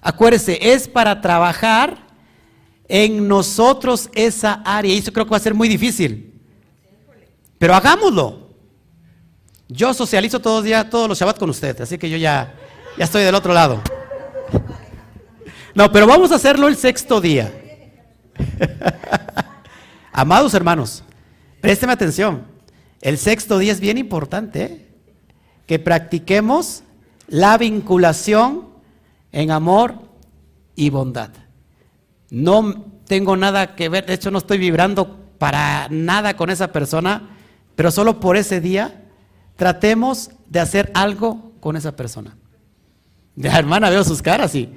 Acuérdese, 0.00 0.58
es 0.72 0.88
para 0.88 1.20
trabajar 1.20 1.98
en 2.86 3.26
nosotros 3.28 4.08
esa 4.14 4.62
área. 4.64 4.94
Y 4.94 4.98
eso 4.98 5.12
creo 5.12 5.26
que 5.26 5.32
va 5.32 5.36
a 5.36 5.40
ser 5.40 5.54
muy 5.54 5.68
difícil. 5.68 6.40
Pero 7.58 7.74
hagámoslo. 7.74 8.48
Yo 9.68 9.92
socializo 9.92 10.40
todos 10.40 10.64
días, 10.64 10.88
todos 10.88 11.08
los 11.08 11.18
Shabbat 11.18 11.38
con 11.38 11.50
usted, 11.50 11.78
así 11.82 11.98
que 11.98 12.08
yo 12.08 12.16
ya, 12.16 12.54
ya 12.96 13.04
estoy 13.04 13.22
del 13.22 13.34
otro 13.34 13.52
lado. 13.52 13.82
No, 15.74 15.92
pero 15.92 16.06
vamos 16.06 16.32
a 16.32 16.36
hacerlo 16.36 16.68
el 16.68 16.76
sexto 16.76 17.20
día. 17.20 17.52
Amados 20.12 20.54
hermanos, 20.54 21.04
présteme 21.60 21.92
atención. 21.92 22.46
El 23.02 23.18
sexto 23.18 23.58
día 23.58 23.72
es 23.72 23.80
bien 23.80 23.98
importante, 23.98 24.62
¿eh? 24.62 24.87
Que 25.68 25.78
practiquemos 25.78 26.82
la 27.28 27.58
vinculación 27.58 28.70
en 29.30 29.50
amor 29.50 29.96
y 30.74 30.88
bondad. 30.88 31.28
No 32.30 32.86
tengo 33.06 33.36
nada 33.36 33.76
que 33.76 33.90
ver, 33.90 34.06
de 34.06 34.14
hecho 34.14 34.30
no 34.30 34.38
estoy 34.38 34.56
vibrando 34.56 35.18
para 35.36 35.86
nada 35.90 36.36
con 36.36 36.48
esa 36.48 36.72
persona, 36.72 37.36
pero 37.76 37.90
solo 37.90 38.18
por 38.18 38.38
ese 38.38 38.62
día 38.62 39.04
tratemos 39.56 40.30
de 40.48 40.60
hacer 40.60 40.90
algo 40.94 41.52
con 41.60 41.76
esa 41.76 41.94
persona. 41.94 42.34
La 43.36 43.58
hermana 43.58 43.90
veo 43.90 44.04
sus 44.04 44.22
caras 44.22 44.54
y 44.54 44.70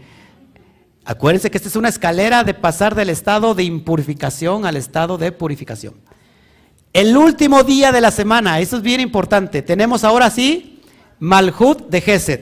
acuérdense 1.05 1.49
que 1.49 1.57
esta 1.57 1.69
es 1.69 1.77
una 1.77 1.87
escalera 1.87 2.43
de 2.43 2.53
pasar 2.53 2.95
del 2.95 3.09
estado 3.09 3.55
de 3.55 3.63
impurificación 3.63 4.65
al 4.65 4.75
estado 4.75 5.17
de 5.17 5.31
purificación. 5.31 5.93
El 6.91 7.15
último 7.15 7.63
día 7.63 7.93
de 7.93 8.01
la 8.01 8.11
semana, 8.11 8.59
eso 8.59 8.75
es 8.75 8.83
bien 8.83 8.99
importante. 8.99 9.61
Tenemos 9.61 10.03
ahora 10.03 10.29
sí 10.29 10.71
Malhut 11.21 11.87
de 11.87 12.01
Gesed. 12.01 12.41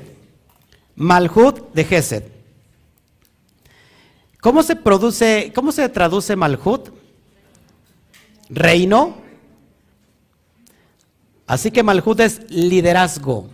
Malhut 0.96 1.74
de 1.74 1.84
Gesed. 1.84 2.24
¿Cómo 4.40 4.64
se 4.64 4.78
produce, 4.78 5.52
cómo 5.54 5.74
se 5.74 5.90
traduce 5.90 6.38
Malhut? 6.38 6.90
Reino. 8.50 9.18
Así 11.46 11.72
que 11.72 11.84
Malhut 11.84 12.22
es 12.22 12.50
liderazgo. 12.50 13.50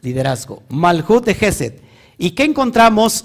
Liderazgo. 0.00 0.64
Malhut 0.68 1.24
de 1.24 1.34
Gesed. 1.34 1.74
¿Y 2.18 2.32
qué 2.32 2.42
encontramos 2.42 3.24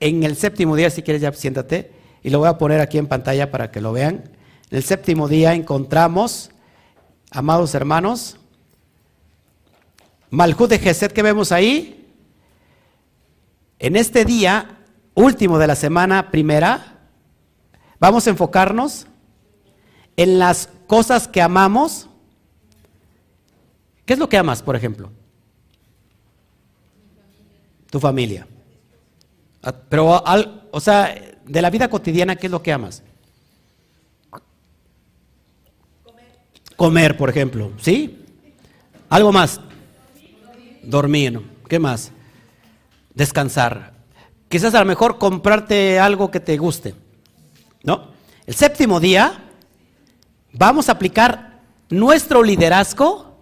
en 0.00 0.22
el 0.22 0.36
séptimo 0.36 0.74
día? 0.74 0.88
Si 0.88 1.02
quieres 1.02 1.20
ya 1.20 1.30
siéntate. 1.34 1.92
Y 2.22 2.30
lo 2.30 2.38
voy 2.38 2.48
a 2.48 2.56
poner 2.56 2.80
aquí 2.80 2.96
en 2.96 3.08
pantalla 3.08 3.50
para 3.50 3.70
que 3.70 3.82
lo 3.82 3.92
vean. 3.92 4.30
En 4.70 4.78
el 4.78 4.82
séptimo 4.82 5.28
día 5.28 5.52
encontramos, 5.52 6.50
amados 7.30 7.74
hermanos, 7.74 8.38
Malhut 10.30 10.70
de 10.70 10.78
Gesed 10.78 11.12
que 11.12 11.22
vemos 11.22 11.52
ahí, 11.52 12.06
en 13.78 13.96
este 13.96 14.24
día 14.24 14.78
último 15.14 15.58
de 15.58 15.66
la 15.66 15.74
semana 15.74 16.30
primera, 16.30 16.98
vamos 17.98 18.26
a 18.26 18.30
enfocarnos 18.30 19.06
en 20.16 20.38
las 20.38 20.68
cosas 20.86 21.28
que 21.28 21.40
amamos. 21.40 22.08
¿Qué 24.04 24.14
es 24.14 24.18
lo 24.18 24.28
que 24.28 24.38
amas, 24.38 24.62
por 24.62 24.76
ejemplo? 24.76 25.10
Tu 27.90 28.00
familia. 28.00 28.46
Ah, 29.62 29.72
pero, 29.72 30.22
o 30.70 30.80
sea, 30.80 31.14
de 31.44 31.62
la 31.62 31.70
vida 31.70 31.88
cotidiana, 31.88 32.36
¿qué 32.36 32.46
es 32.46 32.50
lo 32.50 32.62
que 32.62 32.72
amas? 32.72 33.02
Comer, 36.76 37.16
por 37.16 37.30
ejemplo. 37.30 37.72
¿Sí? 37.80 38.24
¿Algo 39.08 39.32
más? 39.32 39.60
Dormir. 40.88 41.40
¿Qué 41.68 41.78
más? 41.78 42.12
descansar. 43.18 43.92
Quizás 44.48 44.74
a 44.74 44.78
lo 44.78 44.86
mejor 44.86 45.18
comprarte 45.18 45.98
algo 45.98 46.30
que 46.30 46.40
te 46.40 46.56
guste. 46.56 46.94
¿No? 47.82 48.12
El 48.46 48.54
séptimo 48.54 49.00
día 49.00 49.44
vamos 50.52 50.88
a 50.88 50.92
aplicar 50.92 51.60
nuestro 51.90 52.42
liderazgo 52.42 53.36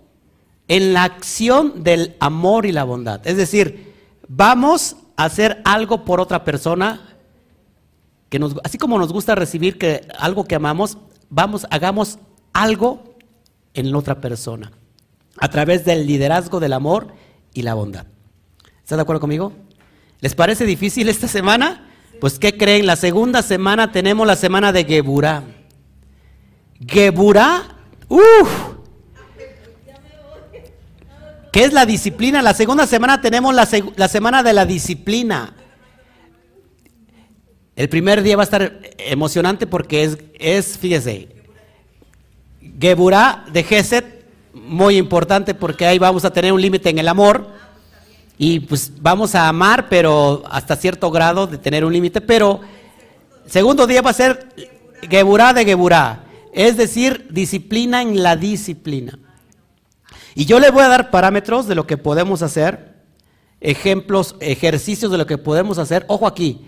en 0.66 0.94
la 0.94 1.04
acción 1.04 1.84
del 1.84 2.16
amor 2.18 2.66
y 2.66 2.72
la 2.72 2.84
bondad. 2.84 3.24
Es 3.24 3.36
decir, 3.36 3.94
vamos 4.26 4.96
a 5.16 5.24
hacer 5.24 5.60
algo 5.64 6.04
por 6.04 6.20
otra 6.20 6.42
persona 6.42 7.16
que 8.30 8.38
nos, 8.38 8.56
así 8.64 8.78
como 8.78 8.98
nos 8.98 9.12
gusta 9.12 9.34
recibir 9.34 9.78
que 9.78 10.08
algo 10.18 10.44
que 10.44 10.56
amamos, 10.56 10.98
vamos 11.28 11.66
hagamos 11.70 12.18
algo 12.52 13.14
en 13.74 13.92
la 13.92 13.98
otra 13.98 14.20
persona 14.20 14.72
a 15.38 15.48
través 15.50 15.84
del 15.84 16.06
liderazgo 16.06 16.58
del 16.60 16.72
amor 16.72 17.12
y 17.56 17.62
la 17.62 17.74
bondad. 17.74 18.06
¿Estás 18.82 18.98
de 18.98 19.02
acuerdo 19.02 19.20
conmigo? 19.20 19.52
¿Les 20.20 20.34
parece 20.34 20.64
difícil 20.64 21.08
esta 21.08 21.26
semana? 21.26 21.88
Pues 22.20 22.38
¿qué 22.38 22.56
creen? 22.56 22.86
La 22.86 22.96
segunda 22.96 23.42
semana 23.42 23.92
tenemos 23.92 24.26
la 24.26 24.36
semana 24.36 24.72
de 24.72 24.84
Geburá. 24.84 25.42
Geburá, 26.86 27.62
uff. 28.08 28.76
¿Qué 31.50 31.64
es 31.64 31.72
la 31.72 31.86
disciplina? 31.86 32.42
La 32.42 32.52
segunda 32.52 32.86
semana 32.86 33.22
tenemos 33.22 33.54
la, 33.54 33.64
semana 34.08 34.42
de 34.42 34.52
la 34.52 34.66
disciplina. 34.66 35.54
El 37.74 37.88
primer 37.88 38.22
día 38.22 38.36
va 38.36 38.42
a 38.42 38.44
estar 38.44 38.80
emocionante 38.98 39.66
porque 39.66 40.04
es, 40.04 40.18
es 40.38 40.76
fíjese, 40.76 41.28
Geburá 42.78 43.46
de 43.50 43.62
Geset, 43.62 44.15
muy 44.64 44.96
importante 44.96 45.54
porque 45.54 45.86
ahí 45.86 45.98
vamos 45.98 46.24
a 46.24 46.32
tener 46.32 46.52
un 46.52 46.60
límite 46.60 46.88
en 46.90 46.98
el 46.98 47.08
amor. 47.08 47.48
Y 48.38 48.60
pues 48.60 48.92
vamos 49.00 49.34
a 49.34 49.48
amar, 49.48 49.88
pero 49.88 50.42
hasta 50.50 50.76
cierto 50.76 51.10
grado 51.10 51.46
de 51.46 51.58
tener 51.58 51.84
un 51.84 51.92
límite. 51.92 52.20
Pero 52.20 52.60
segundo 53.46 53.86
día 53.86 54.02
va 54.02 54.10
a 54.10 54.14
ser 54.14 54.48
Geburá 55.08 55.52
de 55.52 55.64
Geburá, 55.64 56.24
es 56.52 56.76
decir, 56.76 57.28
disciplina 57.30 58.02
en 58.02 58.22
la 58.22 58.36
disciplina. 58.36 59.18
Y 60.34 60.44
yo 60.44 60.60
le 60.60 60.70
voy 60.70 60.82
a 60.82 60.88
dar 60.88 61.10
parámetros 61.10 61.66
de 61.66 61.74
lo 61.74 61.86
que 61.86 61.96
podemos 61.96 62.42
hacer, 62.42 62.96
ejemplos, 63.60 64.36
ejercicios 64.40 65.10
de 65.10 65.18
lo 65.18 65.26
que 65.26 65.38
podemos 65.38 65.78
hacer. 65.78 66.04
Ojo 66.08 66.26
aquí, 66.26 66.60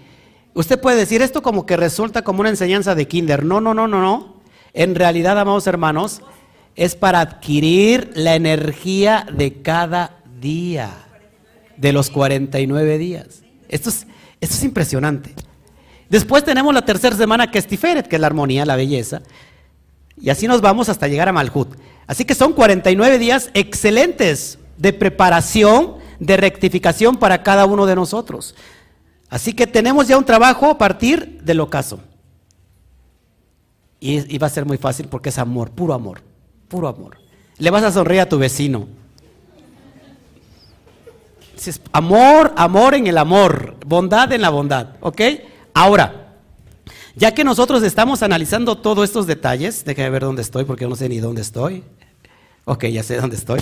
usted 0.55 0.81
puede 0.81 0.97
decir 0.97 1.21
esto 1.21 1.43
como 1.43 1.67
que 1.67 1.77
resulta 1.77 2.23
como 2.23 2.41
una 2.41 2.49
enseñanza 2.49 2.95
de 2.95 3.09
kinder. 3.09 3.45
No, 3.45 3.61
no, 3.61 3.75
no, 3.75 3.87
no, 3.87 4.01
no. 4.01 4.41
En 4.73 4.95
realidad, 4.95 5.39
amados 5.39 5.67
hermanos, 5.67 6.23
es 6.79 6.95
para 6.95 7.19
adquirir 7.19 8.13
la 8.15 8.37
energía 8.37 9.27
de 9.33 9.63
cada 9.63 10.21
día 10.41 10.91
de 11.77 11.93
los 11.93 12.09
49 12.09 12.99
días. 12.99 13.43
Esto 13.69 13.91
es, 13.91 14.07
esto 14.41 14.55
es 14.55 14.63
impresionante. 14.63 15.35
Después 16.09 16.45
tenemos 16.45 16.73
la 16.73 16.85
tercera 16.85 17.17
semana 17.17 17.51
que 17.51 17.59
es 17.59 17.67
Tiferet, 17.67 18.07
que 18.07 18.15
es 18.15 18.21
la 18.21 18.29
armonía, 18.29 18.65
la 18.65 18.77
belleza. 18.77 19.23
Y 20.21 20.31
así 20.31 20.47
nos 20.47 20.61
vamos 20.61 20.89
hasta 20.89 21.09
llegar 21.09 21.29
a 21.29 21.33
Malhut. 21.33 21.69
Así 22.07 22.25
que 22.25 22.37
son 22.37 22.53
49 22.53 23.19
días 23.19 23.51
excelentes 23.55 24.61
de 24.77 24.93
preparación, 24.93 25.97
de 26.21 26.37
rectificación 26.37 27.17
para 27.17 27.43
cada 27.43 27.67
uno 27.67 27.87
de 27.87 27.97
nosotros. 27.97 28.55
Así 29.29 29.53
que 29.53 29.67
tenemos 29.67 30.07
ya 30.07 30.17
un 30.17 30.25
trabajo 30.25 30.71
a 30.71 30.79
partir 30.79 31.41
del 31.43 31.59
ocaso. 31.59 31.99
Y, 33.99 34.33
y 34.33 34.39
va 34.39 34.47
a 34.47 34.51
ser 34.51 34.65
muy 34.65 34.79
fácil 34.79 35.09
porque 35.09 35.31
es 35.31 35.39
amor, 35.39 35.73
puro 35.73 35.93
amor, 35.93 36.23
puro 36.69 36.89
amor. 36.89 37.19
Le 37.59 37.71
vas 37.71 37.83
a 37.83 37.93
sonreír 37.93 38.21
a 38.21 38.29
tu 38.29 38.39
vecino 38.39 38.89
amor, 41.93 42.53
amor 42.57 42.95
en 42.95 43.07
el 43.07 43.19
amor, 43.19 43.77
bondad 43.87 44.33
en 44.33 44.43
la 44.43 44.51
bondad, 44.51 44.89
¿ok? 45.01 45.21
Ahora, 45.75 46.35
ya 47.15 47.35
que 47.35 47.45
nosotros 47.45 47.83
estamos 47.83 48.23
analizando 48.23 48.79
todos 48.79 49.05
estos 49.05 49.27
detalles, 49.27 49.85
déjame 49.85 50.11
ver 50.11 50.23
dónde 50.23 50.43
estoy 50.43 50.65
porque 50.65 50.87
no 50.87 50.97
sé 50.97 51.09
ni 51.09 51.19
dónde 51.19 51.43
estoy. 51.43 51.85
Ok, 52.65 52.87
ya 52.87 53.03
sé 53.03 53.17
dónde 53.17 53.37
estoy. 53.37 53.61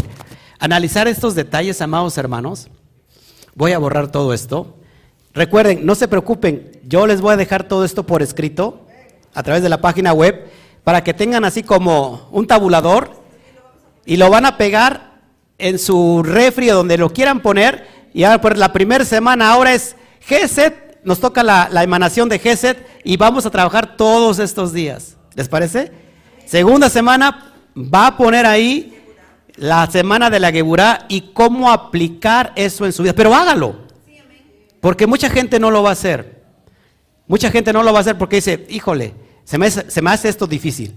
Analizar 0.59 1.09
estos 1.09 1.34
detalles, 1.34 1.80
amados 1.80 2.18
hermanos. 2.18 2.68
Voy 3.54 3.72
a 3.72 3.78
borrar 3.78 4.11
todo 4.11 4.34
esto. 4.34 4.76
Recuerden, 5.32 5.86
no 5.86 5.94
se 5.94 6.09
preocupen, 6.09 6.72
yo 6.84 7.07
les 7.07 7.20
voy 7.20 7.34
a 7.34 7.36
dejar 7.36 7.68
todo 7.68 7.84
esto 7.84 8.04
por 8.04 8.22
escrito 8.22 8.86
a 9.34 9.42
través 9.42 9.62
de 9.62 9.68
la 9.68 9.80
página 9.80 10.12
web 10.12 10.50
para 10.87 11.03
que 11.03 11.12
tengan 11.12 11.45
así 11.45 11.64
como 11.64 12.28
un 12.30 12.47
tabulador 12.47 13.11
y 14.05 14.18
lo 14.18 14.30
van 14.30 14.47
a 14.47 14.57
pegar 14.57 15.14
en 15.59 15.80
su 15.80 16.22
refri 16.22 16.68
donde 16.68 16.97
lo 16.97 17.12
quieran 17.12 17.41
poner. 17.41 17.89
Y 18.14 18.22
ahora 18.22 18.41
por 18.41 18.57
la 18.57 18.72
primera 18.72 19.05
semana 19.05 19.51
ahora 19.51 19.74
es 19.74 19.97
Geset, 20.20 21.01
nos 21.03 21.18
toca 21.18 21.43
la, 21.43 21.82
emanación 21.82 22.28
de 22.28 22.39
Geset 22.39 22.87
y 23.03 23.16
vamos 23.16 23.45
a 23.45 23.51
trabajar 23.51 23.97
todos 23.97 24.39
estos 24.39 24.72
días. 24.72 25.16
¿Les 25.34 25.49
parece? 25.49 25.91
Segunda 26.45 26.89
semana 26.89 27.53
va 27.76 28.07
a 28.07 28.16
poner 28.16 28.47
ahí 28.47 28.97
la 29.57 29.91
semana 29.91 30.30
de 30.30 30.39
la 30.39 30.53
Geburá 30.53 31.07
y 31.09 31.32
cómo 31.32 31.72
aplicar 31.72 32.53
eso 32.55 32.87
en 32.87 32.93
su 32.93 33.03
vida. 33.03 33.12
Pero 33.12 33.34
hágalo. 33.34 33.74
Porque 34.80 35.09
mucha 35.09 35.30
gente 35.30 35.59
no 35.59 35.72
lo 35.72 35.82
va 35.82 35.89
a 35.89 35.95
hacer. 35.95 36.45
Mucha 37.26 37.51
gente 37.51 37.72
no 37.72 37.82
lo 37.82 37.93
va 37.93 37.99
a 37.99 38.03
hacer 38.03 38.16
porque 38.16 38.37
dice, 38.37 38.68
híjole, 38.70 39.26
se 39.47 39.59
me, 39.59 40.11
hace 40.11 40.28
esto 40.28 40.49
difícil. 40.49 40.92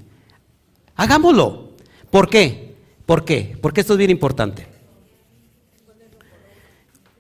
Hagámoslo. 0.96 1.70
¿Por 2.10 2.28
qué? 2.30 2.76
¿Por 3.06 3.24
qué? 3.24 3.56
Porque 3.62 3.82
esto 3.82 3.94
es 3.94 4.00
bien 4.00 4.10
importante. 4.10 4.68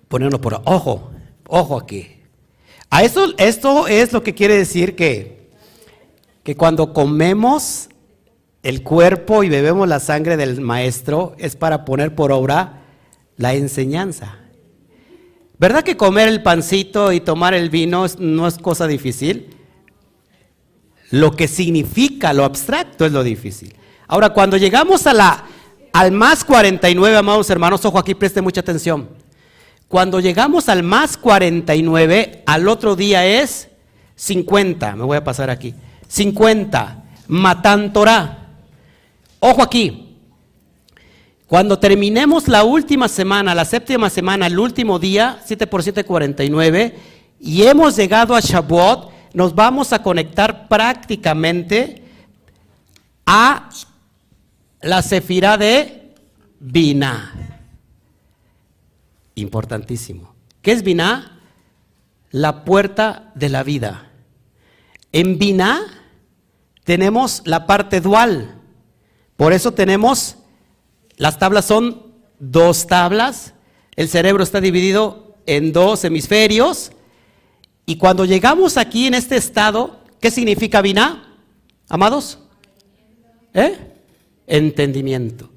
Ponerlo 0.07 0.41
por 0.41 0.59
ojo, 0.65 1.11
ojo 1.47 1.77
aquí. 1.77 2.15
A 2.89 3.03
eso, 3.03 3.31
esto 3.37 3.87
es 3.87 4.11
lo 4.11 4.23
que 4.23 4.33
quiere 4.33 4.57
decir 4.57 4.95
que, 4.95 5.51
que 6.41 6.55
cuando 6.57 6.93
comemos 6.93 7.89
el 8.63 8.81
cuerpo 8.81 9.43
y 9.43 9.49
bebemos 9.49 9.87
la 9.87 9.99
sangre 9.99 10.35
del 10.35 10.59
maestro 10.61 11.35
es 11.37 11.55
para 11.55 11.85
poner 11.85 12.15
por 12.15 12.31
obra 12.31 12.81
la 13.37 13.53
enseñanza. 13.53 14.39
¿Verdad 15.59 15.83
que 15.83 15.95
comer 15.95 16.27
el 16.27 16.41
pancito 16.41 17.11
y 17.11 17.19
tomar 17.19 17.53
el 17.53 17.69
vino 17.69 18.07
no 18.17 18.47
es 18.47 18.57
cosa 18.57 18.87
difícil? 18.87 19.58
Lo 21.11 21.31
que 21.31 21.47
significa 21.47 22.33
lo 22.33 22.45
abstracto 22.45 23.05
es 23.05 23.11
lo 23.11 23.23
difícil. 23.23 23.75
Ahora, 24.07 24.29
cuando 24.29 24.57
llegamos 24.57 25.07
a 25.07 25.13
la, 25.13 25.43
al 25.93 26.11
más 26.11 26.43
49, 26.43 27.17
amados 27.17 27.49
hermanos, 27.49 27.83
ojo 27.85 27.97
aquí, 27.97 28.15
preste 28.15 28.41
mucha 28.41 28.61
atención. 28.61 29.09
Cuando 29.87 30.19
llegamos 30.19 30.69
al 30.69 30.83
más 30.83 31.17
49, 31.17 32.43
al 32.45 32.67
otro 32.67 32.95
día 32.95 33.25
es 33.25 33.69
50. 34.15 34.95
Me 34.95 35.03
voy 35.03 35.17
a 35.17 35.23
pasar 35.23 35.49
aquí. 35.49 35.73
50. 36.07 37.03
Matan 37.27 37.91
Torah. 37.91 38.49
Ojo 39.39 39.63
aquí. 39.63 40.09
Cuando 41.47 41.79
terminemos 41.79 42.47
la 42.47 42.63
última 42.63 43.07
semana, 43.07 43.55
la 43.55 43.65
séptima 43.65 44.11
semana, 44.11 44.45
el 44.45 44.59
último 44.59 44.99
día, 44.99 45.39
7 45.45 45.65
por 45.65 45.81
7, 45.81 46.03
49, 46.03 46.95
y 47.39 47.63
hemos 47.63 47.95
llegado 47.95 48.35
a 48.35 48.39
Shavuot, 48.39 49.09
nos 49.33 49.55
vamos 49.55 49.93
a 49.93 50.01
conectar 50.03 50.67
prácticamente 50.67 52.03
a 53.25 53.69
la 54.81 55.01
sefirá 55.01 55.57
de 55.57 56.15
Binah. 56.59 57.33
Importantísimo. 59.35 60.33
¿Qué 60.61 60.71
es 60.71 60.83
Binah? 60.83 61.39
La 62.31 62.65
puerta 62.65 63.31
de 63.35 63.49
la 63.49 63.63
vida. 63.63 64.11
En 65.11 65.39
Binah 65.39 65.81
tenemos 66.83 67.41
la 67.45 67.65
parte 67.65 68.01
dual. 68.01 68.55
Por 69.37 69.53
eso 69.53 69.73
tenemos, 69.73 70.37
las 71.17 71.39
tablas 71.39 71.65
son 71.65 72.13
dos 72.39 72.87
tablas. 72.87 73.53
El 73.95 74.09
cerebro 74.09 74.43
está 74.43 74.61
dividido 74.61 75.37
en 75.45 75.71
dos 75.71 76.03
hemisferios. 76.03 76.91
Y 77.89 77.95
cuando 77.95 78.23
llegamos 78.23 78.77
aquí 78.77 79.07
en 79.07 79.15
este 79.15 79.35
estado, 79.35 80.01
¿qué 80.21 80.29
significa 80.29 80.79
Binah? 80.79 81.23
Amados? 81.87 82.37
¿Eh? 83.51 83.79
Entendimiento. 84.45 85.49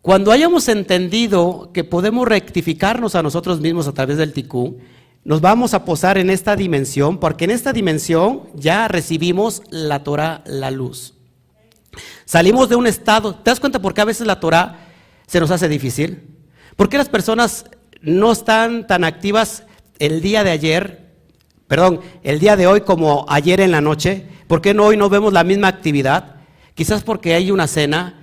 Cuando 0.00 0.30
hayamos 0.30 0.68
entendido 0.68 1.72
que 1.74 1.82
podemos 1.82 2.28
rectificarnos 2.28 3.16
a 3.16 3.22
nosotros 3.24 3.60
mismos 3.60 3.88
a 3.88 3.92
través 3.94 4.16
del 4.16 4.32
ticú, 4.32 4.78
nos 5.24 5.40
vamos 5.40 5.74
a 5.74 5.84
posar 5.84 6.18
en 6.18 6.30
esta 6.30 6.54
dimensión, 6.54 7.18
porque 7.18 7.46
en 7.46 7.50
esta 7.50 7.72
dimensión 7.72 8.42
ya 8.54 8.86
recibimos 8.86 9.64
la 9.70 10.04
Torah, 10.04 10.44
la 10.46 10.70
luz. 10.70 11.14
Salimos 12.24 12.68
de 12.68 12.76
un 12.76 12.86
estado, 12.86 13.34
¿te 13.34 13.50
das 13.50 13.58
cuenta 13.58 13.82
por 13.82 13.92
qué 13.92 14.02
a 14.02 14.04
veces 14.04 14.28
la 14.28 14.38
Torah 14.38 14.86
se 15.26 15.40
nos 15.40 15.50
hace 15.50 15.68
difícil? 15.68 16.28
¿Por 16.76 16.88
qué 16.88 16.96
las 16.96 17.08
personas 17.08 17.66
no 18.02 18.30
están 18.30 18.86
tan 18.86 19.02
activas 19.02 19.64
el 19.98 20.20
día 20.20 20.44
de 20.44 20.52
ayer, 20.52 21.01
perdón, 21.72 22.02
el 22.22 22.38
día 22.38 22.54
de 22.54 22.66
hoy 22.66 22.82
como 22.82 23.24
ayer 23.30 23.58
en 23.58 23.70
la 23.70 23.80
noche? 23.80 24.26
¿Por 24.46 24.60
qué 24.60 24.74
no 24.74 24.84
hoy 24.84 24.98
no 24.98 25.08
vemos 25.08 25.32
la 25.32 25.42
misma 25.42 25.68
actividad? 25.68 26.34
Quizás 26.74 27.02
porque 27.02 27.32
hay 27.32 27.50
una 27.50 27.66
cena, 27.66 28.22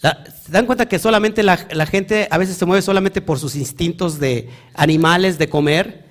¿Se 0.00 0.50
dan 0.50 0.64
cuenta 0.64 0.88
que 0.88 0.98
solamente 0.98 1.42
la, 1.42 1.58
gente 1.58 2.26
a 2.30 2.38
veces 2.38 2.56
se 2.56 2.64
mueve 2.64 2.80
solamente 2.80 3.20
por 3.20 3.38
sus 3.38 3.54
instintos 3.54 4.18
de 4.18 4.48
animales, 4.72 5.36
de 5.36 5.50
comer? 5.50 6.06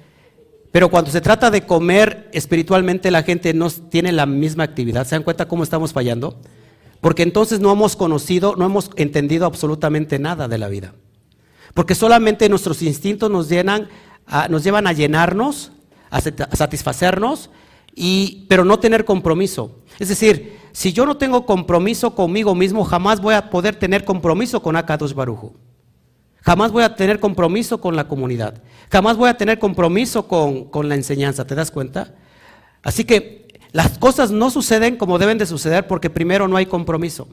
Pero 0.71 0.89
cuando 0.89 1.09
se 1.09 1.21
trata 1.21 1.49
de 1.49 1.65
comer 1.65 2.29
espiritualmente, 2.33 3.09
la 3.09 3.23
gente 3.23 3.51
no 3.55 3.71
tiene 3.71 4.11
la 4.11 4.27
misma 4.27 4.63
actividad. 4.63 5.07
¿Se 5.07 5.15
dan 5.15 5.23
cuenta 5.23 5.47
cómo 5.47 5.63
estamos 5.63 5.91
fallando? 5.91 6.39
Porque 7.01 7.23
entonces 7.23 7.59
no 7.59 7.71
hemos 7.71 7.95
conocido, 7.95 8.55
no 8.55 8.67
hemos 8.67 8.91
entendido 8.95 9.47
absolutamente 9.47 10.19
nada 10.19 10.47
de 10.47 10.59
la 10.59 10.67
vida. 10.67 10.93
Porque 11.73 11.95
solamente 11.95 12.47
nuestros 12.47 12.83
instintos 12.83 13.31
nos, 13.31 13.49
llenan, 13.49 13.89
nos 14.51 14.63
llevan 14.63 14.85
a 14.85 14.93
llenarnos, 14.93 15.71
satisfacernos, 16.11 17.49
y, 17.95 18.45
pero 18.47 18.63
no 18.63 18.79
tener 18.79 19.05
compromiso. 19.05 19.79
Es 19.99 20.09
decir, 20.09 20.57
si 20.71 20.93
yo 20.93 21.05
no 21.05 21.17
tengo 21.17 21.45
compromiso 21.45 22.15
conmigo 22.15 22.55
mismo, 22.55 22.85
jamás 22.85 23.19
voy 23.21 23.35
a 23.35 23.49
poder 23.49 23.75
tener 23.75 24.05
compromiso 24.05 24.61
con 24.61 24.75
Akadosh 24.75 25.13
Barujo. 25.13 25.53
Jamás 26.41 26.71
voy 26.71 26.83
a 26.83 26.95
tener 26.95 27.19
compromiso 27.19 27.81
con 27.81 27.95
la 27.95 28.07
comunidad. 28.07 28.63
Jamás 28.89 29.17
voy 29.17 29.29
a 29.29 29.37
tener 29.37 29.59
compromiso 29.59 30.27
con, 30.27 30.65
con 30.65 30.87
la 30.87 30.95
enseñanza. 30.95 31.45
¿Te 31.45 31.55
das 31.55 31.71
cuenta? 31.71 32.15
Así 32.81 33.03
que 33.03 33.47
las 33.71 33.97
cosas 33.97 34.31
no 34.31 34.49
suceden 34.49 34.95
como 34.95 35.19
deben 35.19 35.37
de 35.37 35.45
suceder 35.45 35.85
porque 35.85 36.09
primero 36.09 36.47
no 36.47 36.55
hay 36.55 36.65
compromiso. 36.65 37.27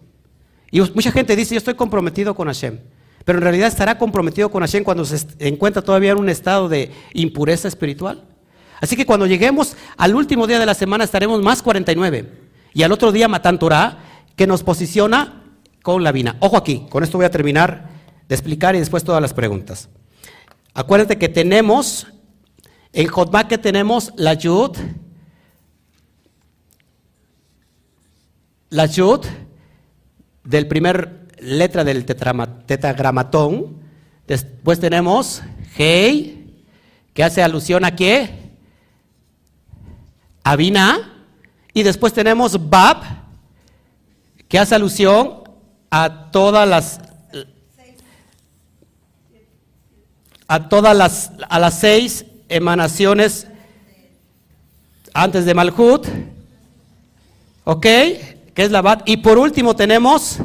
Y 0.70 0.80
mucha 0.80 1.12
gente 1.12 1.36
dice, 1.36 1.54
yo 1.54 1.58
estoy 1.58 1.74
comprometido 1.74 2.34
con 2.34 2.48
Hashem. 2.48 2.80
Pero 3.24 3.38
en 3.38 3.42
realidad 3.42 3.68
estará 3.68 3.98
comprometido 3.98 4.50
con 4.50 4.62
Hashem 4.62 4.84
cuando 4.84 5.04
se 5.04 5.24
encuentra 5.38 5.82
todavía 5.82 6.12
en 6.12 6.18
un 6.18 6.28
estado 6.28 6.68
de 6.68 6.90
impureza 7.12 7.68
espiritual. 7.68 8.24
Así 8.80 8.96
que 8.96 9.06
cuando 9.06 9.26
lleguemos 9.26 9.76
al 9.96 10.14
último 10.14 10.46
día 10.46 10.58
de 10.58 10.66
la 10.66 10.74
semana 10.74 11.04
estaremos 11.04 11.42
más 11.42 11.62
49. 11.62 12.30
Y 12.74 12.82
al 12.82 12.92
otro 12.92 13.12
día 13.12 13.28
Matan 13.28 13.58
Torah, 13.58 13.98
que 14.36 14.46
nos 14.46 14.62
posiciona 14.62 15.42
con 15.82 16.02
la 16.04 16.12
vina. 16.12 16.36
Ojo 16.40 16.56
aquí, 16.56 16.86
con 16.90 17.02
esto 17.02 17.18
voy 17.18 17.26
a 17.26 17.30
terminar 17.30 17.88
de 18.28 18.34
explicar 18.34 18.74
y 18.74 18.80
después 18.80 19.04
todas 19.04 19.22
las 19.22 19.32
preguntas. 19.32 19.88
Acuérdate 20.74 21.16
que 21.16 21.28
tenemos, 21.28 22.06
en 22.92 23.06
Jotma 23.06 23.48
que 23.48 23.56
tenemos 23.56 24.12
la 24.16 24.34
Yud, 24.34 24.76
la 28.68 28.86
Yud 28.86 29.24
del 30.44 30.66
primer 30.66 31.28
letra 31.38 31.84
del 31.84 32.04
tetragramatón. 32.04 33.80
Después 34.26 34.80
tenemos 34.80 35.42
Hei, 35.78 36.64
que 37.14 37.24
hace 37.24 37.42
alusión 37.42 37.84
a 37.84 37.94
qué? 37.94 38.45
Abina, 40.48 41.12
y 41.74 41.82
después 41.82 42.12
tenemos 42.12 42.70
Bab, 42.70 42.98
que 44.46 44.60
hace 44.60 44.76
alusión 44.76 45.40
a 45.90 46.30
todas 46.30 46.68
las 46.68 47.00
a 50.46 50.68
todas 50.68 50.96
las 50.96 51.32
a 51.48 51.58
las 51.58 51.80
seis 51.80 52.24
emanaciones 52.48 53.48
antes 55.12 55.46
de 55.46 55.52
Malhut, 55.52 56.06
¿ok? 57.64 57.82
Que 57.82 58.52
es 58.54 58.70
la 58.70 58.82
Bab. 58.82 59.02
Y 59.04 59.16
por 59.16 59.38
último 59.38 59.74
tenemos 59.74 60.38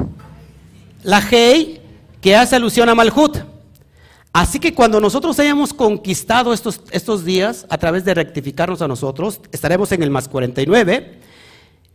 la 1.04 1.20
Hei, 1.20 1.80
que 2.20 2.34
hace 2.34 2.56
alusión 2.56 2.88
a 2.88 2.96
Malhut. 2.96 3.41
Así 4.32 4.58
que 4.58 4.74
cuando 4.74 4.98
nosotros 4.98 5.38
hayamos 5.38 5.74
conquistado 5.74 6.54
estos, 6.54 6.80
estos 6.90 7.24
días 7.24 7.66
a 7.68 7.76
través 7.76 8.04
de 8.04 8.14
rectificarnos 8.14 8.80
a 8.80 8.88
nosotros, 8.88 9.40
estaremos 9.52 9.92
en 9.92 10.02
el 10.02 10.10
más 10.10 10.26
49 10.28 11.18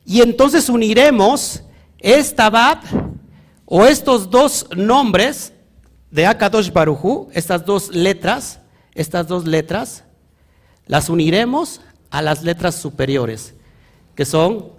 y 0.06 0.22
entonces 0.22 0.70
uniremos 0.70 1.64
esta 1.98 2.50
Bab 2.50 2.80
o 3.66 3.86
estos 3.86 4.30
dos 4.30 4.68
nombres 4.76 5.52
de 6.12 6.26
Akadosh 6.26 6.72
Baruchu, 6.72 7.28
estas 7.34 7.66
dos 7.66 7.90
letras, 7.90 8.62
estas 8.94 9.28
dos 9.28 9.46
letras, 9.46 10.04
las 10.86 11.10
uniremos 11.10 11.82
a 12.10 12.22
las 12.22 12.44
letras 12.44 12.76
superiores, 12.76 13.56
que 14.16 14.26
son 14.26 14.72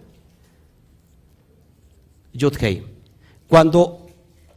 Yud 2.32 2.56
Cuando 3.48 4.07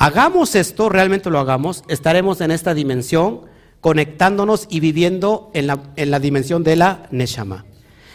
hagamos 0.02 0.56
esto, 0.56 0.90
realmente 0.90 1.30
lo 1.30 1.38
hagamos, 1.38 1.84
estaremos 1.88 2.42
en 2.42 2.50
esta 2.50 2.74
dimensión, 2.74 3.42
conectándonos 3.82 4.66
y 4.68 4.80
viviendo 4.80 5.52
en 5.54 5.68
la, 5.68 5.94
en 5.96 6.10
la 6.10 6.20
dimensión 6.20 6.64
de 6.64 6.76
la 6.76 7.08
Neshama. 7.12 7.66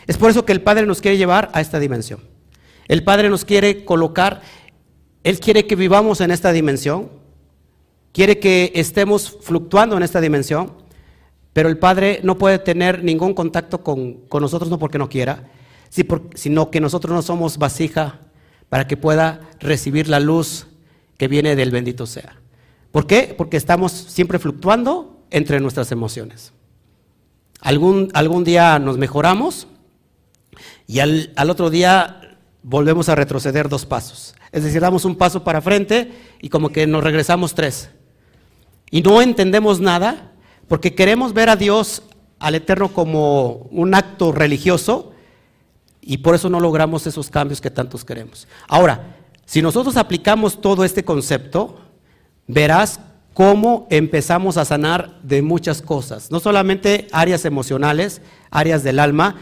Es 0.09 0.17
por 0.17 0.29
eso 0.29 0.45
que 0.45 0.53
el 0.53 0.63
Padre 0.63 0.85
nos 0.85 1.01
quiere 1.01 1.17
llevar 1.17 1.49
a 1.53 1.61
esta 1.61 1.79
dimensión. 1.79 2.21
El 2.89 3.05
Padre 3.05 3.31
nos 3.31 3.45
quiere 3.45 3.85
colocar, 3.85 4.43
Él 5.23 5.39
quiere 5.39 5.69
que 5.69 5.77
vivamos 5.77 6.21
en 6.21 6.33
esta 6.33 6.51
dimensión, 6.51 7.09
quiere 8.11 8.41
que 8.41 8.73
estemos 8.75 9.39
fluctuando 9.41 9.97
en 9.97 10.03
esta 10.03 10.21
dimensión, 10.21 10.73
pero 11.53 11.69
el 11.69 11.79
Padre 11.79 12.19
no 12.25 12.37
puede 12.37 12.59
tener 12.59 13.05
ningún 13.05 13.33
contacto 13.33 13.85
con, 13.85 14.27
con 14.27 14.43
nosotros, 14.43 14.71
no 14.71 14.81
porque 14.81 14.99
no 14.99 15.09
quiera, 15.09 15.51
sino 16.35 16.71
que 16.73 16.81
nosotros 16.81 17.15
no 17.15 17.23
somos 17.23 17.59
vasija 17.59 18.23
para 18.69 18.89
que 18.89 18.97
pueda 18.97 19.41
recibir 19.61 20.09
la 20.09 20.19
luz 20.19 20.67
que 21.17 21.29
viene 21.29 21.57
del 21.57 21.71
bendito 21.71 22.07
sea. 22.07 22.37
¿Por 22.93 23.07
qué? 23.07 23.35
Porque 23.37 23.57
estamos 23.57 23.93
siempre 23.93 24.39
fluctuando 24.39 25.25
entre 25.31 25.61
nuestras 25.61 25.93
emociones. 25.93 26.53
Algún, 27.61 28.11
algún 28.15 28.45
día 28.45 28.79
nos 28.79 28.99
mejoramos 28.99 29.67
y 30.87 31.01
al, 31.01 31.33
al 31.37 31.51
otro 31.51 31.71
día 31.71 32.39
volvemos 32.63 33.09
a 33.09 33.15
retroceder 33.15 33.69
dos 33.69 33.87
pasos. 33.87 34.35
Es 34.53 34.65
decir, 34.65 34.81
damos 34.81 35.05
un 35.05 35.17
paso 35.17 35.45
para 35.45 35.61
frente 35.61 36.13
y 36.41 36.49
como 36.49 36.71
que 36.71 36.87
nos 36.87 37.05
regresamos 37.05 37.55
tres. 37.55 37.91
Y 38.91 39.03
no 39.03 39.21
entendemos 39.21 39.81
nada 39.81 40.33
porque 40.69 40.95
queremos 40.95 41.33
ver 41.33 41.49
a 41.49 41.57
Dios, 41.57 42.03
al 42.39 42.55
Eterno, 42.55 42.93
como 42.93 43.69
un 43.71 43.95
acto 43.95 44.33
religioso 44.33 45.13
y 46.01 46.19
por 46.19 46.35
eso 46.35 46.49
no 46.49 46.61
logramos 46.61 47.07
esos 47.07 47.31
cambios 47.31 47.61
que 47.61 47.71
tantos 47.71 48.05
queremos. 48.05 48.47
Ahora, 48.69 49.16
si 49.47 49.63
nosotros 49.63 49.97
aplicamos 49.97 50.61
todo 50.61 50.85
este 50.85 51.05
concepto, 51.05 51.79
verás 52.47 53.01
cómo 53.33 53.87
empezamos 53.91 54.57
a 54.57 54.65
sanar 54.65 55.21
de 55.23 55.41
muchas 55.41 55.83
cosas, 55.83 56.31
no 56.31 56.41
solamente 56.41 57.07
áreas 57.13 57.45
emocionales, 57.45 58.21
áreas 58.51 58.83
del 58.83 58.99
alma, 58.99 59.37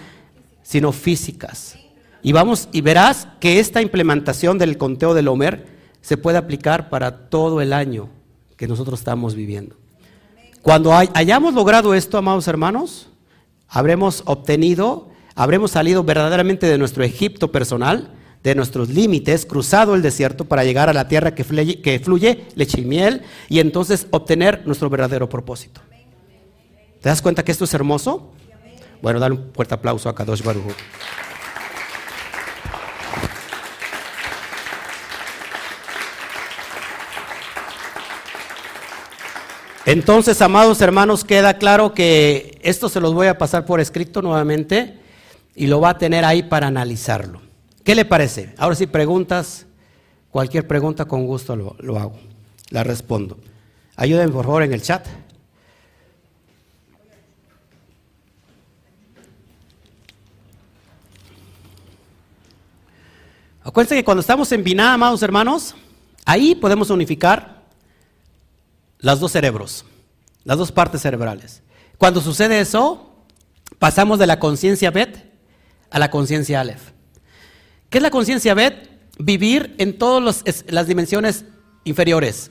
sino 0.62 0.92
físicas. 0.92 1.76
Y 2.22 2.32
vamos 2.32 2.68
y 2.72 2.80
verás 2.80 3.28
que 3.40 3.60
esta 3.60 3.82
implementación 3.82 4.58
del 4.58 4.78
conteo 4.78 5.14
del 5.14 5.28
Homer 5.28 5.66
se 6.00 6.16
puede 6.16 6.38
aplicar 6.38 6.90
para 6.90 7.28
todo 7.28 7.60
el 7.60 7.72
año 7.72 8.08
que 8.56 8.68
nosotros 8.68 8.98
estamos 9.00 9.34
viviendo. 9.34 9.76
Cuando 10.60 10.92
hayamos 10.94 11.54
logrado 11.54 11.94
esto, 11.94 12.18
amados 12.18 12.48
hermanos, 12.48 13.08
habremos 13.68 14.22
obtenido, 14.26 15.08
habremos 15.34 15.70
salido 15.70 16.04
verdaderamente 16.04 16.66
de 16.66 16.78
nuestro 16.78 17.04
Egipto 17.04 17.52
personal, 17.52 18.10
de 18.44 18.54
nuestros 18.54 18.90
límites, 18.90 19.46
cruzado 19.46 19.94
el 19.94 20.02
desierto 20.02 20.44
para 20.44 20.64
llegar 20.64 20.90
a 20.90 20.92
la 20.92 21.08
tierra 21.08 21.34
que 21.34 21.44
fluye, 21.44 21.80
que 21.80 22.42
leche 22.54 22.80
y 22.82 22.84
miel 22.84 23.22
y 23.48 23.58
entonces 23.58 24.06
obtener 24.10 24.66
nuestro 24.66 24.90
verdadero 24.90 25.30
propósito. 25.30 25.80
¿Te 27.00 27.08
das 27.08 27.22
cuenta 27.22 27.42
que 27.42 27.52
esto 27.52 27.64
es 27.64 27.72
hermoso? 27.72 28.32
Bueno, 29.00 29.18
dale 29.18 29.34
un 29.34 29.50
fuerte 29.54 29.74
aplauso 29.74 30.10
a 30.10 30.14
Kadosh 30.14 30.42
Baruch. 30.42 30.74
Entonces, 39.86 40.40
amados 40.42 40.82
hermanos, 40.82 41.24
queda 41.24 41.56
claro 41.56 41.94
que 41.94 42.58
esto 42.62 42.90
se 42.90 43.00
los 43.00 43.14
voy 43.14 43.26
a 43.26 43.38
pasar 43.38 43.64
por 43.64 43.80
escrito 43.80 44.20
nuevamente 44.20 44.98
y 45.54 45.66
lo 45.66 45.80
va 45.80 45.90
a 45.90 45.98
tener 45.98 46.26
ahí 46.26 46.42
para 46.42 46.66
analizarlo. 46.66 47.53
¿Qué 47.84 47.94
le 47.94 48.06
parece? 48.06 48.54
Ahora 48.56 48.74
si 48.74 48.86
preguntas, 48.86 49.66
cualquier 50.30 50.66
pregunta 50.66 51.04
con 51.04 51.26
gusto 51.26 51.54
lo, 51.54 51.98
hago, 51.98 52.18
la 52.70 52.82
respondo. 52.82 53.38
Ayúdenme 53.94 54.32
por 54.32 54.46
favor 54.46 54.62
en 54.62 54.72
el 54.72 54.82
chat. 54.82 55.06
Acuérdense 63.62 63.96
que 63.96 64.04
cuando 64.04 64.22
estamos 64.22 64.50
en 64.52 64.64
Biná, 64.64 64.94
amados 64.94 65.22
hermanos, 65.22 65.74
ahí 66.24 66.54
podemos 66.54 66.88
unificar 66.90 67.62
los 68.98 69.20
dos 69.20 69.32
cerebros, 69.32 69.84
las 70.44 70.56
dos 70.56 70.72
partes 70.72 71.02
cerebrales. 71.02 71.62
Cuando 71.98 72.22
sucede 72.22 72.60
eso, 72.60 73.10
pasamos 73.78 74.18
de 74.18 74.26
la 74.26 74.38
conciencia 74.38 74.90
Bet 74.90 75.32
a 75.90 75.98
la 75.98 76.10
conciencia 76.10 76.60
Aleph. 76.60 76.94
¿Qué 77.94 77.98
es 77.98 78.02
la 78.02 78.10
conciencia 78.10 78.54
Bet? 78.54 78.90
Vivir 79.20 79.76
en 79.78 79.96
todas 79.96 80.42
las 80.66 80.88
dimensiones 80.88 81.44
inferiores. 81.84 82.50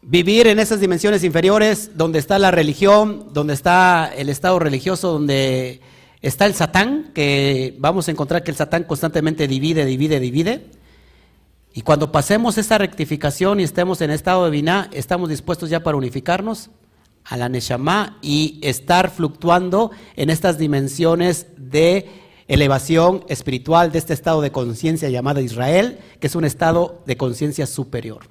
Vivir 0.00 0.46
en 0.46 0.58
esas 0.58 0.80
dimensiones 0.80 1.22
inferiores 1.22 1.90
donde 1.94 2.18
está 2.18 2.38
la 2.38 2.50
religión, 2.50 3.28
donde 3.34 3.52
está 3.52 4.10
el 4.16 4.30
estado 4.30 4.58
religioso, 4.58 5.12
donde 5.12 5.82
está 6.22 6.46
el 6.46 6.54
Satán, 6.54 7.10
que 7.12 7.76
vamos 7.78 8.08
a 8.08 8.12
encontrar 8.12 8.42
que 8.42 8.52
el 8.52 8.56
Satán 8.56 8.84
constantemente 8.84 9.46
divide, 9.46 9.84
divide, 9.84 10.18
divide 10.18 10.70
y 11.74 11.82
cuando 11.82 12.10
pasemos 12.10 12.56
esta 12.56 12.78
rectificación 12.78 13.60
y 13.60 13.64
estemos 13.64 14.00
en 14.00 14.12
estado 14.12 14.46
de 14.46 14.50
Biná, 14.50 14.88
estamos 14.94 15.28
dispuestos 15.28 15.68
ya 15.68 15.82
para 15.82 15.98
unificarnos 15.98 16.70
a 17.22 17.36
la 17.36 17.50
Neshama 17.50 18.16
y 18.22 18.60
estar 18.62 19.10
fluctuando 19.10 19.90
en 20.16 20.30
estas 20.30 20.56
dimensiones 20.56 21.48
de 21.58 22.21
elevación 22.48 23.24
espiritual 23.28 23.92
de 23.92 23.98
este 23.98 24.12
estado 24.12 24.40
de 24.40 24.52
conciencia 24.52 25.08
llamada 25.08 25.40
Israel, 25.40 25.98
que 26.20 26.26
es 26.26 26.34
un 26.34 26.44
estado 26.44 27.02
de 27.06 27.16
conciencia 27.16 27.66
superior, 27.66 28.28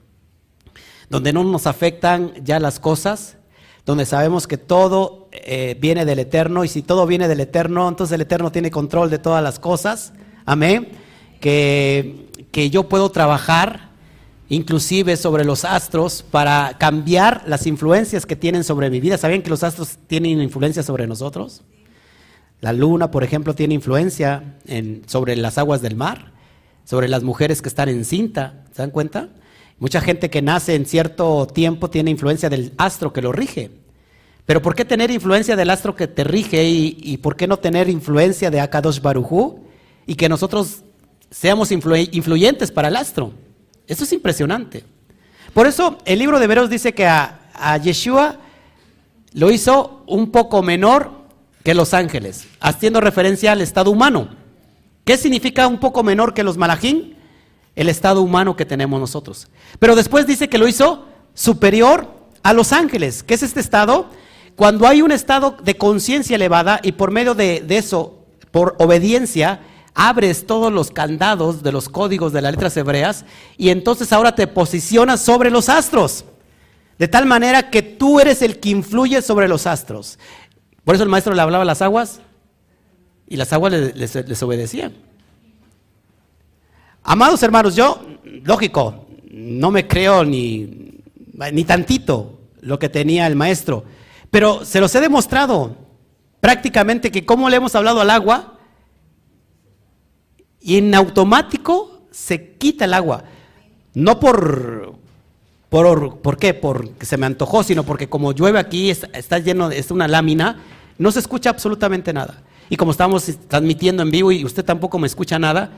donde 1.10 1.34
no 1.34 1.44
nos 1.44 1.68
afectan 1.68 2.34
ya 2.44 2.60
las 2.60 2.80
cosas, 2.80 3.38
donde 3.86 4.06
sabemos 4.06 4.48
que 4.48 4.58
todo 4.58 5.30
eh, 5.32 5.76
viene 5.80 6.06
del 6.06 6.20
Eterno 6.20 6.64
y 6.64 6.68
si 6.68 6.82
todo 6.82 7.08
viene 7.08 7.28
del 7.28 7.40
Eterno, 7.40 7.90
entonces 7.90 8.14
el 8.14 8.22
Eterno 8.22 8.52
tiene 8.52 8.70
control 8.70 9.10
de 9.10 9.18
todas 9.18 9.44
las 9.44 9.60
cosas. 9.60 10.14
Amén. 10.46 10.90
Que 11.40 12.30
que 12.52 12.70
yo 12.70 12.88
puedo 12.90 13.10
trabajar 13.10 13.90
inclusive 14.50 15.16
sobre 15.16 15.46
los 15.46 15.64
astros 15.64 16.24
para 16.30 16.78
cambiar 16.78 17.44
las 17.48 17.66
influencias 17.66 18.26
que 18.26 18.36
tienen 18.36 18.66
sobre 18.66 18.90
mi 18.90 19.00
vida. 19.00 19.18
¿Sabían 19.18 19.42
que 19.42 19.50
los 19.50 19.64
astros 19.64 19.98
tienen 20.08 20.42
influencia 20.42 20.84
sobre 20.84 21.08
nosotros? 21.08 21.64
La 22.62 22.74
luna, 22.74 23.12
por 23.12 23.24
ejemplo, 23.24 23.54
tiene 23.56 23.74
influencia 23.74 24.56
sobre 25.08 25.36
las 25.36 25.58
aguas 25.58 25.82
del 25.82 25.96
mar, 25.96 26.32
sobre 26.86 27.08
las 27.08 27.24
mujeres 27.24 27.62
que 27.62 27.70
están 27.70 27.90
en 27.90 28.06
cinta. 28.06 28.64
¿Se 28.72 28.82
dan 28.82 28.92
cuenta? 28.92 29.30
Mucha 29.80 30.00
gente 30.00 30.30
que 30.30 30.42
nace 30.42 30.76
en 30.76 30.86
cierto 30.86 31.48
tiempo 31.48 31.90
tiene 31.90 32.12
influencia 32.12 32.50
del 32.50 32.74
astro 32.78 33.12
que 33.12 33.22
lo 33.22 33.32
rige. 33.32 33.72
Pero 34.46 34.62
¿por 34.62 34.76
qué 34.76 34.86
tener 34.86 35.12
influencia 35.12 35.56
del 35.56 35.70
astro 35.70 35.96
que 35.96 36.08
te 36.08 36.24
rige 36.24 36.64
y, 36.70 37.18
por 37.18 37.36
qué 37.36 37.48
no 37.48 37.58
tener 37.58 37.90
influencia 37.90 38.52
de 38.52 38.60
Akadosh 38.60 39.02
Barujú 39.02 39.66
y 40.06 40.16
que 40.16 40.30
nosotros 40.30 40.84
seamos 41.32 41.72
influyentes 41.72 42.72
para 42.72 42.90
el 42.90 42.96
astro. 42.98 43.32
Eso 43.88 44.04
es 44.04 44.14
impresionante. 44.14 44.84
Por 45.54 45.66
eso 45.66 45.98
el 46.06 46.20
libro 46.20 46.40
de 46.40 46.48
Veros 46.48 46.70
dice 46.70 46.94
que 46.94 47.08
a, 47.08 47.38
Yeshua 47.82 48.38
lo 49.34 49.52
hizo 49.52 50.04
un 50.08 50.32
poco 50.32 50.62
menor 50.62 51.21
que 51.64 51.74
los 51.74 51.94
ángeles, 51.94 52.48
haciendo 52.60 53.02
referencia 53.02 53.52
al 53.52 53.62
estado 53.62 53.92
humano. 53.92 54.30
¿Qué 55.04 55.18
significa 55.18 55.68
un 55.68 55.80
poco 55.80 56.04
menor 56.04 56.34
que 56.34 56.44
los 56.44 56.58
malajín? 56.58 57.16
El 57.76 57.90
estado 57.90 58.22
humano 58.22 58.56
que 58.56 58.66
tenemos 58.66 59.00
nosotros. 59.00 59.48
Pero 59.80 59.96
después 59.96 60.28
dice 60.28 60.50
que 60.50 60.58
lo 60.58 60.68
hizo 60.68 61.06
superior 61.34 62.08
a 62.44 62.54
los 62.54 62.74
ángeles. 62.74 63.24
¿Qué 63.24 63.34
es 63.34 63.44
este 63.44 63.60
estado? 63.60 64.10
Cuando 64.56 64.88
hay 64.88 65.02
un 65.02 65.12
estado 65.12 65.58
de 65.64 65.78
conciencia 65.78 66.36
elevada 66.36 66.80
y 66.84 66.92
por 66.92 67.12
medio 67.12 67.34
de 67.34 67.64
eso, 67.70 68.26
por 68.52 68.76
obediencia, 68.80 69.62
abres 69.94 70.46
todos 70.46 70.72
los 70.72 70.92
candados 70.92 71.64
de 71.64 71.72
los 71.72 71.90
códigos 71.90 72.34
de 72.34 72.42
las 72.42 72.52
letras 72.52 72.78
hebreas 72.78 73.26
y 73.58 73.70
entonces 73.70 74.12
ahora 74.14 74.36
te 74.36 74.48
posicionas 74.48 75.22
sobre 75.22 75.50
los 75.50 75.70
astros. 75.70 76.26
De 76.98 77.08
tal 77.08 77.26
manera 77.26 77.70
que 77.70 77.82
tú 77.82 78.20
eres 78.20 78.42
el 78.42 78.60
que 78.60 78.70
influye 78.70 79.22
sobre 79.22 79.48
los 79.48 79.66
astros. 79.66 80.20
Por 80.84 80.96
eso 80.96 81.04
el 81.04 81.10
maestro 81.10 81.34
le 81.34 81.42
hablaba 81.42 81.64
a 81.64 81.66
las 81.66 81.82
aguas 81.82 82.22
y 83.28 83.38
las 83.38 83.54
aguas 83.54 83.72
les, 83.72 84.44
obedecían. 84.44 84.94
Amados 87.04 87.42
hermanos, 87.44 87.76
yo, 87.76 88.02
lógico, 88.44 89.06
no 89.32 89.72
me 89.72 89.88
creo 89.88 90.24
ni, 90.24 91.00
ni 91.52 91.64
tantito 91.64 92.40
lo 92.62 92.78
que 92.78 92.90
tenía 92.90 93.28
el 93.28 93.36
maestro, 93.36 93.86
pero 94.30 94.66
se 94.66 94.80
los 94.80 94.94
he 94.96 95.02
demostrado 95.02 95.76
prácticamente 96.40 97.12
que 97.12 97.26
como 97.26 97.50
le 97.50 97.58
hemos 97.58 97.76
hablado 97.76 98.02
al 98.02 98.10
agua, 98.10 98.60
y 100.62 100.78
en 100.78 100.94
automático 100.94 102.04
se 102.12 102.54
quita 102.58 102.86
el 102.86 102.94
agua. 102.94 103.24
No 103.94 104.20
por, 104.20 104.96
por, 105.72 106.20
¿por 106.20 106.38
qué? 106.38 106.54
Porque 106.54 107.06
se 107.06 107.16
me 107.16 107.26
antojó, 107.26 107.64
sino 107.64 107.86
porque 107.86 108.10
como 108.10 108.34
llueve 108.34 108.60
aquí, 108.60 108.90
está, 108.90 109.40
lleno, 109.40 109.72
es 109.72 109.90
una 109.90 110.06
lámina, 110.06 110.60
no 110.98 111.14
se 111.14 111.20
escucha 111.20 111.50
absolutamente 111.50 112.12
nada. 112.12 112.44
Y 112.70 112.76
como 112.76 112.92
estamos 112.92 113.32
transmitiendo 113.48 114.04
en 114.04 114.12
vivo 114.12 114.34
y 114.34 114.44
usted 114.44 114.66
tampoco 114.66 115.00
me 115.00 115.08
escucha 115.08 115.40
nada, 115.40 115.72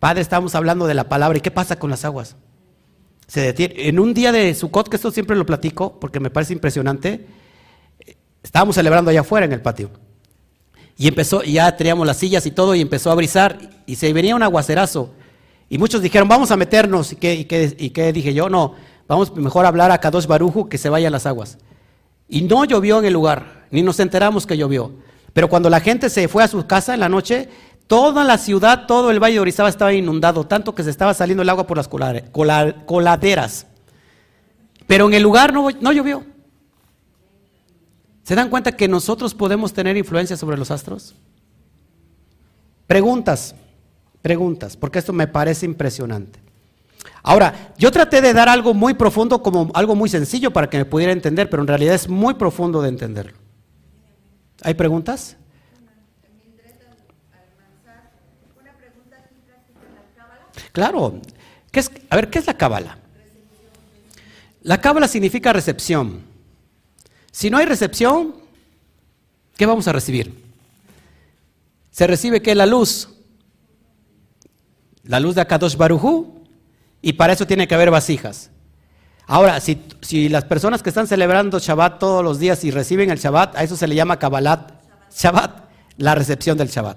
Padre, 0.00 0.22
estamos 0.22 0.54
hablando 0.54 0.86
de 0.86 0.94
la 0.94 1.10
palabra. 1.10 1.36
¿Y 1.36 1.42
qué 1.42 1.50
pasa 1.50 1.78
con 1.78 1.90
las 1.90 2.06
aguas? 2.06 2.36
Se. 3.26 3.54
En 3.58 3.98
un 3.98 4.14
día 4.14 4.32
de 4.32 4.54
Sukkot, 4.54 4.88
que 4.88 4.96
esto 4.96 5.10
siempre 5.10 5.36
lo 5.36 5.44
platico 5.44 6.00
porque 6.00 6.20
me 6.20 6.30
parece 6.30 6.54
impresionante, 6.54 7.26
estábamos 8.42 8.76
celebrando 8.76 9.10
allá 9.10 9.20
afuera 9.20 9.44
en 9.44 9.52
el 9.52 9.60
patio. 9.60 9.90
Y 10.96 11.06
empezó, 11.06 11.42
ya 11.42 11.76
teníamos 11.76 12.06
las 12.06 12.16
sillas 12.16 12.46
y 12.46 12.50
todo, 12.50 12.74
y 12.74 12.80
empezó 12.80 13.10
a 13.10 13.14
brisar, 13.14 13.58
y 13.84 13.96
se 13.96 14.10
venía 14.14 14.34
un 14.34 14.42
aguacerazo. 14.42 15.12
Y 15.68 15.76
muchos 15.76 16.00
dijeron, 16.00 16.28
vamos 16.28 16.50
a 16.50 16.56
meternos. 16.56 17.12
¿Y 17.12 17.16
qué, 17.16 17.34
y 17.78 17.90
qué, 17.90 18.12
dije 18.12 18.32
yo? 18.32 18.48
No, 18.48 18.74
vamos 19.06 19.34
mejor 19.36 19.64
a 19.64 19.68
hablar 19.68 19.90
a 19.90 19.98
Kadosh 19.98 20.26
Baruju 20.26 20.68
que 20.68 20.78
se 20.78 20.88
vayan 20.88 21.12
las 21.12 21.26
aguas. 21.26 21.58
Y 22.28 22.42
no 22.42 22.64
llovió 22.64 22.98
en 22.98 23.04
el 23.04 23.12
lugar, 23.12 23.66
ni 23.70 23.82
nos 23.82 24.00
enteramos 24.00 24.46
que 24.46 24.56
llovió. 24.56 24.92
Pero 25.32 25.48
cuando 25.48 25.68
la 25.68 25.80
gente 25.80 26.08
se 26.10 26.28
fue 26.28 26.42
a 26.44 26.48
su 26.48 26.66
casa 26.66 26.94
en 26.94 27.00
la 27.00 27.08
noche, 27.08 27.48
toda 27.86 28.24
la 28.24 28.38
ciudad, 28.38 28.86
todo 28.86 29.10
el 29.10 29.22
valle 29.22 29.34
de 29.34 29.40
Orizaba 29.40 29.68
estaba 29.68 29.92
inundado, 29.92 30.46
tanto 30.46 30.74
que 30.74 30.82
se 30.82 30.90
estaba 30.90 31.12
saliendo 31.12 31.42
el 31.42 31.48
agua 31.48 31.66
por 31.66 31.76
las 31.76 31.88
coladeras. 31.88 33.66
Pero 34.86 35.08
en 35.08 35.14
el 35.14 35.22
lugar 35.22 35.52
no, 35.52 35.68
no 35.80 35.92
llovió. 35.92 36.24
¿Se 38.22 38.34
dan 38.34 38.48
cuenta 38.48 38.72
que 38.72 38.88
nosotros 38.88 39.34
podemos 39.34 39.72
tener 39.72 39.96
influencia 39.96 40.36
sobre 40.36 40.56
los 40.56 40.70
astros? 40.70 41.14
Preguntas, 42.86 43.54
preguntas, 44.22 44.76
porque 44.76 44.98
esto 44.98 45.12
me 45.12 45.26
parece 45.26 45.66
impresionante. 45.66 46.43
Ahora, 47.22 47.72
yo 47.78 47.90
traté 47.90 48.20
de 48.20 48.32
dar 48.32 48.48
algo 48.48 48.74
muy 48.74 48.94
profundo 48.94 49.42
como 49.42 49.70
algo 49.74 49.94
muy 49.94 50.08
sencillo 50.08 50.52
para 50.52 50.68
que 50.68 50.78
me 50.78 50.84
pudiera 50.84 51.12
entender, 51.12 51.48
pero 51.48 51.62
en 51.62 51.68
realidad 51.68 51.94
es 51.94 52.08
muy 52.08 52.34
profundo 52.34 52.82
de 52.82 52.88
entenderlo. 52.88 53.38
¿Hay 54.62 54.74
preguntas? 54.74 55.36
Claro. 60.72 61.20
¿Qué 61.70 61.80
es, 61.80 61.90
a 62.10 62.16
ver, 62.16 62.30
¿qué 62.30 62.40
es 62.40 62.46
la 62.46 62.56
cábala? 62.56 62.98
La 64.62 64.80
cábala 64.80 65.06
significa 65.06 65.52
recepción. 65.52 66.22
Si 67.30 67.48
no 67.48 67.58
hay 67.58 67.66
recepción, 67.66 68.34
¿qué 69.56 69.66
vamos 69.66 69.86
a 69.86 69.92
recibir? 69.92 70.42
Se 71.90 72.06
recibe 72.06 72.42
que 72.42 72.54
la 72.54 72.66
luz, 72.66 73.08
la 75.04 75.20
luz 75.20 75.36
de 75.36 75.42
Akadosh 75.42 75.76
Barujú, 75.76 76.33
y 77.04 77.12
para 77.12 77.34
eso 77.34 77.46
tiene 77.46 77.68
que 77.68 77.74
haber 77.74 77.90
vasijas. 77.90 78.50
Ahora, 79.26 79.60
si, 79.60 80.28
las 80.30 80.46
personas 80.46 80.82
que 80.82 80.88
están 80.88 81.06
celebrando 81.06 81.58
Shabbat 81.58 81.98
todos 81.98 82.24
los 82.24 82.38
días 82.38 82.64
y 82.64 82.70
reciben 82.70 83.10
el 83.10 83.18
Shabbat, 83.18 83.56
a 83.56 83.62
eso 83.62 83.76
se 83.76 83.86
le 83.86 83.94
llama 83.94 84.18
Kabbalat 84.18 84.72
Shabbat, 85.14 85.68
la 85.98 86.14
recepción 86.14 86.56
del 86.56 86.68
Shabbat. 86.68 86.96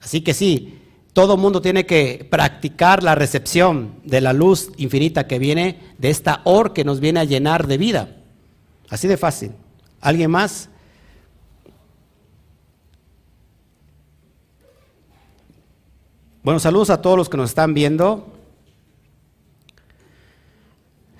Así 0.00 0.22
que 0.22 0.32
sí, 0.32 0.78
todo 1.12 1.36
mundo 1.36 1.60
tiene 1.60 1.84
que 1.84 2.26
practicar 2.30 3.02
la 3.02 3.14
recepción 3.14 3.96
de 4.04 4.22
la 4.22 4.32
luz 4.32 4.70
infinita 4.78 5.26
que 5.26 5.38
viene 5.38 5.80
de 5.98 6.08
esta 6.08 6.40
or 6.44 6.72
que 6.72 6.84
nos 6.84 7.00
viene 7.00 7.20
a 7.20 7.24
llenar 7.24 7.66
de 7.66 7.76
vida. 7.76 8.16
Así 8.88 9.06
de 9.06 9.18
fácil. 9.18 9.52
¿Alguien 10.00 10.30
más? 10.30 10.70
Bueno, 16.42 16.58
saludos 16.58 16.88
a 16.88 17.02
todos 17.02 17.18
los 17.18 17.28
que 17.28 17.36
nos 17.36 17.50
están 17.50 17.74
viendo. 17.74 18.32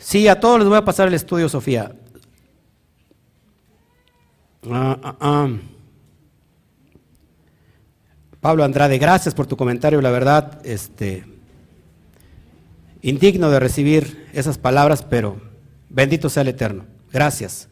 Sí, 0.07 0.29
a 0.29 0.39
todos 0.39 0.61
les 0.61 0.69
voy 0.69 0.79
a 0.79 0.85
pasar 0.85 1.09
el 1.09 1.15
estudio, 1.15 1.49
Sofía. 1.49 1.91
Ah, 4.71 4.97
ah, 5.03 5.17
ah. 5.19 5.49
Pablo 8.41 8.63
Andrade, 8.63 8.99
gracias 8.99 9.35
por 9.35 9.49
tu 9.49 9.57
comentario, 9.57 10.01
la 10.01 10.13
verdad, 10.13 10.65
este, 10.65 11.25
indigno 13.03 13.51
de 13.51 13.59
recibir 13.59 14.29
esas 14.33 14.59
palabras, 14.59 15.03
pero 15.03 15.41
bendito 15.89 16.31
sea 16.31 16.43
el 16.43 16.49
Eterno. 16.51 16.85
Gracias. 17.11 17.69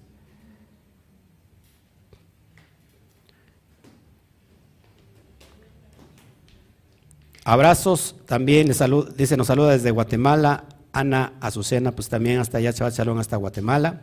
Abrazos 7.44 8.16
también, 8.26 8.72
dice, 9.16 9.36
nos 9.36 9.46
saluda 9.46 9.70
desde 9.70 9.92
Guatemala, 9.92 10.64
Ana 10.94 11.32
Azucena, 11.40 11.92
pues 11.92 12.08
también 12.08 12.38
hasta 12.38 12.58
allá, 12.58 12.72
Chaval 12.72 12.92
Chalón, 12.92 13.18
hasta 13.18 13.36
Guatemala. 13.36 14.02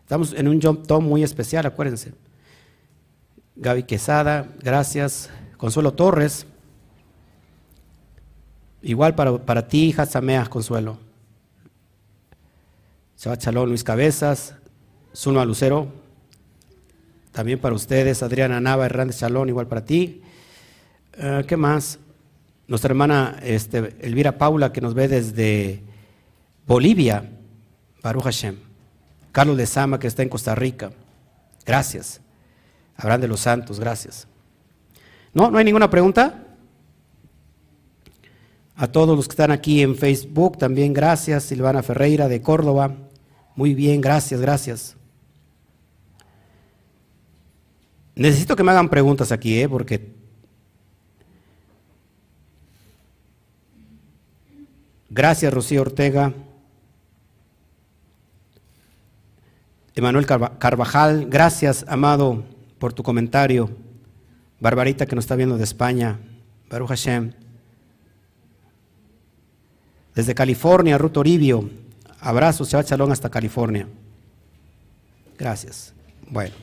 Estamos 0.00 0.34
en 0.34 0.48
un 0.48 0.60
jump 0.60 0.86
tom 0.86 1.04
muy 1.04 1.22
especial, 1.22 1.64
acuérdense. 1.64 2.12
Gaby 3.54 3.84
Quesada, 3.84 4.48
gracias. 4.60 5.30
Consuelo 5.56 5.94
Torres. 5.94 6.46
Igual 8.82 9.14
para, 9.14 9.38
para 9.38 9.68
ti, 9.68 9.92
Samea 9.92 10.46
Consuelo. 10.46 10.98
Chaval 13.16 13.38
Chalón, 13.38 13.68
Luis 13.68 13.84
Cabezas. 13.84 14.56
Zulma 15.14 15.44
Lucero. 15.44 15.86
También 17.30 17.60
para 17.60 17.76
ustedes, 17.76 18.22
Adriana 18.24 18.60
Nava, 18.60 18.84
Hernández 18.84 19.18
Chalón, 19.18 19.48
igual 19.48 19.68
para 19.68 19.84
ti. 19.84 20.22
Eh, 21.16 21.44
¿Qué 21.46 21.56
más? 21.56 22.00
Nuestra 22.66 22.90
hermana 22.90 23.38
este, 23.42 23.94
Elvira 24.00 24.38
Paula, 24.38 24.72
que 24.72 24.80
nos 24.80 24.94
ve 24.94 25.06
desde 25.06 25.91
Bolivia, 26.66 27.30
Baruch 28.02 28.24
Hashem. 28.24 28.56
Carlos 29.32 29.56
de 29.56 29.66
Sama, 29.66 29.98
que 29.98 30.06
está 30.06 30.22
en 30.22 30.28
Costa 30.28 30.54
Rica. 30.54 30.92
Gracias. 31.64 32.20
Abraham 32.96 33.22
de 33.22 33.28
los 33.28 33.40
Santos, 33.40 33.80
gracias. 33.80 34.26
¿No? 35.32 35.50
¿No 35.50 35.58
hay 35.58 35.64
ninguna 35.64 35.88
pregunta? 35.88 36.46
A 38.76 38.86
todos 38.86 39.16
los 39.16 39.26
que 39.26 39.32
están 39.32 39.50
aquí 39.50 39.82
en 39.82 39.96
Facebook, 39.96 40.58
también 40.58 40.92
gracias. 40.92 41.44
Silvana 41.44 41.82
Ferreira 41.82 42.28
de 42.28 42.42
Córdoba. 42.42 42.94
Muy 43.56 43.74
bien, 43.74 44.00
gracias, 44.00 44.40
gracias. 44.40 44.96
Necesito 48.14 48.56
que 48.56 48.62
me 48.62 48.72
hagan 48.72 48.88
preguntas 48.88 49.32
aquí, 49.32 49.60
¿eh? 49.60 49.68
porque 49.68 50.22
Gracias, 55.14 55.52
Rocío 55.52 55.82
Ortega. 55.82 56.32
Emanuel 59.94 60.26
Carvajal, 60.26 61.26
gracias, 61.28 61.84
amado, 61.86 62.44
por 62.78 62.92
tu 62.92 63.02
comentario. 63.02 63.70
Barbarita, 64.60 65.06
que 65.06 65.14
nos 65.14 65.24
está 65.24 65.36
viendo 65.36 65.58
de 65.58 65.64
España. 65.64 66.18
Baruch 66.70 66.88
Hashem. 66.88 67.32
Desde 70.14 70.34
California, 70.34 70.96
Ruth 70.96 71.16
Oribio. 71.16 71.68
Abrazos, 72.20 72.70
Shabbat 72.70 72.88
Shalom 72.88 73.10
hasta 73.10 73.28
California. 73.28 73.88
Gracias. 75.38 75.92
Bueno. 76.28 76.54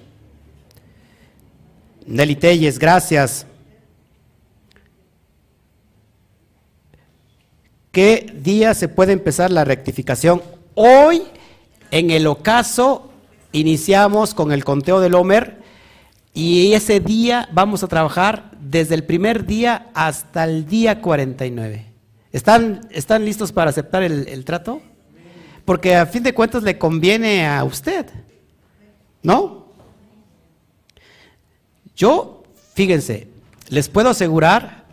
Nelly 2.08 2.36
Telles, 2.36 2.80
gracias. 2.80 3.46
¿Qué 7.92 8.34
día 8.42 8.74
se 8.74 8.88
puede 8.88 9.14
empezar 9.14 9.52
la 9.52 9.66
rectificación? 9.66 10.42
Hoy, 10.74 11.24
en 11.92 12.12
el 12.12 12.26
ocaso, 12.28 13.09
iniciamos 13.52 14.34
con 14.34 14.52
el 14.52 14.64
conteo 14.64 15.00
del 15.00 15.16
Homer 15.16 15.60
y 16.34 16.74
ese 16.74 17.00
día 17.00 17.50
vamos 17.52 17.84
a 17.84 17.88
trabajar 17.88 18.52
desde 18.60 18.96
el 18.96 19.04
primer 19.04 19.46
día 19.46 19.90
hasta 19.94 20.44
el 20.44 20.66
día 20.68 21.02
49. 21.02 21.86
¿Están, 22.32 22.88
están 22.92 23.26
listos 23.26 23.52
para 23.52 23.72
aceptar 23.72 24.04
el, 24.04 24.46
trato? 24.46 24.82
Porque 25.66 25.96
a 25.96 26.06
fin 26.06 26.24
de 26.24 26.34
cuentas 26.34 26.64
le 26.64 26.78
conviene 26.78 27.48
a 27.48 27.64
usted, 27.64 28.06
¿no? 29.24 29.68
Yo, 31.96 32.44
fíjense, 32.76 33.28
les 33.70 33.90
puedo 33.90 34.10
asegurar 34.10 34.86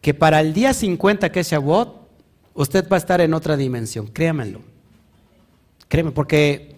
que 0.00 0.14
para 0.14 0.40
el 0.40 0.54
día 0.54 0.72
50 0.72 1.30
que 1.30 1.40
es 1.40 1.50
Shavuot, 1.50 2.08
usted 2.54 2.88
va 2.88 2.96
a 2.96 2.98
estar 2.98 3.20
en 3.20 3.34
otra 3.34 3.56
dimensión, 3.56 4.06
créamelo. 4.06 4.60
Créeme, 5.88 6.10
porque 6.10 6.75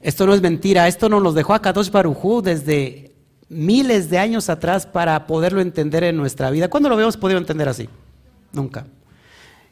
esto 0.00 0.26
no 0.26 0.34
es 0.34 0.40
mentira, 0.40 0.88
esto 0.88 1.08
nos 1.08 1.22
lo 1.22 1.32
dejó 1.32 1.54
a 1.54 1.62
Kadosh 1.62 1.90
Barujú 1.90 2.42
desde 2.42 3.14
miles 3.48 4.10
de 4.10 4.18
años 4.18 4.48
atrás 4.48 4.86
para 4.86 5.26
poderlo 5.26 5.60
entender 5.60 6.04
en 6.04 6.16
nuestra 6.16 6.50
vida. 6.50 6.68
¿Cuándo 6.68 6.88
lo 6.88 6.94
habíamos 6.94 7.16
podido 7.16 7.38
entender 7.38 7.68
así? 7.68 7.88
Nunca. 8.52 8.86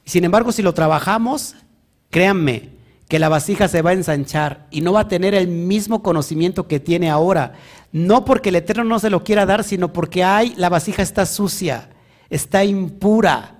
Sin 0.04 0.24
embargo, 0.24 0.52
si 0.52 0.62
lo 0.62 0.74
trabajamos, 0.74 1.54
créanme 2.10 2.70
que 3.08 3.18
la 3.18 3.28
vasija 3.28 3.68
se 3.68 3.82
va 3.82 3.90
a 3.90 3.94
ensanchar 3.94 4.66
y 4.70 4.80
no 4.80 4.92
va 4.92 5.00
a 5.00 5.08
tener 5.08 5.34
el 5.34 5.48
mismo 5.48 6.02
conocimiento 6.02 6.66
que 6.66 6.80
tiene 6.80 7.10
ahora. 7.10 7.54
No 7.92 8.24
porque 8.24 8.48
el 8.48 8.56
Eterno 8.56 8.84
no 8.84 8.98
se 8.98 9.10
lo 9.10 9.22
quiera 9.22 9.46
dar, 9.46 9.62
sino 9.62 9.92
porque 9.92 10.24
hay, 10.24 10.54
la 10.56 10.68
vasija 10.68 11.02
está 11.02 11.24
sucia, 11.26 11.90
está 12.30 12.64
impura 12.64 13.56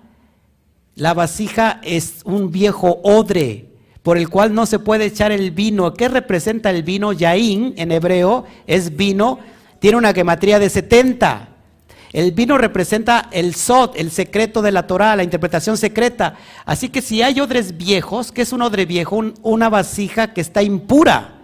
la 0.97 1.13
vasija 1.13 1.79
es 1.85 2.23
un 2.25 2.51
viejo 2.51 3.01
odre 3.05 3.76
por 4.07 4.19
el 4.19 4.29
cual 4.29 4.55
no 4.55 4.67
se 4.67 4.79
puede 4.79 5.07
echar 5.07 5.33
el 5.33 5.51
vino. 5.51 5.93
¿Qué 5.93 6.09
representa 6.09 6.71
el 6.71 6.85
vino? 6.85 7.13
Yaín 7.13 7.75
en 7.77 7.91
hebreo 7.91 8.45
es 8.69 8.97
vino, 8.97 9.41
tiene 9.81 9.97
una 9.97 10.15
gematría 10.15 10.61
de 10.61 10.71
70. 10.71 11.49
El 12.13 12.31
vino 12.31 12.57
representa 12.57 13.29
el 13.33 13.57
sot, 13.57 13.99
el 13.99 14.13
secreto 14.13 14.63
de 14.63 14.71
la 14.71 14.87
Torah, 14.87 15.17
la 15.17 15.25
interpretación 15.25 15.77
secreta. 15.77 16.37
Así 16.65 16.89
que 16.89 17.03
si 17.03 17.21
hay 17.21 17.41
odres 17.41 17.77
viejos, 17.77 18.31
¿qué 18.31 18.43
es 18.43 18.53
un 18.53 18.63
odre 18.63 18.87
viejo? 18.87 19.25
una 19.43 19.69
vasija 19.69 20.33
que 20.33 20.41
está 20.41 20.63
impura. 20.63 21.41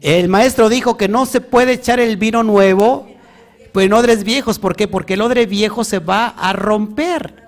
El 0.00 0.30
maestro 0.30 0.70
dijo 0.70 0.96
que 0.96 1.08
no 1.08 1.26
se 1.26 1.42
puede 1.42 1.74
echar 1.74 2.00
el 2.00 2.16
vino 2.16 2.42
nuevo 2.44 3.08
pues 3.72 3.84
en 3.84 3.92
odres 3.92 4.24
viejos. 4.24 4.58
¿Por 4.58 4.74
qué? 4.74 4.88
Porque 4.88 5.14
el 5.14 5.20
odre 5.20 5.44
viejo 5.44 5.84
se 5.84 5.98
va 5.98 6.28
a 6.28 6.54
romper 6.54 7.47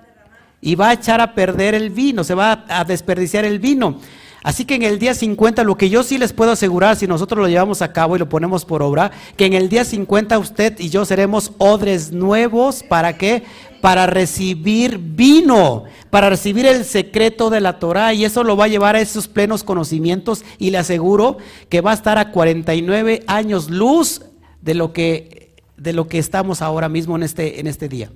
y 0.61 0.75
va 0.75 0.89
a 0.89 0.93
echar 0.93 1.19
a 1.21 1.33
perder 1.33 1.73
el 1.73 1.89
vino, 1.89 2.23
se 2.23 2.35
va 2.35 2.65
a 2.69 2.83
desperdiciar 2.85 3.45
el 3.45 3.59
vino. 3.59 3.99
Así 4.43 4.65
que 4.65 4.73
en 4.73 4.81
el 4.81 4.97
día 4.97 5.13
50, 5.13 5.63
lo 5.63 5.77
que 5.77 5.89
yo 5.89 6.01
sí 6.01 6.17
les 6.17 6.33
puedo 6.33 6.51
asegurar, 6.51 6.95
si 6.95 7.05
nosotros 7.05 7.39
lo 7.39 7.47
llevamos 7.47 7.83
a 7.83 7.93
cabo 7.93 8.15
y 8.15 8.19
lo 8.19 8.27
ponemos 8.27 8.65
por 8.65 8.81
obra, 8.81 9.11
que 9.37 9.45
en 9.45 9.53
el 9.53 9.69
día 9.69 9.85
50 9.85 10.39
usted 10.39 10.79
y 10.79 10.89
yo 10.89 11.05
seremos 11.05 11.51
odres 11.59 12.11
nuevos. 12.11 12.81
¿Para 12.81 13.17
qué? 13.17 13.43
Para 13.81 14.07
recibir 14.07 14.97
vino, 14.97 15.83
para 16.09 16.29
recibir 16.29 16.65
el 16.65 16.85
secreto 16.85 17.51
de 17.51 17.61
la 17.61 17.77
Torah. 17.77 18.15
Y 18.15 18.25
eso 18.25 18.43
lo 18.43 18.57
va 18.57 18.65
a 18.65 18.69
llevar 18.69 18.95
a 18.95 19.01
esos 19.01 19.27
plenos 19.27 19.63
conocimientos. 19.63 20.43
Y 20.57 20.71
le 20.71 20.79
aseguro 20.79 21.37
que 21.69 21.81
va 21.81 21.91
a 21.91 21.95
estar 21.95 22.17
a 22.17 22.31
49 22.31 23.23
años 23.27 23.69
luz 23.69 24.23
de 24.61 24.73
lo 24.73 24.91
que, 24.91 25.53
de 25.77 25.93
lo 25.93 26.07
que 26.07 26.17
estamos 26.17 26.63
ahora 26.63 26.89
mismo 26.89 27.15
en 27.15 27.23
este, 27.23 27.59
en 27.59 27.67
este 27.67 27.87
día. 27.87 28.09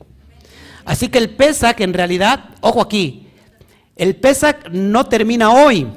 Así 0.85 1.09
que 1.09 1.17
el 1.17 1.31
Pesach, 1.31 1.81
en 1.81 1.93
realidad, 1.93 2.51
ojo 2.61 2.81
aquí, 2.81 3.27
el 3.95 4.15
Pesach 4.15 4.69
no 4.71 5.05
termina 5.05 5.51
hoy. 5.51 5.87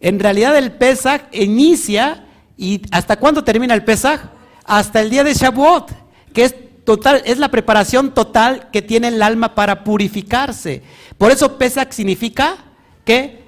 En 0.00 0.18
realidad 0.18 0.56
el 0.56 0.72
Pesach 0.72 1.22
inicia 1.32 2.26
y 2.56 2.82
¿hasta 2.90 3.16
cuándo 3.16 3.42
termina 3.42 3.74
el 3.74 3.84
Pesach? 3.84 4.20
Hasta 4.64 5.00
el 5.00 5.10
día 5.10 5.24
de 5.24 5.34
Shavuot, 5.34 5.90
que 6.32 6.44
es 6.44 6.54
total, 6.84 7.22
es 7.24 7.38
la 7.38 7.50
preparación 7.50 8.12
total 8.12 8.68
que 8.70 8.82
tiene 8.82 9.08
el 9.08 9.22
alma 9.22 9.54
para 9.54 9.82
purificarse. 9.84 10.82
Por 11.16 11.30
eso 11.30 11.56
Pesach 11.56 11.92
significa 11.92 12.56
que 13.04 13.44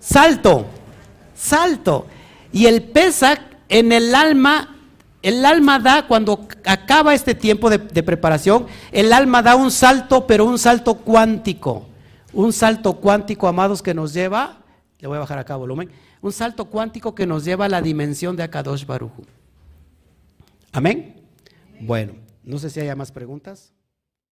salto, 0.00 0.66
salto. 1.34 2.06
Y 2.52 2.66
el 2.66 2.82
Pesach 2.82 3.40
en 3.68 3.92
el 3.92 4.14
alma, 4.14 4.76
el 5.22 5.44
alma 5.44 5.78
da 5.78 6.06
cuando 6.06 6.46
acaba 6.64 7.14
este 7.14 7.34
tiempo 7.34 7.70
de, 7.70 7.78
preparación, 7.78 8.66
el 8.90 9.12
alma 9.12 9.42
da 9.42 9.56
un 9.56 9.70
salto, 9.70 10.26
pero 10.26 10.44
un 10.44 10.58
salto 10.58 10.94
cuántico. 10.94 11.86
Un 12.32 12.52
salto 12.52 12.94
cuántico, 12.94 13.46
amados, 13.46 13.82
que 13.82 13.94
nos 13.94 14.12
lleva 14.12 14.62
le 15.02 15.08
voy 15.08 15.16
a 15.16 15.20
bajar 15.20 15.38
acá 15.40 15.56
volumen. 15.56 15.90
Un 16.20 16.32
salto 16.32 16.66
cuántico 16.66 17.12
que 17.12 17.26
nos 17.26 17.44
lleva 17.44 17.64
a 17.64 17.68
la 17.68 17.82
dimensión 17.82 18.36
de 18.36 18.44
Akadosh 18.44 18.86
Baruju. 18.86 19.24
Amén. 20.70 21.16
Bueno, 21.80 22.14
no 22.44 22.56
sé 22.58 22.70
si 22.70 22.78
haya 22.78 22.94
más 22.94 23.10
preguntas. 23.10 23.72